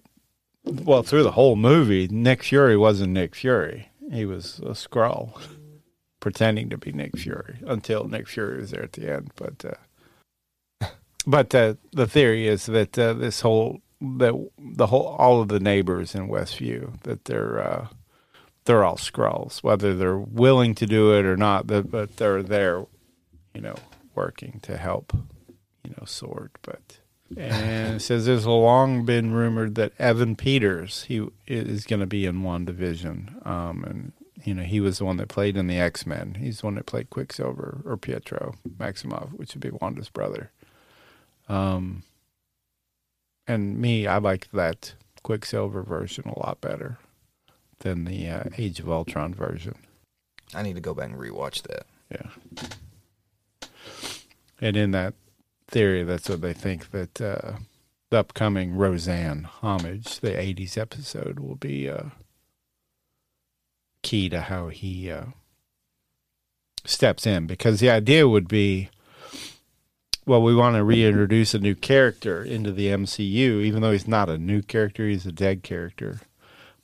well 0.65 1.03
through 1.03 1.23
the 1.23 1.31
whole 1.31 1.55
movie, 1.55 2.07
Nick 2.07 2.43
Fury 2.43 2.77
wasn't 2.77 3.13
Nick 3.13 3.35
Fury. 3.35 3.89
He 4.11 4.25
was 4.25 4.59
a 4.59 4.71
Skrull, 4.71 5.39
pretending 6.19 6.69
to 6.69 6.77
be 6.77 6.91
Nick 6.91 7.17
Fury 7.17 7.57
until 7.65 8.07
Nick 8.07 8.27
Fury 8.27 8.57
was 8.61 8.71
there 8.71 8.83
at 8.83 8.93
the 8.93 9.13
end. 9.13 9.31
But 9.35 9.65
uh, 10.81 10.87
but 11.27 11.53
uh, 11.55 11.75
the 11.91 12.07
theory 12.07 12.47
is 12.47 12.65
that 12.67 12.97
uh, 12.97 13.13
this 13.13 13.41
whole 13.41 13.81
that 14.01 14.33
the 14.59 14.87
whole 14.87 15.07
all 15.07 15.41
of 15.41 15.47
the 15.47 15.59
neighbors 15.59 16.15
in 16.15 16.27
Westview 16.27 17.01
that 17.03 17.25
they're 17.25 17.59
uh, 17.59 17.87
they're 18.65 18.83
all 18.83 18.97
Skrulls, 18.97 19.63
whether 19.63 19.95
they're 19.95 20.17
willing 20.17 20.75
to 20.75 20.85
do 20.85 21.13
it 21.13 21.25
or 21.25 21.37
not. 21.37 21.67
But, 21.67 21.89
but 21.89 22.17
they're 22.17 22.43
there, 22.43 22.85
you 23.53 23.61
know, 23.61 23.75
working 24.15 24.59
to 24.63 24.77
help, 24.77 25.13
you 25.83 25.91
know, 25.91 26.03
S.W.O.R.D. 26.03 26.53
But 26.63 26.99
and 27.37 27.95
it 27.95 27.99
says 27.99 28.25
there's 28.25 28.45
long 28.45 29.05
been 29.05 29.33
rumored 29.33 29.75
that 29.75 29.93
Evan 29.99 30.35
Peters 30.35 31.03
he 31.03 31.27
is 31.47 31.85
going 31.85 31.99
to 31.99 32.05
be 32.05 32.25
in 32.25 32.41
WandaVision, 32.41 33.45
um, 33.45 33.83
and 33.83 34.11
you 34.43 34.53
know 34.53 34.63
he 34.63 34.79
was 34.79 34.99
the 34.99 35.05
one 35.05 35.17
that 35.17 35.27
played 35.27 35.57
in 35.57 35.67
the 35.67 35.79
X 35.79 36.05
Men. 36.05 36.35
He's 36.39 36.59
the 36.59 36.67
one 36.67 36.75
that 36.75 36.85
played 36.85 37.09
Quicksilver 37.09 37.81
or 37.85 37.97
Pietro 37.97 38.55
Maximoff, 38.77 39.31
which 39.31 39.53
would 39.53 39.61
be 39.61 39.71
Wanda's 39.81 40.09
brother. 40.09 40.51
Um, 41.47 42.03
and 43.47 43.79
me, 43.79 44.07
I 44.07 44.17
like 44.17 44.49
that 44.51 44.95
Quicksilver 45.23 45.83
version 45.83 46.27
a 46.27 46.39
lot 46.39 46.61
better 46.61 46.97
than 47.79 48.05
the 48.05 48.29
uh, 48.29 48.43
Age 48.57 48.79
of 48.79 48.89
Ultron 48.89 49.33
version. 49.33 49.75
I 50.53 50.61
need 50.61 50.75
to 50.75 50.81
go 50.81 50.93
back 50.93 51.09
and 51.09 51.19
rewatch 51.19 51.63
that. 51.63 51.85
Yeah. 52.11 53.67
And 54.61 54.77
in 54.77 54.91
that 54.91 55.13
theory, 55.67 56.03
that's 56.03 56.29
what 56.29 56.41
they 56.41 56.53
think 56.53 56.91
that 56.91 57.21
uh, 57.21 57.53
the 58.09 58.19
upcoming 58.19 58.75
Roseanne 58.75 59.43
homage, 59.61 60.19
the 60.19 60.31
80s 60.31 60.77
episode, 60.77 61.39
will 61.39 61.55
be 61.55 61.89
uh, 61.89 62.05
key 64.01 64.29
to 64.29 64.41
how 64.41 64.69
he 64.69 65.11
uh, 65.11 65.25
steps 66.85 67.25
in. 67.25 67.47
Because 67.47 67.79
the 67.79 67.89
idea 67.89 68.27
would 68.27 68.47
be 68.47 68.89
well, 70.25 70.41
we 70.41 70.55
want 70.55 70.75
to 70.75 70.83
reintroduce 70.83 71.53
a 71.53 71.59
new 71.59 71.75
character 71.75 72.43
into 72.43 72.71
the 72.71 72.87
MCU, 72.87 73.63
even 73.63 73.81
though 73.81 73.91
he's 73.91 74.07
not 74.07 74.27
a 74.27 74.39
new 74.39 74.63
character, 74.63 75.07
he's 75.07 75.27
a 75.27 75.31
dead 75.31 75.61
character. 75.61 76.21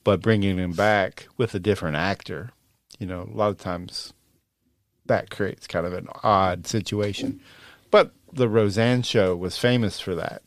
But 0.03 0.21
bringing 0.21 0.57
him 0.57 0.73
back 0.73 1.27
with 1.37 1.55
a 1.55 1.59
different 1.59 1.95
actor, 1.97 2.51
you 2.99 3.07
know, 3.07 3.21
a 3.21 3.35
lot 3.35 3.49
of 3.49 3.57
times 3.57 4.13
that 5.07 5.31
creates 5.31 5.65
kind 5.65 5.87
of 5.87 5.93
an 5.93 6.07
odd 6.23 6.67
situation. 6.67 7.39
But 7.89 8.13
the 8.33 8.49
Roseanne 8.49 9.01
show 9.03 9.35
was 9.35 9.57
famous 9.57 9.99
for 9.99 10.15
that. 10.15 10.41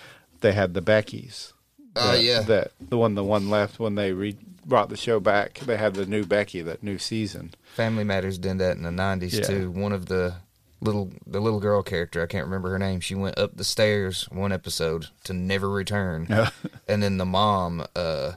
they 0.40 0.52
had 0.52 0.74
the 0.74 0.82
Beckys. 0.82 1.52
Oh, 1.96 2.12
The- 2.12 2.22
yeah. 2.22 2.40
The, 2.42 2.70
the 2.80 2.96
one, 2.98 3.14
the 3.14 3.24
one 3.24 3.50
left 3.50 3.78
when 3.78 3.94
they 3.94 4.12
re- 4.12 4.36
brought 4.64 4.88
the 4.88 4.96
show 4.96 5.20
back, 5.20 5.58
they 5.60 5.76
had 5.76 5.94
the 5.94 6.06
new 6.06 6.24
Becky, 6.24 6.62
that 6.62 6.82
new 6.82 6.98
season. 6.98 7.52
Family 7.74 8.04
Matters 8.04 8.38
did 8.38 8.58
that 8.58 8.76
in 8.76 8.82
the 8.82 8.90
'90s 8.90 9.32
Yeah. 9.38 9.44
too. 9.44 9.70
One 9.70 9.92
of 9.92 10.06
the 10.06 10.34
little 10.80 11.10
the 11.26 11.40
little 11.40 11.60
girl 11.60 11.82
character, 11.82 12.22
I 12.22 12.26
can't 12.26 12.44
remember 12.46 12.70
her 12.70 12.78
name. 12.78 13.00
She 13.00 13.14
went 13.14 13.38
up 13.38 13.56
the 13.56 13.64
stairs 13.64 14.28
one 14.30 14.52
episode 14.52 15.06
to 15.24 15.32
never 15.32 15.68
return, 15.68 16.26
and 16.88 17.02
then 17.02 17.16
the 17.18 17.24
mom, 17.26 17.84
uh, 17.96 18.32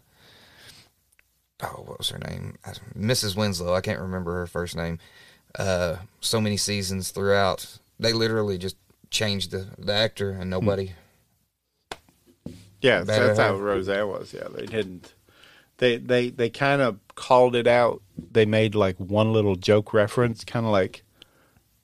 oh, 1.61 1.83
what 1.85 1.97
was 1.99 2.09
her 2.09 2.19
name? 2.19 2.57
Mrs. 2.97 3.35
Winslow. 3.35 3.73
I 3.73 3.81
can't 3.81 3.99
remember 4.01 4.33
her 4.39 4.47
first 4.47 4.75
name. 4.75 4.99
Uh, 5.57 5.97
so 6.19 6.41
many 6.41 6.57
seasons 6.57 7.11
throughout, 7.11 7.77
they 7.99 8.11
literally 8.13 8.57
just 8.57 8.75
changed 9.14 9.51
the 9.51 9.68
the 9.78 9.93
actor, 9.93 10.32
and 10.32 10.49
nobody. 10.49 10.91
Yeah, 12.82 13.03
Better 13.03 13.28
that's 13.28 13.39
how 13.39 13.53
have- 13.53 13.61
Roseanne 13.61 14.09
was. 14.09 14.34
Yeah, 14.34 14.47
they 14.53 14.66
didn't. 14.66 15.14
They 15.78 15.97
they 15.97 16.30
they 16.30 16.49
kind 16.49 16.82
of 16.82 16.99
called 17.16 17.55
it 17.55 17.68
out. 17.68 18.01
They 18.32 18.45
made 18.45 18.76
like 18.76 18.97
one 18.97 19.32
little 19.32 19.55
joke 19.55 19.93
reference, 19.93 20.43
kind 20.43 20.66
of 20.66 20.72
like, 20.72 21.03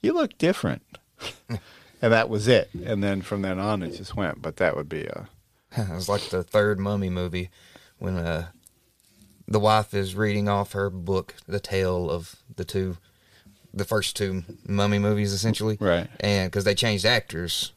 "You 0.02 0.14
look 0.14 0.38
different," 0.38 0.84
and 1.50 1.60
that 2.02 2.30
was 2.30 2.48
it. 2.48 2.70
And 2.84 3.02
then 3.02 3.22
from 3.22 3.42
then 3.44 3.60
on, 3.60 3.82
it 3.82 3.96
just 3.96 4.16
went. 4.16 4.42
But 4.42 4.58
that 4.58 4.76
would 4.76 4.90
be 4.90 5.06
a 5.06 5.30
it 5.78 5.90
was 5.90 6.10
like 6.10 6.30
the 6.30 6.44
third 6.44 6.80
Mummy 6.80 7.10
movie 7.10 7.50
when 7.98 8.18
uh, 8.18 8.48
the 9.48 9.60
wife 9.60 9.94
is 9.94 10.16
reading 10.16 10.50
off 10.50 10.74
her 10.74 10.90
book, 10.90 11.36
the 11.48 11.60
tale 11.60 12.10
of 12.10 12.36
the 12.56 12.66
two, 12.66 12.98
the 13.74 13.86
first 13.86 14.16
two 14.16 14.44
Mummy 14.68 15.00
movies, 15.00 15.34
essentially. 15.34 15.78
Right. 15.80 16.08
And 16.20 16.52
because 16.52 16.64
they 16.64 16.76
changed 16.76 17.06
actors 17.06 17.74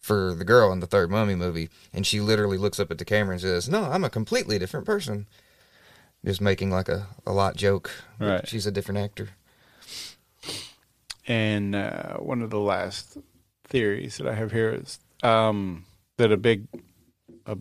for 0.00 0.34
the 0.34 0.44
girl 0.44 0.72
in 0.72 0.80
the 0.80 0.86
third 0.86 1.10
Mummy 1.10 1.34
movie, 1.34 1.70
and 1.92 2.06
she 2.06 2.20
literally 2.20 2.58
looks 2.58 2.80
up 2.80 2.90
at 2.90 2.98
the 2.98 3.04
camera 3.04 3.34
and 3.34 3.40
says, 3.40 3.68
"No, 3.68 3.84
I'm 3.84 4.04
a 4.04 4.10
completely 4.10 4.58
different 4.58 4.86
person." 4.86 5.26
Just 6.24 6.40
making 6.40 6.70
like 6.70 6.88
a, 6.88 7.08
a 7.26 7.32
lot 7.32 7.56
joke. 7.56 7.90
Right. 8.20 8.46
She's 8.46 8.66
a 8.66 8.70
different 8.70 9.00
actor. 9.00 9.30
And 11.26 11.74
uh, 11.74 12.16
one 12.18 12.42
of 12.42 12.50
the 12.50 12.60
last 12.60 13.16
theories 13.64 14.18
that 14.18 14.26
I 14.26 14.34
have 14.34 14.52
here 14.52 14.70
is 14.70 14.98
um, 15.22 15.84
that 16.16 16.32
a 16.32 16.36
big, 16.36 16.66
a, 17.46 17.56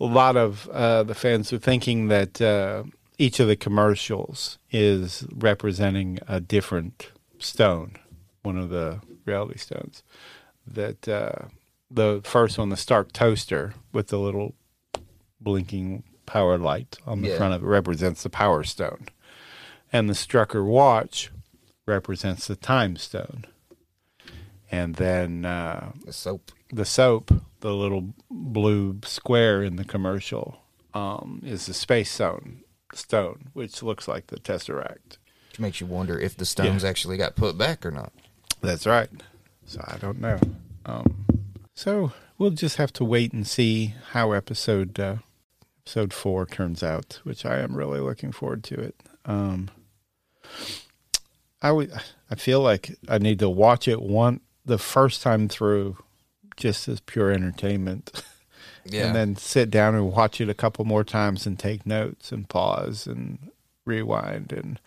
a 0.00 0.04
lot 0.04 0.36
of 0.36 0.68
uh, 0.68 1.02
the 1.02 1.14
fans 1.14 1.52
are 1.52 1.58
thinking 1.58 2.08
that 2.08 2.40
uh, 2.40 2.84
each 3.20 3.38
of 3.38 3.46
the 3.48 3.56
commercials 3.56 4.58
is 4.70 5.26
representing 5.34 6.18
a 6.26 6.40
different 6.40 7.10
stone, 7.38 7.96
one 8.42 8.56
of 8.56 8.70
the 8.70 9.00
reality 9.26 9.58
stones. 9.58 10.02
That 10.66 11.06
uh, 11.06 11.48
the 11.90 12.22
first 12.24 12.56
one, 12.58 12.70
the 12.70 12.76
Stark 12.78 13.12
toaster 13.12 13.74
with 13.92 14.08
the 14.08 14.18
little 14.18 14.54
blinking 15.40 16.04
power 16.24 16.56
light 16.56 16.96
on 17.06 17.20
the 17.20 17.28
Yeah. 17.28 17.36
front 17.36 17.54
of 17.54 17.62
it, 17.62 17.66
represents 17.66 18.22
the 18.22 18.30
Power 18.30 18.62
Stone, 18.64 19.08
and 19.92 20.08
the 20.08 20.14
Strucker 20.14 20.64
watch 20.64 21.30
represents 21.86 22.46
the 22.46 22.56
time 22.56 22.96
stone. 22.96 23.44
And 24.70 24.94
then 24.94 25.44
uh, 25.44 25.92
The 26.06 26.12
soap. 26.12 26.52
the 26.72 26.84
soap, 26.84 27.32
the 27.60 27.74
little 27.74 28.14
blue 28.30 29.00
square 29.04 29.62
in 29.62 29.76
the 29.76 29.84
commercial, 29.84 30.58
um, 30.94 31.42
is 31.44 31.66
the 31.66 31.74
space 31.74 32.12
stone, 32.12 32.62
stone, 32.94 33.50
which 33.52 33.82
looks 33.82 34.08
like 34.08 34.28
the 34.28 34.38
Tesseract. 34.38 35.18
Which 35.50 35.58
makes 35.58 35.80
you 35.80 35.86
wonder 35.86 36.18
if 36.18 36.36
the 36.36 36.44
stones 36.44 36.84
actually 36.84 37.16
got 37.16 37.36
put 37.36 37.58
back 37.58 37.84
or 37.84 37.90
not. 37.90 38.12
That's 38.60 38.86
right. 38.86 39.10
So 39.66 39.82
I 39.86 39.96
don't 39.98 40.20
know. 40.20 40.38
Um, 40.84 41.26
so 41.74 42.12
we'll 42.38 42.50
just 42.50 42.76
have 42.76 42.92
to 42.94 43.04
wait 43.04 43.32
and 43.32 43.46
see 43.46 43.94
how 44.12 44.32
episode 44.32 44.98
uh, 44.98 45.16
episode 45.82 46.12
four 46.12 46.46
turns 46.46 46.82
out, 46.82 47.20
which 47.24 47.44
I 47.44 47.58
am 47.58 47.76
really 47.76 48.00
looking 48.00 48.32
forward 48.32 48.62
to 48.64 48.80
it. 48.80 48.94
Um, 49.24 49.70
I 51.62 51.72
would. 51.72 51.92
I 52.30 52.34
feel 52.34 52.60
like 52.60 52.96
I 53.08 53.18
need 53.18 53.38
to 53.40 53.48
watch 53.48 53.88
it 53.88 54.00
one 54.00 54.40
the 54.64 54.78
first 54.78 55.22
time 55.22 55.48
through, 55.48 55.98
just 56.56 56.88
as 56.88 57.00
pure 57.00 57.30
entertainment. 57.30 58.22
Yeah. 58.90 59.06
and 59.06 59.16
then 59.16 59.36
sit 59.36 59.70
down 59.70 59.94
and 59.94 60.12
watch 60.12 60.40
it 60.40 60.48
a 60.48 60.54
couple 60.54 60.84
more 60.84 61.04
times 61.04 61.46
and 61.46 61.58
take 61.58 61.86
notes 61.86 62.32
and 62.32 62.48
pause 62.48 63.06
and 63.06 63.50
rewind 63.86 64.52
and 64.52 64.78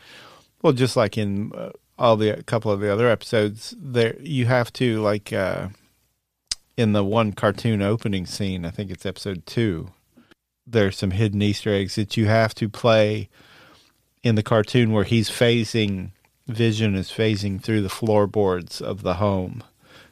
well, 0.64 0.74
just 0.74 0.96
like 0.96 1.18
in 1.18 1.52
uh, 1.54 1.72
all 2.00 2.16
the 2.18 2.30
a 2.30 2.42
couple 2.42 2.72
of 2.72 2.80
the 2.80 2.92
other 2.92 3.08
episodes, 3.10 3.76
there 3.78 4.16
you 4.20 4.46
have 4.48 4.74
to 4.74 5.02
like 5.02 5.32
uh, 5.32 5.68
in 6.78 6.94
the 6.94 7.04
one 7.04 7.34
cartoon 7.34 7.82
opening 7.82 8.26
scene. 8.26 8.66
I 8.66 8.72
think 8.72 8.90
it's 8.90 9.06
episode 9.06 9.46
two. 9.46 9.92
There's 10.66 10.98
some 10.98 11.12
hidden 11.12 11.42
Easter 11.42 11.72
eggs 11.72 11.96
that 11.96 12.16
you 12.16 12.26
have 12.28 12.56
to 12.56 12.70
play 12.70 13.30
in 14.24 14.36
the 14.36 14.44
cartoon 14.44 14.94
where 14.94 15.04
he's 15.04 15.30
phasing. 15.30 16.12
Vision 16.48 16.96
is 16.96 17.10
phasing 17.10 17.62
through 17.62 17.82
the 17.82 17.90
floorboards 17.90 18.82
of 18.82 19.02
the 19.02 19.16
home. 19.16 19.64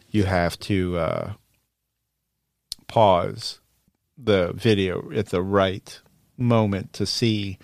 You 0.09 0.25
have 0.25 0.59
to 0.59 0.97
uh, 0.97 1.33
pause 2.87 3.61
the 4.24 4.51
video 4.53 5.11
at 5.13 5.28
the 5.28 5.41
right 5.41 5.99
moment 6.38 6.93
to 6.93 7.05
see 7.05 7.57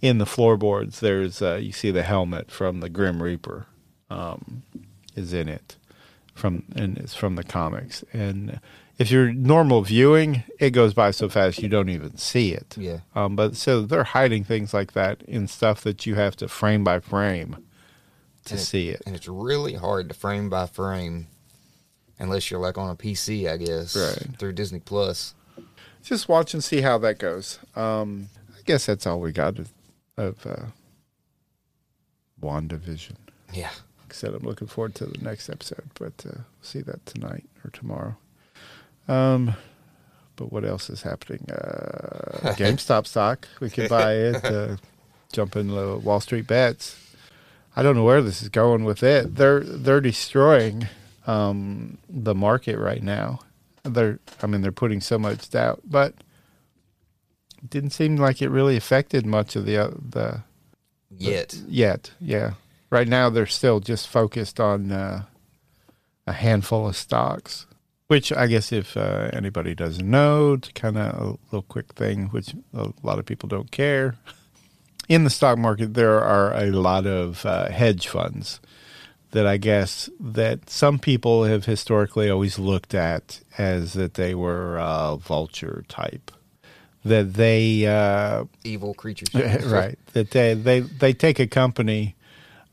in 0.00 0.18
the 0.18 0.26
floorboards 0.26 1.00
there's 1.00 1.40
uh, 1.42 1.54
you 1.56 1.72
see 1.72 1.90
the 1.90 2.02
helmet 2.02 2.50
from 2.50 2.80
the 2.80 2.88
grim 2.88 3.22
reaper 3.22 3.66
um, 4.10 4.62
is 5.14 5.32
in 5.32 5.48
it 5.48 5.76
from 6.34 6.64
and 6.76 6.98
it's 6.98 7.14
from 7.14 7.36
the 7.36 7.44
comics 7.44 8.04
and 8.12 8.60
if 8.98 9.10
you're 9.10 9.32
normal 9.32 9.82
viewing 9.82 10.42
it 10.58 10.70
goes 10.70 10.92
by 10.94 11.10
so 11.10 11.28
fast 11.28 11.62
you 11.62 11.68
don't 11.68 11.88
even 11.88 12.16
see 12.16 12.52
it 12.52 12.74
Yeah. 12.78 12.98
um, 13.14 13.36
but 13.36 13.56
so 13.56 13.82
they're 13.82 14.04
hiding 14.04 14.44
things 14.44 14.74
like 14.74 14.92
that 14.92 15.22
in 15.22 15.46
stuff 15.48 15.80
that 15.82 16.06
you 16.06 16.16
have 16.16 16.36
to 16.36 16.48
frame 16.48 16.82
by 16.84 17.00
frame 17.00 17.56
to 18.46 18.54
And 18.54 18.60
see 18.62 18.88
it 18.90 19.02
And 19.06 19.14
it's 19.16 19.28
really 19.28 19.74
hard 19.74 20.08
to 20.10 20.14
frame 20.14 20.50
by 20.50 20.66
frame 20.66 21.28
unless 22.18 22.50
you're 22.50 22.60
like 22.60 22.76
on 22.78 22.90
a 22.90 22.94
PC, 22.96 23.50
I 23.50 23.56
guess. 23.56 23.96
Right. 23.96 24.38
Through 24.38 24.52
Disney 24.52 24.78
Plus. 24.80 25.34
Just 26.04 26.28
watch 26.28 26.54
and 26.54 26.62
see 26.62 26.82
how 26.82 26.98
that 26.98 27.18
goes. 27.18 27.58
Um, 27.74 28.28
I 28.50 28.60
guess 28.64 28.86
that's 28.86 29.06
all 29.06 29.20
we 29.20 29.32
got 29.32 29.58
of, 29.58 29.72
of 30.16 30.46
uh, 30.46 30.66
WandaVision. 32.40 33.16
Yeah. 33.52 33.70
Like 34.00 34.10
I 34.10 34.14
said, 34.14 34.34
I'm 34.34 34.42
looking 34.44 34.68
forward 34.68 34.94
to 34.96 35.06
the 35.06 35.18
next 35.18 35.48
episode, 35.48 35.90
but 35.98 36.24
uh, 36.28 36.42
see 36.62 36.80
that 36.82 37.04
tonight 37.06 37.44
or 37.64 37.70
tomorrow. 37.70 38.16
Um, 39.08 39.54
but 40.36 40.52
what 40.52 40.64
else 40.64 40.90
is 40.90 41.02
happening? 41.02 41.46
Uh, 41.50 42.52
GameStop 42.56 43.06
stock. 43.06 43.48
We 43.60 43.70
could 43.70 43.88
buy 43.88 44.14
it. 44.14 44.44
Uh, 44.44 44.76
jump 45.32 45.56
in 45.56 45.68
the 45.68 45.96
Wall 45.96 46.20
Street 46.20 46.46
bets. 46.46 47.00
I 47.76 47.82
don't 47.82 47.96
know 47.96 48.04
where 48.04 48.22
this 48.22 48.42
is 48.42 48.48
going 48.48 48.84
with 48.84 49.02
it. 49.02 49.34
They're 49.34 49.60
they're 49.60 50.00
destroying 50.00 50.86
um, 51.26 51.98
the 52.08 52.34
market 52.34 52.78
right 52.78 53.02
now. 53.02 53.40
They're 53.84 54.18
I 54.42 54.46
mean 54.46 54.62
they're 54.62 54.72
putting 54.72 55.00
so 55.00 55.18
much 55.18 55.50
doubt, 55.50 55.82
but 55.84 56.14
it 57.62 57.70
didn't 57.70 57.90
seem 57.90 58.16
like 58.16 58.42
it 58.42 58.48
really 58.48 58.76
affected 58.76 59.26
much 59.26 59.56
of 59.56 59.66
the 59.66 59.76
uh, 59.78 59.90
the 60.08 60.42
Yet. 61.16 61.54
yet. 61.68 62.10
Yeah, 62.20 62.54
right 62.90 63.06
now 63.06 63.30
they're 63.30 63.46
still 63.46 63.80
just 63.80 64.08
focused 64.08 64.58
on 64.58 64.90
uh, 64.90 65.24
a 66.26 66.32
handful 66.32 66.88
of 66.88 66.96
stocks. 66.96 67.66
Which 68.06 68.32
I 68.32 68.48
guess 68.48 68.70
if 68.70 68.96
uh, 68.96 69.30
anybody 69.32 69.74
doesn't 69.74 70.08
know, 70.08 70.56
to 70.56 70.72
kind 70.74 70.98
of 70.98 71.14
a 71.14 71.24
little 71.50 71.62
quick 71.62 71.94
thing, 71.94 72.26
which 72.26 72.54
a 72.74 72.92
lot 73.02 73.18
of 73.18 73.24
people 73.24 73.48
don't 73.48 73.70
care. 73.70 74.16
In 75.08 75.24
the 75.24 75.30
stock 75.30 75.58
market, 75.58 75.94
there 75.94 76.20
are 76.20 76.54
a 76.54 76.70
lot 76.70 77.06
of 77.06 77.44
uh, 77.46 77.70
hedge 77.70 78.08
funds 78.08 78.60
that 79.34 79.48
I 79.48 79.56
guess 79.56 80.08
that 80.20 80.70
some 80.70 81.00
people 81.00 81.42
have 81.42 81.64
historically 81.64 82.30
always 82.30 82.56
looked 82.56 82.94
at 82.94 83.40
as 83.58 83.94
that 83.94 84.14
they 84.14 84.32
were 84.32 84.78
uh, 84.78 85.16
vulture 85.16 85.84
type, 85.88 86.30
that 87.04 87.34
they 87.34 87.84
uh, 87.84 88.44
Evil 88.62 88.94
creatures. 88.94 89.34
right 89.66 89.98
that 90.12 90.30
they 90.30 90.54
they 90.54 90.80
they 90.80 91.12
take 91.12 91.40
a 91.40 91.48
company. 91.48 92.14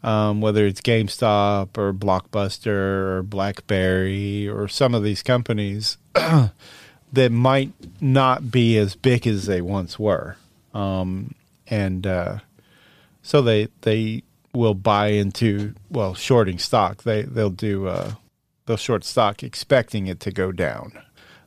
Um, 0.03 0.41
whether 0.41 0.66
it's 0.66 0.82
GameStop 0.82 1.78
or 1.78 1.93
Blockbuster 1.93 3.18
or 3.18 3.22
BlackBerry 3.22 4.49
or 4.49 4.68
some 4.68 4.95
of 4.95 5.03
these 5.03 5.22
companies 5.22 5.99
that 6.16 7.32
might 7.32 7.72
not 8.01 8.49
be 8.49 8.80
as 8.80 8.95
big 8.95 9.28
as 9.28 9.45
they 9.45 9.62
once 9.62 9.99
were, 9.99 10.38
um, 10.74 11.36
and 11.68 12.07
uh, 12.07 12.39
so 13.22 13.43
they 13.43 13.68
they 13.82 14.24
will 14.54 14.74
buy 14.74 15.08
into 15.08 15.74
well 15.89 16.14
shorting 16.14 16.58
stock. 16.58 17.04
They 17.04 17.24
they'll 17.24 17.49
do 17.49 17.88
uh, 17.88 18.14
they'll 18.66 18.78
short 18.78 19.04
stock 19.04 19.43
expecting 19.43 20.08
it 20.08 20.20
to 20.22 20.32
go 20.32 20.52
down. 20.52 20.93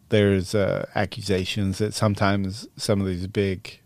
There's 0.09 0.55
uh, 0.55 0.86
accusations 0.94 1.78
that 1.78 1.94
sometimes 1.94 2.68
some 2.76 3.00
of 3.00 3.07
these 3.07 3.26
big 3.26 3.80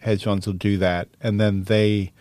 hedge 0.00 0.24
funds 0.24 0.46
will 0.46 0.54
do 0.54 0.76
that, 0.78 1.08
and 1.20 1.40
then 1.40 1.64
they, 1.64 2.12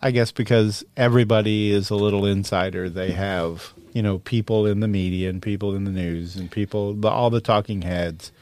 I 0.00 0.10
guess, 0.10 0.32
because 0.32 0.84
everybody 0.96 1.72
is 1.72 1.90
a 1.90 1.96
little 1.96 2.24
insider, 2.24 2.88
they 2.88 3.10
have 3.12 3.74
you 3.92 4.02
know 4.02 4.18
people 4.20 4.66
in 4.66 4.80
the 4.80 4.88
media 4.88 5.28
and 5.28 5.42
people 5.42 5.74
in 5.74 5.84
the 5.84 5.90
news 5.90 6.36
and 6.36 6.50
people 6.50 6.94
the, 6.94 7.08
all 7.08 7.30
the 7.30 7.40
talking 7.40 7.82
heads 7.82 8.32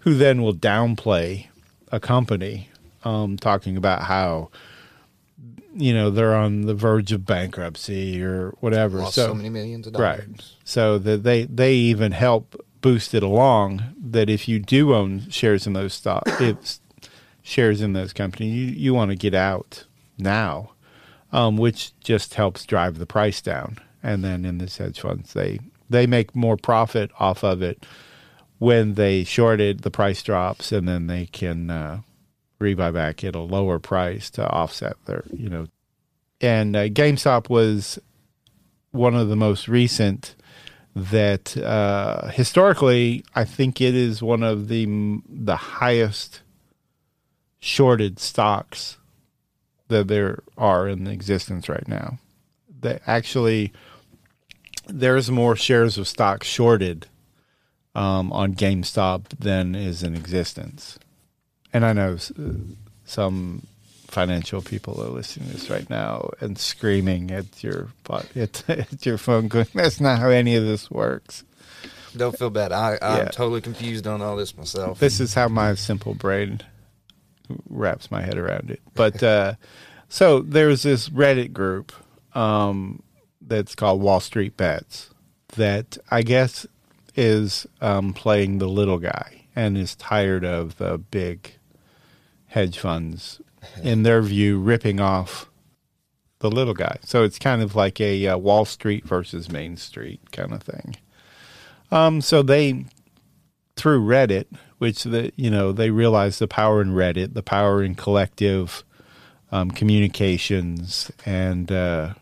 who 0.00 0.14
then 0.14 0.42
will 0.42 0.54
downplay 0.54 1.46
a 1.90 2.00
company 2.00 2.68
um, 3.04 3.36
talking 3.36 3.76
about 3.76 4.02
how 4.02 4.50
you 5.74 5.94
know 5.94 6.10
they're 6.10 6.34
on 6.34 6.62
the 6.62 6.74
verge 6.74 7.12
of 7.12 7.24
bankruptcy 7.24 8.22
or 8.22 8.50
whatever. 8.60 8.98
Lost 8.98 9.14
so, 9.14 9.28
so 9.28 9.34
many 9.34 9.48
millions 9.48 9.86
of 9.86 9.94
dollars. 9.94 10.18
right. 10.18 10.52
So 10.64 10.98
that 10.98 11.22
they 11.22 11.44
they 11.44 11.74
even 11.74 12.12
help 12.12 12.64
boost 12.80 13.14
it 13.14 13.22
along. 13.22 13.82
That 13.98 14.28
if 14.28 14.48
you 14.48 14.58
do 14.58 14.94
own 14.94 15.28
shares 15.30 15.66
in 15.66 15.72
those 15.72 15.94
stock, 15.94 16.24
if 16.26 16.78
shares 17.42 17.80
in 17.80 17.92
those 17.92 18.12
companies, 18.12 18.54
you 18.54 18.66
you 18.66 18.94
want 18.94 19.10
to 19.10 19.16
get 19.16 19.34
out 19.34 19.84
now, 20.18 20.72
um, 21.32 21.56
which 21.56 21.98
just 22.00 22.34
helps 22.34 22.64
drive 22.64 22.98
the 22.98 23.06
price 23.06 23.40
down. 23.40 23.78
And 24.02 24.24
then 24.24 24.44
in 24.44 24.58
this 24.58 24.78
hedge 24.78 25.00
funds, 25.00 25.32
they 25.32 25.60
they 25.88 26.06
make 26.06 26.34
more 26.34 26.56
profit 26.56 27.10
off 27.18 27.42
of 27.44 27.62
it 27.62 27.84
when 28.58 28.94
they 28.94 29.24
shorted 29.24 29.80
the 29.80 29.90
price 29.90 30.22
drops, 30.22 30.70
and 30.72 30.88
then 30.88 31.06
they 31.06 31.26
can 31.26 31.70
uh, 31.70 32.00
rebuy 32.62 33.24
at 33.24 33.34
a 33.34 33.40
lower 33.40 33.78
price 33.78 34.30
to 34.30 34.46
offset 34.48 34.94
their 35.06 35.24
you 35.32 35.48
know. 35.48 35.66
And 36.40 36.74
uh, 36.74 36.88
GameStop 36.88 37.48
was 37.48 37.98
one 38.90 39.14
of 39.14 39.28
the 39.28 39.36
most 39.36 39.68
recent 39.68 40.34
that 40.94 41.56
uh, 41.56 42.28
historically 42.28 43.24
I 43.34 43.44
think 43.44 43.80
it 43.80 43.94
is 43.94 44.22
one 44.22 44.42
of 44.42 44.68
the 44.68 44.86
the 45.28 45.56
highest 45.56 46.42
shorted 47.58 48.18
stocks 48.18 48.98
that 49.88 50.08
there 50.08 50.42
are 50.56 50.88
in 50.88 51.06
existence 51.06 51.68
right 51.68 51.86
now. 51.86 52.18
That 52.80 53.02
actually 53.06 53.72
there's 54.86 55.30
more 55.30 55.56
shares 55.56 55.96
of 55.96 56.08
stock 56.08 56.42
shorted 56.42 57.06
um, 57.94 58.32
on 58.32 58.54
GameStop 58.54 59.28
than 59.38 59.74
is 59.74 60.02
in 60.02 60.14
existence. 60.14 60.98
And 61.72 61.84
I 61.84 61.92
know 61.92 62.18
some 63.04 63.66
financial 64.08 64.60
people 64.60 65.02
are 65.02 65.08
listening 65.08 65.48
to 65.48 65.54
this 65.54 65.70
right 65.70 65.88
now 65.88 66.30
and 66.40 66.58
screaming 66.58 67.30
at 67.30 67.62
your 67.64 67.88
at, 68.10 68.68
at 68.68 69.06
your 69.06 69.18
phone, 69.18 69.48
going, 69.48 69.66
"That's 69.74 70.00
not 70.00 70.18
how 70.18 70.28
any 70.28 70.54
of 70.56 70.64
this 70.64 70.90
works." 70.90 71.44
Don't 72.14 72.36
feel 72.38 72.50
bad. 72.50 72.72
I, 72.72 72.98
I'm 73.00 73.18
Yeah. 73.18 73.24
totally 73.30 73.62
confused 73.62 74.06
on 74.06 74.20
all 74.20 74.36
this 74.36 74.54
myself. 74.56 74.98
This 74.98 75.18
is 75.18 75.32
how 75.32 75.48
my 75.48 75.74
simple 75.74 76.12
brain 76.14 76.60
wraps 77.70 78.10
my 78.10 78.20
head 78.20 78.36
around 78.36 78.70
it. 78.70 78.80
But 78.92 79.22
uh, 79.22 79.54
so 80.10 80.40
there's 80.40 80.82
this 80.82 81.08
Reddit 81.08 81.54
group 81.54 81.90
um, 82.34 83.02
that's 83.40 83.74
called 83.74 84.02
Wall 84.02 84.20
Street 84.20 84.58
Bets 84.58 85.08
that 85.56 85.96
I 86.10 86.20
guess 86.22 86.66
is 87.16 87.66
um, 87.80 88.12
playing 88.12 88.58
the 88.58 88.68
little 88.68 88.98
guy 88.98 89.44
and 89.56 89.76
is 89.78 89.94
tired 89.96 90.44
of 90.44 90.76
the 90.76 90.98
big 90.98 91.54
hedge 92.52 92.78
funds, 92.78 93.40
in 93.82 94.02
their 94.02 94.22
view, 94.22 94.58
ripping 94.58 95.00
off 95.00 95.48
the 96.40 96.50
little 96.50 96.74
guy. 96.74 96.98
So 97.04 97.24
it's 97.24 97.38
kind 97.38 97.62
of 97.62 97.74
like 97.74 98.00
a 98.00 98.26
uh, 98.26 98.36
Wall 98.36 98.64
Street 98.64 99.04
versus 99.04 99.50
Main 99.50 99.76
Street 99.76 100.20
kind 100.32 100.52
of 100.52 100.62
thing. 100.62 100.96
Um, 101.90 102.20
so 102.20 102.42
they 102.42 102.84
through 103.76 104.04
Reddit, 104.04 104.46
which 104.78 105.04
the 105.04 105.32
you 105.36 105.50
know 105.50 105.72
they 105.72 105.90
realize 105.90 106.38
the 106.38 106.48
power 106.48 106.82
in 106.82 106.90
Reddit, 106.90 107.34
the 107.34 107.42
power 107.42 107.82
in 107.82 107.94
collective 107.94 108.84
um, 109.50 109.70
communications, 109.70 111.10
and 111.24 111.70
uh, 111.72 112.14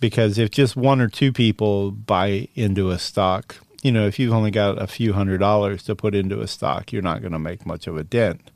because 0.00 0.36
if 0.38 0.50
just 0.50 0.76
one 0.76 1.00
or 1.00 1.08
two 1.08 1.32
people 1.32 1.90
buy 1.90 2.48
into 2.54 2.90
a 2.90 2.98
stock, 2.98 3.56
you 3.82 3.92
know, 3.92 4.06
if 4.06 4.18
you've 4.18 4.32
only 4.32 4.50
got 4.50 4.80
a 4.80 4.86
few 4.86 5.12
hundred 5.12 5.38
dollars 5.38 5.82
to 5.84 5.94
put 5.94 6.14
into 6.14 6.40
a 6.40 6.48
stock, 6.48 6.92
you're 6.92 7.02
not 7.02 7.20
going 7.20 7.32
to 7.32 7.38
make 7.38 7.64
much 7.64 7.86
of 7.86 7.96
a 7.96 8.04
dent. 8.04 8.50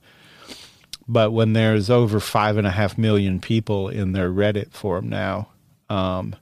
But 1.09 1.32
when 1.32 1.54
there's 1.54 1.88
over 1.88 2.20
five 2.20 2.59
and 2.59 2.66
a 2.66 2.70
half 2.70 2.98
million 2.98 3.40
people 3.40 3.88
in 3.88 4.12
their 4.12 4.30
Reddit 4.30 4.72
forum 4.72 5.09
now, 5.09 5.48
um, 5.88 6.36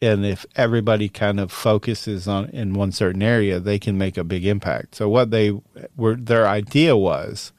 and 0.00 0.24
if 0.24 0.46
everybody 0.56 1.08
kind 1.08 1.38
of 1.38 1.52
focuses 1.52 2.26
on 2.26 2.48
in 2.50 2.72
one 2.72 2.92
certain 2.92 3.22
area, 3.22 3.60
they 3.60 3.78
can 3.78 3.98
make 3.98 4.16
a 4.16 4.24
big 4.24 4.46
impact. 4.46 4.94
So 4.94 5.08
what 5.08 5.30
they 5.30 5.52
were, 5.96 6.14
their 6.14 6.46
idea 6.46 6.96
was, 6.96 7.52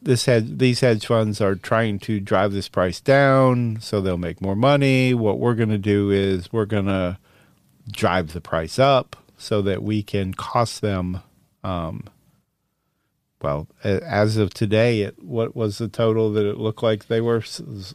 this 0.00 0.24
hedge, 0.24 0.58
these 0.58 0.80
hedge 0.80 1.06
funds 1.06 1.40
are 1.40 1.54
trying 1.54 1.98
to 2.00 2.18
drive 2.20 2.52
this 2.52 2.68
price 2.68 3.00
down, 3.00 3.78
so 3.80 4.00
they'll 4.00 4.16
make 4.16 4.40
more 4.40 4.56
money. 4.56 5.14
What 5.14 5.38
we're 5.38 5.54
going 5.54 5.68
to 5.68 5.78
do 5.78 6.10
is 6.10 6.52
we're 6.52 6.64
going 6.64 6.86
to 6.86 7.18
drive 7.90 8.32
the 8.32 8.40
price 8.40 8.78
up 8.78 9.16
so 9.36 9.62
that 9.62 9.82
we 9.82 10.02
can 10.02 10.32
cost 10.32 10.80
them. 10.80 11.20
Um, 11.62 12.04
well, 13.42 13.68
as 13.84 14.36
of 14.38 14.52
today, 14.54 15.02
it 15.02 15.22
what 15.22 15.54
was 15.54 15.78
the 15.78 15.88
total 15.88 16.32
that 16.32 16.46
it 16.46 16.56
looked 16.58 16.82
like 16.82 17.06
they 17.08 17.20
were? 17.20 17.42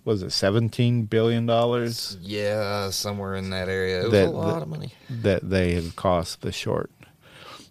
Was 0.06 0.24
it 0.24 0.32
seventeen 0.32 1.04
billion 1.06 1.46
dollars? 1.46 2.18
yeah, 2.22 2.90
somewhere 2.92 3.36
in 3.36 3.50
that 3.50 3.68
area. 3.70 4.02
It 4.02 4.04
was 4.04 4.12
that- 4.12 4.28
a 4.28 4.32
lot 4.32 4.54
that- 4.56 4.62
of 4.64 4.68
money. 4.70 4.94
that 5.10 5.50
they 5.50 5.74
have 5.74 5.96
cost 5.96 6.42
the 6.42 6.52
short. 6.52 6.92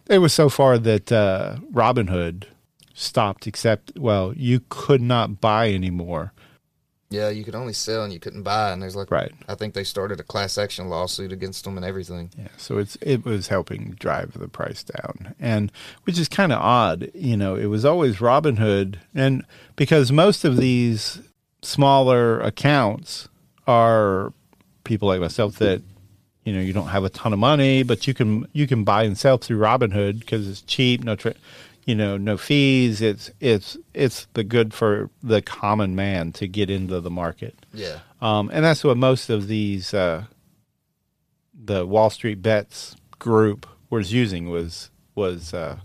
It 0.08 0.18
was 0.18 0.32
so 0.32 0.48
far 0.48 0.76
that 0.78 1.12
uh, 1.12 1.56
Robinhood 1.72 2.44
stopped. 2.94 3.46
Except, 3.46 3.92
well, 3.96 4.32
you 4.36 4.62
could 4.68 5.00
not 5.00 5.40
buy 5.40 5.72
anymore. 5.72 6.32
Yeah, 7.10 7.28
you 7.28 7.42
could 7.42 7.56
only 7.56 7.72
sell 7.72 8.04
and 8.04 8.12
you 8.12 8.20
couldn't 8.20 8.44
buy, 8.44 8.70
and 8.70 8.80
there's 8.80 8.94
like, 8.94 9.10
Right. 9.10 9.32
I 9.48 9.56
think 9.56 9.74
they 9.74 9.82
started 9.82 10.20
a 10.20 10.22
class 10.22 10.56
action 10.56 10.88
lawsuit 10.88 11.32
against 11.32 11.64
them 11.64 11.76
and 11.76 11.84
everything. 11.84 12.30
Yeah, 12.38 12.48
so 12.56 12.78
it's 12.78 12.96
it 13.00 13.24
was 13.24 13.48
helping 13.48 13.96
drive 13.98 14.38
the 14.38 14.46
price 14.46 14.84
down, 14.84 15.34
and 15.40 15.72
which 16.04 16.18
is 16.18 16.28
kind 16.28 16.52
of 16.52 16.60
odd. 16.60 17.10
You 17.12 17.36
know, 17.36 17.56
it 17.56 17.66
was 17.66 17.84
always 17.84 18.18
Robinhood, 18.18 18.98
and 19.12 19.44
because 19.74 20.12
most 20.12 20.44
of 20.44 20.56
these 20.56 21.20
smaller 21.62 22.40
accounts 22.40 23.28
are 23.66 24.32
people 24.84 25.08
like 25.08 25.20
myself 25.20 25.56
that 25.56 25.82
you 26.44 26.52
know 26.52 26.60
you 26.60 26.72
don't 26.72 26.88
have 26.88 27.04
a 27.04 27.10
ton 27.10 27.32
of 27.32 27.40
money, 27.40 27.82
but 27.82 28.06
you 28.06 28.14
can 28.14 28.46
you 28.52 28.68
can 28.68 28.84
buy 28.84 29.02
and 29.02 29.18
sell 29.18 29.36
through 29.36 29.58
Robinhood 29.58 30.20
because 30.20 30.48
it's 30.48 30.62
cheap, 30.62 31.02
no 31.02 31.16
tra- 31.16 31.34
you 31.90 31.96
know 31.96 32.16
no 32.16 32.36
fees. 32.36 33.02
It's 33.02 33.32
it's 33.40 33.76
it's 33.92 34.28
the 34.34 34.44
good 34.44 34.72
for 34.72 35.10
the 35.24 35.42
common 35.42 35.96
man 35.96 36.30
to 36.34 36.46
get 36.46 36.70
into 36.70 37.00
the 37.00 37.10
market. 37.10 37.66
Yeah. 37.74 37.98
Um, 38.20 38.48
and 38.52 38.64
that's 38.64 38.84
what 38.84 38.96
most 38.96 39.28
of 39.28 39.48
these 39.48 39.92
uh, 39.92 40.26
the 41.52 41.84
Wall 41.84 42.08
Street 42.08 42.42
Bets 42.42 42.94
group 43.18 43.66
was 43.90 44.12
using 44.12 44.48
was 44.48 44.90
was 45.16 45.52
uh, 45.52 45.78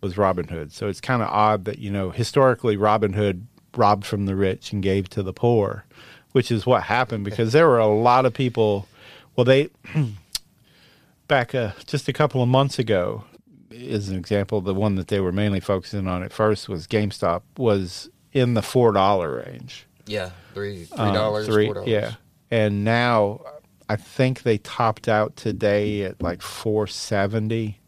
was 0.00 0.14
Robinhood. 0.14 0.72
So 0.72 0.88
it's 0.88 1.00
kind 1.00 1.22
of 1.22 1.28
odd 1.28 1.64
that 1.66 1.78
you 1.78 1.92
know 1.92 2.10
historically 2.10 2.76
Robinhood 2.76 3.44
robbed 3.76 4.06
from 4.06 4.26
the 4.26 4.34
rich 4.34 4.72
and 4.72 4.82
gave 4.82 5.08
to 5.10 5.22
the 5.22 5.32
poor, 5.32 5.84
which 6.32 6.50
is 6.50 6.66
what 6.66 6.82
happened 6.82 7.24
because 7.24 7.52
there 7.52 7.68
were 7.68 7.78
a 7.78 7.86
lot 7.86 8.26
of 8.26 8.34
people. 8.34 8.88
Well, 9.36 9.44
they 9.44 9.70
back 11.28 11.54
uh, 11.54 11.74
just 11.86 12.08
a 12.08 12.12
couple 12.12 12.42
of 12.42 12.48
months 12.48 12.80
ago, 12.80 13.22
as 13.70 14.08
an 14.08 14.16
example, 14.16 14.60
the 14.60 14.74
one 14.74 14.94
that 14.96 15.08
they 15.08 15.20
were 15.20 15.32
mainly 15.32 15.60
focusing 15.60 16.06
on 16.08 16.22
at 16.22 16.32
first 16.32 16.68
was 16.68 16.86
GameStop 16.86 17.42
was 17.56 18.08
in 18.32 18.54
the 18.54 18.62
four 18.62 18.92
dollar 18.92 19.44
range. 19.46 19.86
Yeah, 20.06 20.30
three 20.54 20.84
three 20.84 20.98
Um, 20.98 21.14
dollars, 21.14 21.46
three- 21.46 21.66
dollars. 21.72 21.86
Yeah, 21.88 22.14
and 22.50 22.84
now 22.84 23.40
I 23.88 23.96
think 23.96 24.42
they 24.42 24.58
topped 24.58 25.08
out 25.08 25.36
today 25.36 26.02
at 26.02 26.22
like 26.22 26.40
four 26.42 26.86
seventy. 26.86 27.78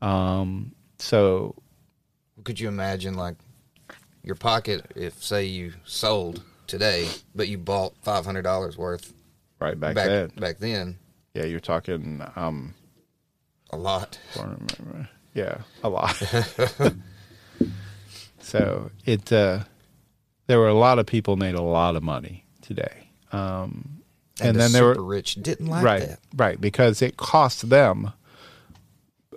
Um, 0.00 0.72
so 0.98 1.54
Could 2.44 2.58
you 2.60 2.68
imagine 2.68 3.14
like 3.14 3.36
your 4.22 4.34
pocket 4.34 4.84
if 4.96 5.22
say 5.22 5.44
you 5.44 5.72
sold 5.84 6.42
today, 6.66 7.08
but 7.34 7.48
you 7.48 7.58
bought 7.58 7.94
five 8.02 8.24
hundred 8.24 8.42
dollars 8.42 8.76
worth 8.76 9.12
right 9.60 9.78
back, 9.78 9.94
back 9.94 10.06
then. 10.08 10.28
back 10.36 10.58
then. 10.58 10.98
Yeah, 11.34 11.44
you're 11.44 11.60
talking 11.60 12.22
um, 12.36 12.74
a 13.72 13.76
lot. 13.76 14.18
Yeah, 15.34 15.58
a 15.82 15.88
lot. 15.88 16.14
so 18.40 18.90
it 19.04 19.32
uh, 19.32 19.60
there 20.46 20.58
were 20.58 20.68
a 20.68 20.74
lot 20.74 20.98
of 20.98 21.06
people 21.06 21.36
made 21.36 21.54
a 21.54 21.62
lot 21.62 21.96
of 21.96 22.02
money 22.02 22.44
today. 22.60 23.08
Um, 23.32 24.02
And 24.40 24.48
and, 24.48 24.56
the 24.56 24.58
then 24.60 24.72
there 24.72 24.84
were 24.84 24.94
super 24.94 25.04
rich 25.04 25.34
didn't 25.36 25.66
like 25.66 25.84
right, 25.84 26.00
that. 26.00 26.20
right, 26.36 26.60
because 26.60 27.00
it 27.02 27.16
cost 27.16 27.68
them 27.70 28.12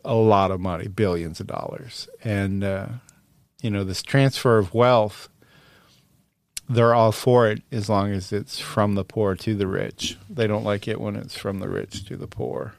a 0.03 0.15
lot 0.15 0.51
of 0.51 0.59
money, 0.59 0.87
billions 0.87 1.39
of 1.39 1.47
dollars, 1.47 2.07
and 2.23 2.63
uh, 2.63 2.87
you 3.61 3.69
know 3.69 3.83
this 3.83 4.03
transfer 4.03 4.57
of 4.57 4.73
wealth. 4.73 5.29
They're 6.67 6.95
all 6.95 7.11
for 7.11 7.47
it 7.47 7.61
as 7.71 7.89
long 7.89 8.11
as 8.11 8.33
it's 8.33 8.59
from 8.59 8.95
the 8.95 9.03
poor 9.05 9.35
to 9.35 9.53
the 9.55 9.67
rich. 9.67 10.17
They 10.27 10.47
don't 10.47 10.63
like 10.63 10.87
it 10.87 10.99
when 10.99 11.15
it's 11.15 11.37
from 11.37 11.59
the 11.59 11.69
rich 11.69 12.05
to 12.05 12.17
the 12.17 12.25
poor. 12.27 12.73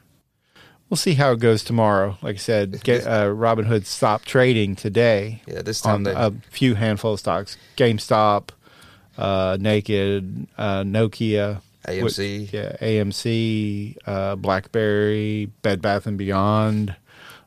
We'll 0.89 0.97
see 0.97 1.15
how 1.15 1.31
it 1.33 1.39
goes 1.39 1.63
tomorrow. 1.63 2.17
Like 2.21 2.35
I 2.35 2.39
said, 2.39 2.81
get, 2.83 3.05
uh, 3.05 3.25
Robinhood 3.25 3.85
stopped 3.85 4.25
trading 4.25 4.75
today. 4.75 5.41
Yeah, 5.45 5.61
this 5.61 5.81
time 5.81 5.95
on 5.95 6.03
they- 6.03 6.13
a 6.13 6.31
few 6.49 6.75
handful 6.75 7.13
of 7.13 7.19
stocks: 7.19 7.57
GameStop, 7.75 8.49
uh, 9.17 9.57
Naked, 9.59 10.47
uh, 10.57 10.83
Nokia, 10.83 11.61
AMC. 11.87 12.01
What- 12.43 12.53
yeah, 12.53 12.75
AMC, 12.81 13.97
uh, 14.05 14.35
BlackBerry, 14.37 15.51
Bed 15.61 15.81
Bath 15.81 16.05
and 16.07 16.17
Beyond. 16.17 16.95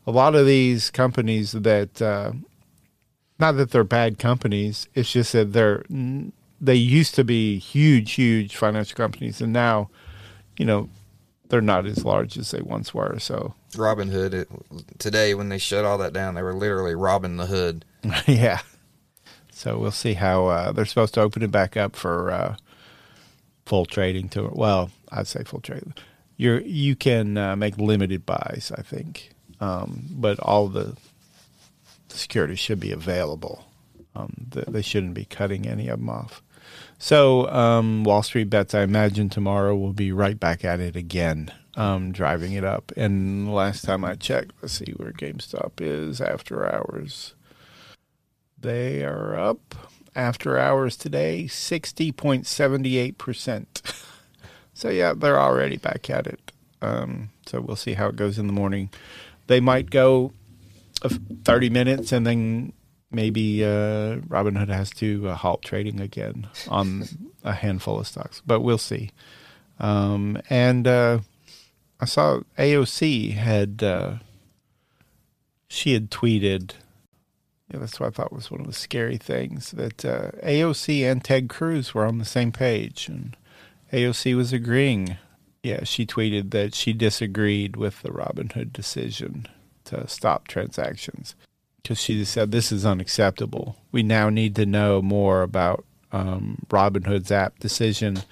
A 0.06 0.10
lot 0.10 0.34
of 0.34 0.44
these 0.46 0.90
companies 0.90 1.52
that, 1.52 2.02
uh, 2.02 2.32
not 3.38 3.52
that 3.52 3.70
they're 3.70 3.84
bad 3.84 4.18
companies, 4.18 4.86
it's 4.94 5.12
just 5.12 5.32
that 5.32 5.52
they're 5.54 5.84
they 6.62 6.74
used 6.74 7.14
to 7.14 7.24
be 7.24 7.58
huge, 7.58 8.12
huge 8.12 8.54
financial 8.54 8.94
companies, 8.94 9.40
and 9.40 9.50
now, 9.50 9.88
you 10.58 10.66
know, 10.66 10.90
they're 11.50 11.60
not 11.60 11.84
as 11.84 12.04
large 12.04 12.38
as 12.38 12.52
they 12.52 12.62
once 12.62 12.94
were. 12.94 13.18
So 13.18 13.54
Robin 13.76 14.08
Hood 14.08 14.32
it, 14.32 14.48
today 14.98 15.34
when 15.34 15.48
they 15.48 15.58
shut 15.58 15.84
all 15.84 15.98
that 15.98 16.12
down, 16.12 16.34
they 16.34 16.42
were 16.42 16.54
literally 16.54 16.94
robbing 16.94 17.36
the 17.36 17.46
hood. 17.46 17.84
yeah. 18.26 18.60
So 19.52 19.78
we'll 19.78 19.90
see 19.90 20.14
how 20.14 20.46
uh, 20.46 20.72
they're 20.72 20.86
supposed 20.86 21.14
to 21.14 21.20
open 21.20 21.42
it 21.42 21.50
back 21.50 21.76
up 21.76 21.94
for 21.94 22.30
uh, 22.30 22.56
full 23.66 23.84
trading. 23.84 24.28
To 24.30 24.50
well, 24.52 24.90
I'd 25.12 25.26
say 25.26 25.44
full 25.44 25.60
trading. 25.60 25.92
You're 26.36 26.60
you 26.62 26.96
can 26.96 27.36
uh, 27.36 27.56
make 27.56 27.76
limited 27.76 28.24
buys, 28.24 28.72
I 28.74 28.82
think, 28.82 29.30
um, 29.60 30.04
but 30.10 30.40
all 30.40 30.68
the 30.68 30.96
securities 32.08 32.58
should 32.58 32.80
be 32.80 32.92
available. 32.92 33.66
Um, 34.16 34.46
th- 34.50 34.66
they 34.66 34.82
shouldn't 34.82 35.14
be 35.14 35.24
cutting 35.24 35.66
any 35.66 35.88
of 35.88 35.98
them 35.98 36.08
off. 36.08 36.42
So 37.02 37.48
um, 37.48 38.04
Wall 38.04 38.22
Street 38.22 38.50
bets, 38.50 38.74
I 38.74 38.82
imagine 38.82 39.30
tomorrow 39.30 39.74
will 39.74 39.94
be 39.94 40.12
right 40.12 40.38
back 40.38 40.66
at 40.66 40.80
it 40.80 40.96
again, 40.96 41.50
um, 41.74 42.12
driving 42.12 42.52
it 42.52 42.62
up. 42.62 42.92
And 42.94 43.52
last 43.52 43.86
time 43.86 44.04
I 44.04 44.16
checked, 44.16 44.52
let's 44.60 44.74
see 44.74 44.92
where 44.96 45.10
GameStop 45.10 45.80
is 45.80 46.20
after 46.20 46.70
hours. 46.70 47.32
They 48.60 49.02
are 49.02 49.34
up 49.34 49.74
after 50.14 50.58
hours 50.58 50.98
today, 50.98 51.46
sixty 51.46 52.12
point 52.12 52.46
seventy 52.46 52.98
eight 52.98 53.16
percent. 53.16 53.80
So 54.74 54.90
yeah, 54.90 55.14
they're 55.16 55.40
already 55.40 55.78
back 55.78 56.10
at 56.10 56.26
it. 56.26 56.52
Um, 56.82 57.30
so 57.46 57.62
we'll 57.62 57.76
see 57.76 57.94
how 57.94 58.08
it 58.08 58.16
goes 58.16 58.38
in 58.38 58.46
the 58.46 58.52
morning. 58.52 58.90
They 59.46 59.60
might 59.60 59.88
go 59.88 60.32
thirty 61.44 61.70
minutes, 61.70 62.12
and 62.12 62.26
then 62.26 62.74
maybe 63.10 63.64
uh, 63.64 64.16
Robinhood 64.28 64.68
has 64.68 64.90
to 64.92 65.28
uh, 65.28 65.34
halt 65.34 65.62
trading 65.62 66.00
again 66.00 66.48
on 66.68 67.04
a 67.44 67.52
handful 67.52 67.98
of 67.98 68.06
stocks, 68.06 68.42
but 68.46 68.60
we'll 68.60 68.78
see. 68.78 69.10
Um, 69.78 70.40
and 70.48 70.86
uh, 70.86 71.20
I 72.00 72.04
saw 72.04 72.40
AOC 72.58 73.34
had 73.34 73.82
uh, 73.82 74.14
she 75.68 75.94
had 75.94 76.10
tweeted. 76.10 76.74
Yeah, 77.72 77.78
that's 77.78 78.00
what 78.00 78.08
I 78.08 78.10
thought 78.10 78.32
was 78.32 78.50
one 78.50 78.60
of 78.60 78.66
the 78.66 78.72
scary 78.72 79.16
things 79.16 79.70
that 79.70 80.04
uh, 80.04 80.32
AOC 80.42 81.08
and 81.08 81.22
Ted 81.22 81.48
Cruz 81.48 81.94
were 81.94 82.04
on 82.04 82.18
the 82.18 82.24
same 82.24 82.50
page, 82.50 83.06
and 83.08 83.36
AOC 83.92 84.36
was 84.36 84.52
agreeing. 84.52 85.16
Yeah, 85.62 85.84
she 85.84 86.04
tweeted 86.04 86.50
that 86.50 86.74
she 86.74 86.92
disagreed 86.92 87.76
with 87.76 88.02
the 88.02 88.08
Robinhood 88.08 88.72
decision 88.72 89.46
to 89.84 90.08
stop 90.08 90.48
transactions 90.48 91.36
because 91.82 92.00
she 92.00 92.24
said 92.24 92.50
this 92.50 92.72
is 92.72 92.86
unacceptable. 92.86 93.76
We 93.92 94.02
now 94.02 94.28
need 94.30 94.56
to 94.56 94.66
know 94.66 95.02
more 95.02 95.42
about 95.42 95.84
um, 96.12 96.64
Robinhood's 96.68 97.30
app 97.30 97.58
decision 97.58 98.22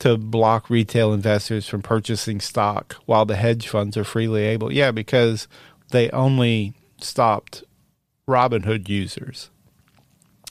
to 0.00 0.16
block 0.16 0.68
retail 0.68 1.12
investors 1.12 1.68
from 1.68 1.82
purchasing 1.82 2.40
stock 2.40 2.96
while 3.06 3.24
the 3.24 3.36
hedge 3.36 3.68
funds 3.68 3.96
are 3.96 4.04
freely 4.04 4.42
able. 4.42 4.72
Yeah, 4.72 4.90
because 4.90 5.48
they 5.90 6.10
only 6.10 6.74
stopped 7.00 7.64
Robinhood 8.28 8.88
users. 8.88 9.50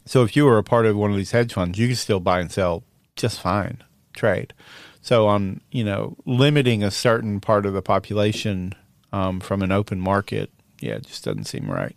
So 0.05 0.23
if 0.23 0.35
you 0.35 0.45
were 0.45 0.57
a 0.57 0.63
part 0.63 0.85
of 0.85 0.95
one 0.95 1.11
of 1.11 1.17
these 1.17 1.31
hedge 1.31 1.53
funds, 1.53 1.79
you 1.79 1.87
could 1.87 1.97
still 1.97 2.19
buy 2.19 2.39
and 2.39 2.51
sell 2.51 2.83
just 3.15 3.39
fine, 3.39 3.83
trade. 4.13 4.53
So 5.01 5.27
on 5.27 5.61
you 5.71 5.83
know 5.83 6.15
limiting 6.25 6.83
a 6.83 6.91
certain 6.91 7.39
part 7.39 7.65
of 7.65 7.73
the 7.73 7.81
population 7.81 8.73
um, 9.11 9.39
from 9.39 9.61
an 9.61 9.71
open 9.71 9.99
market, 9.99 10.49
yeah, 10.79 10.95
it 10.95 11.05
just 11.05 11.23
doesn't 11.23 11.45
seem 11.45 11.69
right. 11.69 11.95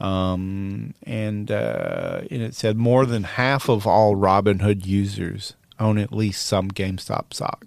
Um, 0.00 0.94
and 1.02 1.50
uh, 1.50 2.22
and 2.30 2.42
it 2.42 2.54
said 2.54 2.76
more 2.76 3.04
than 3.04 3.24
half 3.24 3.68
of 3.68 3.86
all 3.86 4.16
Robinhood 4.16 4.86
users 4.86 5.54
own 5.78 5.98
at 5.98 6.12
least 6.12 6.46
some 6.46 6.70
GameStop 6.70 7.34
stock. 7.34 7.66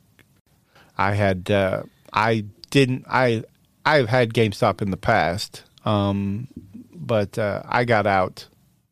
I 0.98 1.14
had 1.14 1.52
uh, 1.52 1.84
I 2.12 2.46
didn't 2.72 3.06
I 3.08 3.44
I've 3.86 4.10
had 4.10 4.34
GameStop 4.34 4.82
in 4.82 4.92
the 4.92 4.98
past, 4.98 5.64
um, 5.86 6.48
but 6.94 7.38
uh, 7.38 7.64
I 7.68 7.84
got 7.86 8.08
out 8.08 8.48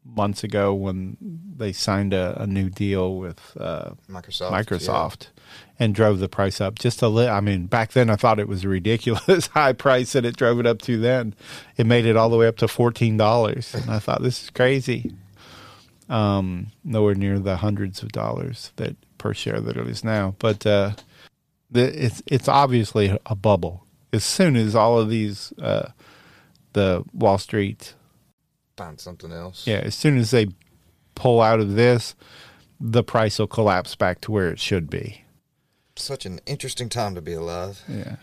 months 0.05 0.43
ago 0.43 0.73
when 0.73 1.17
they 1.55 1.71
signed 1.71 2.13
a, 2.13 2.41
a 2.41 2.47
new 2.47 2.69
deal 2.69 3.15
with 3.15 3.39
uh, 3.59 3.91
Microsoft, 4.09 4.51
Microsoft, 4.51 5.27
and 5.81 5.95
drove 5.95 6.19
the 6.19 6.29
price 6.29 6.61
up 6.61 6.77
just 6.77 7.01
a 7.01 7.07
little. 7.07 7.33
I 7.33 7.41
mean, 7.41 7.65
back 7.65 7.93
then 7.93 8.11
I 8.11 8.15
thought 8.15 8.39
it 8.39 8.47
was 8.47 8.63
a 8.63 8.69
ridiculous 8.69 9.47
high 9.53 9.73
price 9.73 10.13
that 10.13 10.25
it 10.25 10.37
drove 10.37 10.59
it 10.59 10.67
up 10.67 10.79
to. 10.83 10.99
Then 10.99 11.33
it 11.75 11.87
made 11.87 12.05
it 12.05 12.15
all 12.15 12.29
the 12.29 12.37
way 12.37 12.45
up 12.45 12.57
to 12.57 12.67
fourteen 12.67 13.17
dollars, 13.17 13.73
and 13.73 13.89
I 13.89 13.97
thought 13.97 14.21
this 14.21 14.43
is 14.43 14.49
crazy. 14.51 15.11
Um, 16.07 16.67
nowhere 16.83 17.15
near 17.15 17.39
the 17.39 17.57
hundreds 17.57 18.03
of 18.03 18.11
dollars 18.11 18.73
that 18.75 18.95
per 19.17 19.33
share 19.33 19.59
that 19.59 19.75
it 19.75 19.87
is 19.87 20.03
now, 20.03 20.35
but 20.37 20.67
uh, 20.67 20.91
the, 21.71 22.05
it's 22.05 22.21
it's 22.27 22.47
obviously 22.47 23.17
a 23.25 23.35
bubble. 23.35 23.83
As 24.13 24.23
soon 24.23 24.55
as 24.55 24.75
all 24.75 24.99
of 24.99 25.09
these, 25.09 25.51
uh, 25.59 25.89
the 26.73 27.03
Wall 27.11 27.39
Street 27.39 27.95
Find 28.77 28.99
something 28.99 29.31
else. 29.31 29.65
yeah, 29.65 29.77
as 29.77 29.95
soon 29.95 30.19
as 30.19 30.29
they 30.29 30.47
pull 31.15 31.41
out 31.41 31.59
of 31.59 31.73
this, 31.73 32.13
the 32.79 33.03
price 33.03 33.39
will 33.39 33.47
collapse 33.47 33.95
back 33.95 34.21
to 34.21 34.31
where 34.31 34.51
it 34.51 34.59
should 34.59 34.87
be. 34.87 35.23
Such 35.95 36.25
an 36.25 36.39
interesting 36.45 36.89
time 36.89 37.15
to 37.15 37.21
be 37.21 37.33
alive. 37.33 37.81
Yeah. 37.87 38.15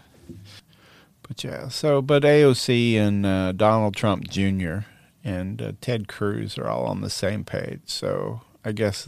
But 1.26 1.44
yeah, 1.44 1.68
so 1.68 2.00
but 2.00 2.22
AOC 2.22 2.94
and 2.96 3.26
uh, 3.26 3.52
Donald 3.52 3.94
Trump 3.94 4.28
Jr. 4.28 4.78
and 5.22 5.60
uh, 5.60 5.72
Ted 5.80 6.08
Cruz 6.08 6.56
are 6.56 6.66
all 6.68 6.86
on 6.86 7.02
the 7.02 7.10
same 7.10 7.44
page. 7.44 7.82
So 7.84 8.40
I 8.64 8.72
guess 8.72 9.06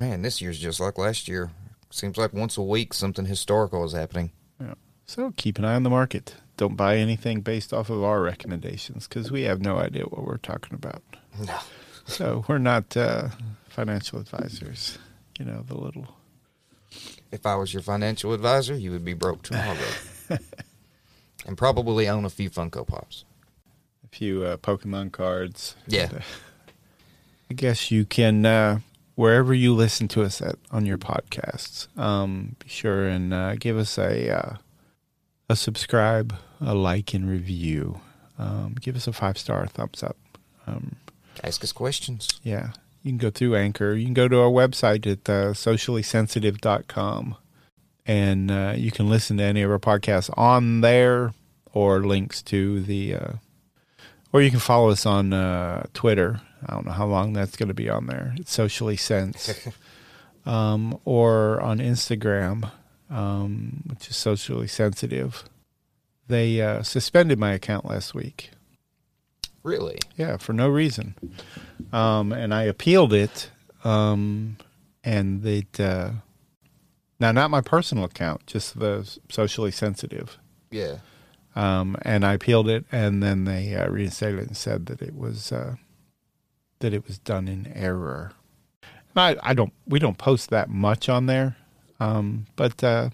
Man, 0.00 0.22
this 0.22 0.40
year's 0.40 0.58
just 0.58 0.80
like 0.80 0.96
last 0.96 1.28
year. 1.28 1.50
Seems 1.90 2.16
like 2.16 2.32
once 2.32 2.56
a 2.56 2.62
week 2.62 2.94
something 2.94 3.26
historical 3.26 3.84
is 3.84 3.92
happening. 3.92 4.32
yeah. 4.60 4.74
So 5.04 5.32
keep 5.36 5.58
an 5.58 5.64
eye 5.64 5.74
on 5.74 5.82
the 5.82 5.90
market. 5.90 6.36
Don't 6.56 6.76
buy 6.76 6.96
anything 6.96 7.40
based 7.42 7.72
off 7.72 7.90
of 7.90 8.02
our 8.02 8.22
recommendations 8.22 9.06
because 9.06 9.30
we 9.30 9.42
have 9.42 9.60
no 9.60 9.76
idea 9.78 10.04
what 10.04 10.24
we're 10.24 10.36
talking 10.38 10.74
about. 10.74 11.02
No. 11.46 11.58
So 12.06 12.44
we're 12.48 12.58
not 12.58 12.96
uh, 12.96 13.28
financial 13.68 14.18
advisors. 14.18 14.98
You 15.38 15.44
know 15.44 15.62
the 15.66 15.76
little 15.76 16.16
If 17.32 17.46
I 17.46 17.54
was 17.56 17.72
your 17.72 17.82
financial 17.82 18.32
advisor, 18.32 18.74
you 18.74 18.90
would 18.90 19.04
be 19.04 19.14
broke 19.14 19.42
tomorrow. 19.42 19.76
and 21.46 21.56
probably 21.56 22.08
own 22.08 22.24
a 22.24 22.30
few 22.30 22.50
Funko 22.50 22.86
Pops. 22.86 23.24
a 24.04 24.08
few 24.08 24.44
uh, 24.44 24.56
Pokemon 24.56 25.12
cards. 25.12 25.76
Yeah. 25.86 26.08
And, 26.10 26.14
uh, 26.18 26.22
I 27.50 27.54
guess 27.54 27.90
you 27.90 28.04
can 28.04 28.46
uh, 28.46 28.80
wherever 29.14 29.52
you 29.52 29.74
listen 29.74 30.08
to 30.08 30.22
us 30.22 30.40
at 30.40 30.56
on 30.70 30.86
your 30.86 30.98
podcasts. 30.98 31.88
Um, 31.98 32.56
be 32.58 32.68
sure 32.68 33.08
and 33.08 33.34
uh, 33.34 33.56
give 33.56 33.76
us 33.76 33.98
a 33.98 34.30
uh, 34.30 34.56
a 35.48 35.56
subscribe, 35.56 36.34
a 36.60 36.74
like, 36.74 37.12
and 37.12 37.28
review. 37.28 38.00
Um, 38.38 38.76
give 38.80 38.96
us 38.96 39.06
a 39.06 39.12
five 39.12 39.36
star 39.36 39.66
thumbs 39.66 40.02
up. 40.02 40.16
Um, 40.66 40.96
Ask 41.42 41.64
us 41.64 41.72
questions. 41.72 42.28
yeah, 42.42 42.70
you 43.02 43.12
can 43.12 43.18
go 43.18 43.30
through 43.30 43.56
Anchor. 43.56 43.92
You 43.94 44.04
can 44.04 44.14
go 44.14 44.28
to 44.28 44.40
our 44.40 44.50
website 44.50 45.06
at 45.06 45.28
uh, 45.28 45.52
sociallysensitive.com 45.52 47.36
and 48.06 48.50
uh, 48.50 48.74
you 48.76 48.90
can 48.90 49.08
listen 49.08 49.36
to 49.38 49.44
any 49.44 49.62
of 49.62 49.70
our 49.70 49.78
podcasts 49.78 50.30
on 50.36 50.80
there 50.80 51.32
or 51.72 52.00
links 52.00 52.42
to 52.42 52.80
the, 52.80 53.14
uh, 53.14 53.32
or 54.32 54.42
you 54.42 54.50
can 54.50 54.60
follow 54.60 54.90
us 54.90 55.06
on 55.06 55.32
uh, 55.32 55.86
Twitter 55.94 56.40
I 56.66 56.74
don't 56.74 56.86
know 56.86 56.92
how 56.92 57.06
long 57.06 57.32
that's 57.32 57.56
going 57.56 57.68
to 57.68 57.74
be 57.74 57.88
on 57.88 58.06
there. 58.06 58.34
It's 58.36 58.52
socially 58.52 58.96
sense. 58.96 59.68
um, 60.46 60.98
or 61.04 61.60
on 61.60 61.78
Instagram, 61.78 62.70
um, 63.08 63.82
which 63.86 64.08
is 64.08 64.16
socially 64.16 64.66
sensitive. 64.66 65.44
They 66.28 66.60
uh, 66.60 66.82
suspended 66.82 67.38
my 67.38 67.52
account 67.52 67.86
last 67.86 68.14
week. 68.14 68.50
Really? 69.62 69.98
Yeah, 70.16 70.36
for 70.36 70.52
no 70.52 70.68
reason. 70.68 71.14
Um, 71.92 72.32
and 72.32 72.54
I 72.54 72.62
appealed 72.64 73.12
it. 73.12 73.50
Um, 73.84 74.56
and 75.04 75.44
it, 75.44 75.78
uh, 75.78 76.10
now 77.18 77.32
not 77.32 77.50
my 77.50 77.60
personal 77.60 78.04
account, 78.04 78.46
just 78.46 78.78
the 78.78 79.18
socially 79.30 79.70
sensitive. 79.70 80.38
Yeah. 80.70 80.96
Um, 81.54 81.96
and 82.02 82.24
I 82.24 82.34
appealed 82.34 82.68
it, 82.68 82.84
and 82.92 83.22
then 83.22 83.44
they 83.44 83.74
uh, 83.74 83.88
reinstated 83.88 84.40
it 84.40 84.46
and 84.46 84.56
said 84.56 84.86
that 84.86 85.02
it 85.02 85.14
was 85.16 85.50
uh, 85.50 85.76
that 86.78 86.94
it 86.94 87.06
was 87.06 87.18
done 87.18 87.48
in 87.48 87.66
error. 87.74 88.32
And 88.82 89.38
I, 89.42 89.50
I 89.50 89.54
don't 89.54 89.72
we 89.86 89.98
don't 89.98 90.16
post 90.16 90.50
that 90.50 90.70
much 90.70 91.08
on 91.08 91.26
there, 91.26 91.56
um, 91.98 92.46
but 92.54 92.82
uh, 92.84 93.10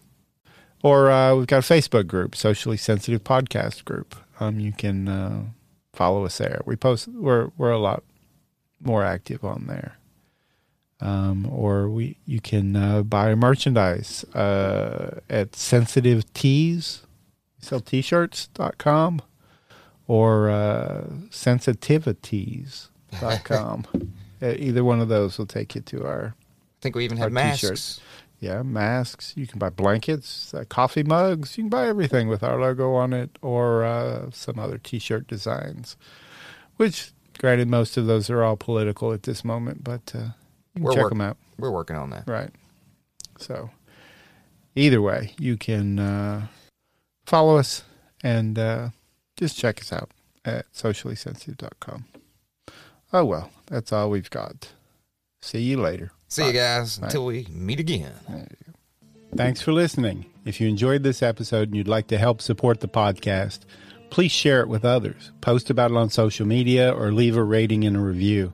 or 0.83 1.11
uh, 1.11 1.35
we've 1.35 1.47
got 1.47 1.69
a 1.69 1.75
Facebook 1.75 2.07
group, 2.07 2.37
socially 2.37 2.77
sensitive 2.77 3.25
podcast 3.25 3.85
group. 3.85 4.15
Um, 4.39 4.61
you 4.61 4.73
can 4.73 5.09
uh, 5.09 5.43
follow 5.97 6.25
us 6.25 6.39
there. 6.39 6.61
We 6.65 6.77
post 6.77 7.09
we're 7.09 7.51
we're 7.57 7.73
a 7.73 7.79
lot 7.79 8.05
more 8.81 9.03
active 9.05 9.45
on 9.45 9.67
there. 9.67 9.99
Um, 11.01 11.47
or 11.51 11.89
we 11.91 12.17
you 12.25 12.41
can 12.41 12.75
uh, 12.77 13.03
buy 13.03 13.35
merchandise 13.35 14.23
uh, 14.35 15.19
at 15.29 15.55
Sensitive 15.57 16.33
Tees 16.33 17.03
sell 17.59 17.81
t-shirts.com 17.81 19.21
or 20.07 20.49
uh, 20.51 21.05
sensitivities.com. 21.31 23.87
Uh, 24.43 24.53
Either 24.59 24.85
one 24.85 25.01
of 25.01 25.09
those 25.09 25.39
will 25.39 25.47
take 25.47 25.75
you 25.75 25.81
to 25.81 26.05
our 26.05 26.35
I 26.37 26.83
think 26.83 26.95
we 26.95 27.07
even 27.07 27.17
have 27.17 27.33
masks. 27.33 27.63
t-shirts. 27.63 28.01
Yeah, 28.39 28.63
masks. 28.63 29.33
You 29.37 29.47
can 29.47 29.59
buy 29.59 29.71
blankets, 29.71 30.53
uh, 30.53 30.65
coffee 30.69 31.03
mugs. 31.03 31.57
You 31.57 31.65
can 31.65 31.71
buy 31.71 31.87
everything 31.89 32.29
with 32.29 32.43
our 32.43 32.61
logo 32.61 32.93
on 32.95 33.13
it 33.13 33.31
or 33.41 33.83
uh, 33.85 34.31
some 34.31 34.59
other 34.59 34.77
t-shirt 34.79 35.27
designs, 35.27 35.97
which 36.77 37.13
granted 37.39 37.69
most 37.69 37.97
of 37.97 38.07
those 38.07 38.29
are 38.29 38.43
all 38.43 38.57
political 38.57 39.13
at 39.13 39.23
this 39.23 39.43
moment, 39.45 39.83
but 39.83 40.13
uh, 40.15 40.19
you 40.19 40.33
can 40.77 40.83
We're 40.83 40.93
check 40.93 41.03
work- 41.05 41.11
them 41.13 41.21
out. 41.23 41.37
We're 41.59 41.71
working 41.71 41.97
on 41.97 42.11
that. 42.11 42.25
Right. 42.29 42.51
So, 43.39 43.71
either 44.75 45.01
way, 45.01 45.33
you 45.39 45.57
can 45.57 45.99
uh, 45.99 46.47
follow 47.25 47.57
us 47.57 47.85
and 48.23 48.59
uh, 48.59 48.89
just 49.39 49.57
check 49.59 49.81
us 49.81 49.93
out 49.93 50.11
at 50.45 50.71
sociallysensitive.com. 50.75 52.05
Oh, 53.15 53.25
well, 53.25 53.51
that's 53.67 53.93
all 53.93 54.11
we've 54.11 54.29
got. 54.31 54.73
See 55.41 55.61
you 55.63 55.81
later. 55.81 56.13
See 56.29 56.47
you 56.47 56.53
guys 56.53 56.99
Bye. 56.99 57.07
until 57.07 57.25
we 57.27 57.47
meet 57.51 57.81
again. 57.81 58.13
Thanks 59.37 59.61
for 59.61 59.73
listening. 59.73 60.27
If 60.45 60.61
you 60.61 60.69
enjoyed 60.69 61.03
this 61.03 61.23
episode 61.23 61.69
and 61.69 61.77
you'd 61.77 61.89
like 61.89 62.07
to 62.09 62.19
help 62.19 62.41
support 62.41 62.81
the 62.81 62.89
podcast, 62.89 63.61
please 64.11 64.33
share 64.33 64.61
it 64.61 64.69
with 64.69 64.85
others, 64.85 65.33
post 65.41 65.71
about 65.71 65.91
it 65.91 65.97
on 65.97 66.11
social 66.11 66.47
media, 66.47 66.93
or 66.93 67.13
leave 67.13 67.37
a 67.37 67.43
rating 67.43 67.85
and 67.85 67.97
a 67.97 68.01
review. 68.01 68.53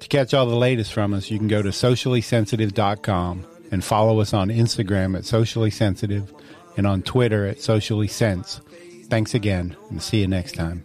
To 0.00 0.08
catch 0.08 0.34
all 0.34 0.46
the 0.46 0.56
latest 0.56 0.92
from 0.92 1.14
us, 1.14 1.30
you 1.30 1.38
can 1.38 1.48
go 1.48 1.62
to 1.62 1.68
sociallysensitive.com 1.68 3.46
and 3.70 3.84
follow 3.84 4.20
us 4.20 4.32
on 4.34 4.48
Instagram 4.48 5.16
at 5.16 5.22
sociallysensitive 5.22 6.28
and 6.76 6.86
on 6.86 7.02
Twitter 7.02 7.46
at 7.46 7.58
sociallysense. 7.58 8.60
Thanks 9.06 9.34
again, 9.34 9.76
and 9.90 10.02
see 10.02 10.20
you 10.20 10.26
next 10.26 10.54
time 10.54 10.84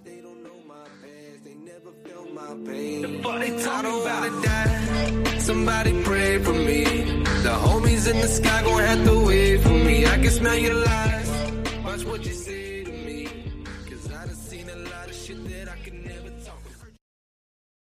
somebody 5.47 5.93
pray 6.03 6.37
for 6.39 6.51
me. 6.51 6.83
The 7.45 7.55
homies 7.65 8.05
in 8.11 8.17
the 8.19 8.27
sky 8.27 8.61
gon' 8.63 8.81
have 8.81 9.01
to 9.05 9.25
wait 9.27 9.61
for 9.61 9.77
me. 9.87 10.05
I 10.05 10.17
can 10.17 10.29
smell 10.29 10.57
your 10.57 10.73
lies. 10.73 11.29
Watch 11.85 12.03
what 12.03 12.25
you 12.25 12.33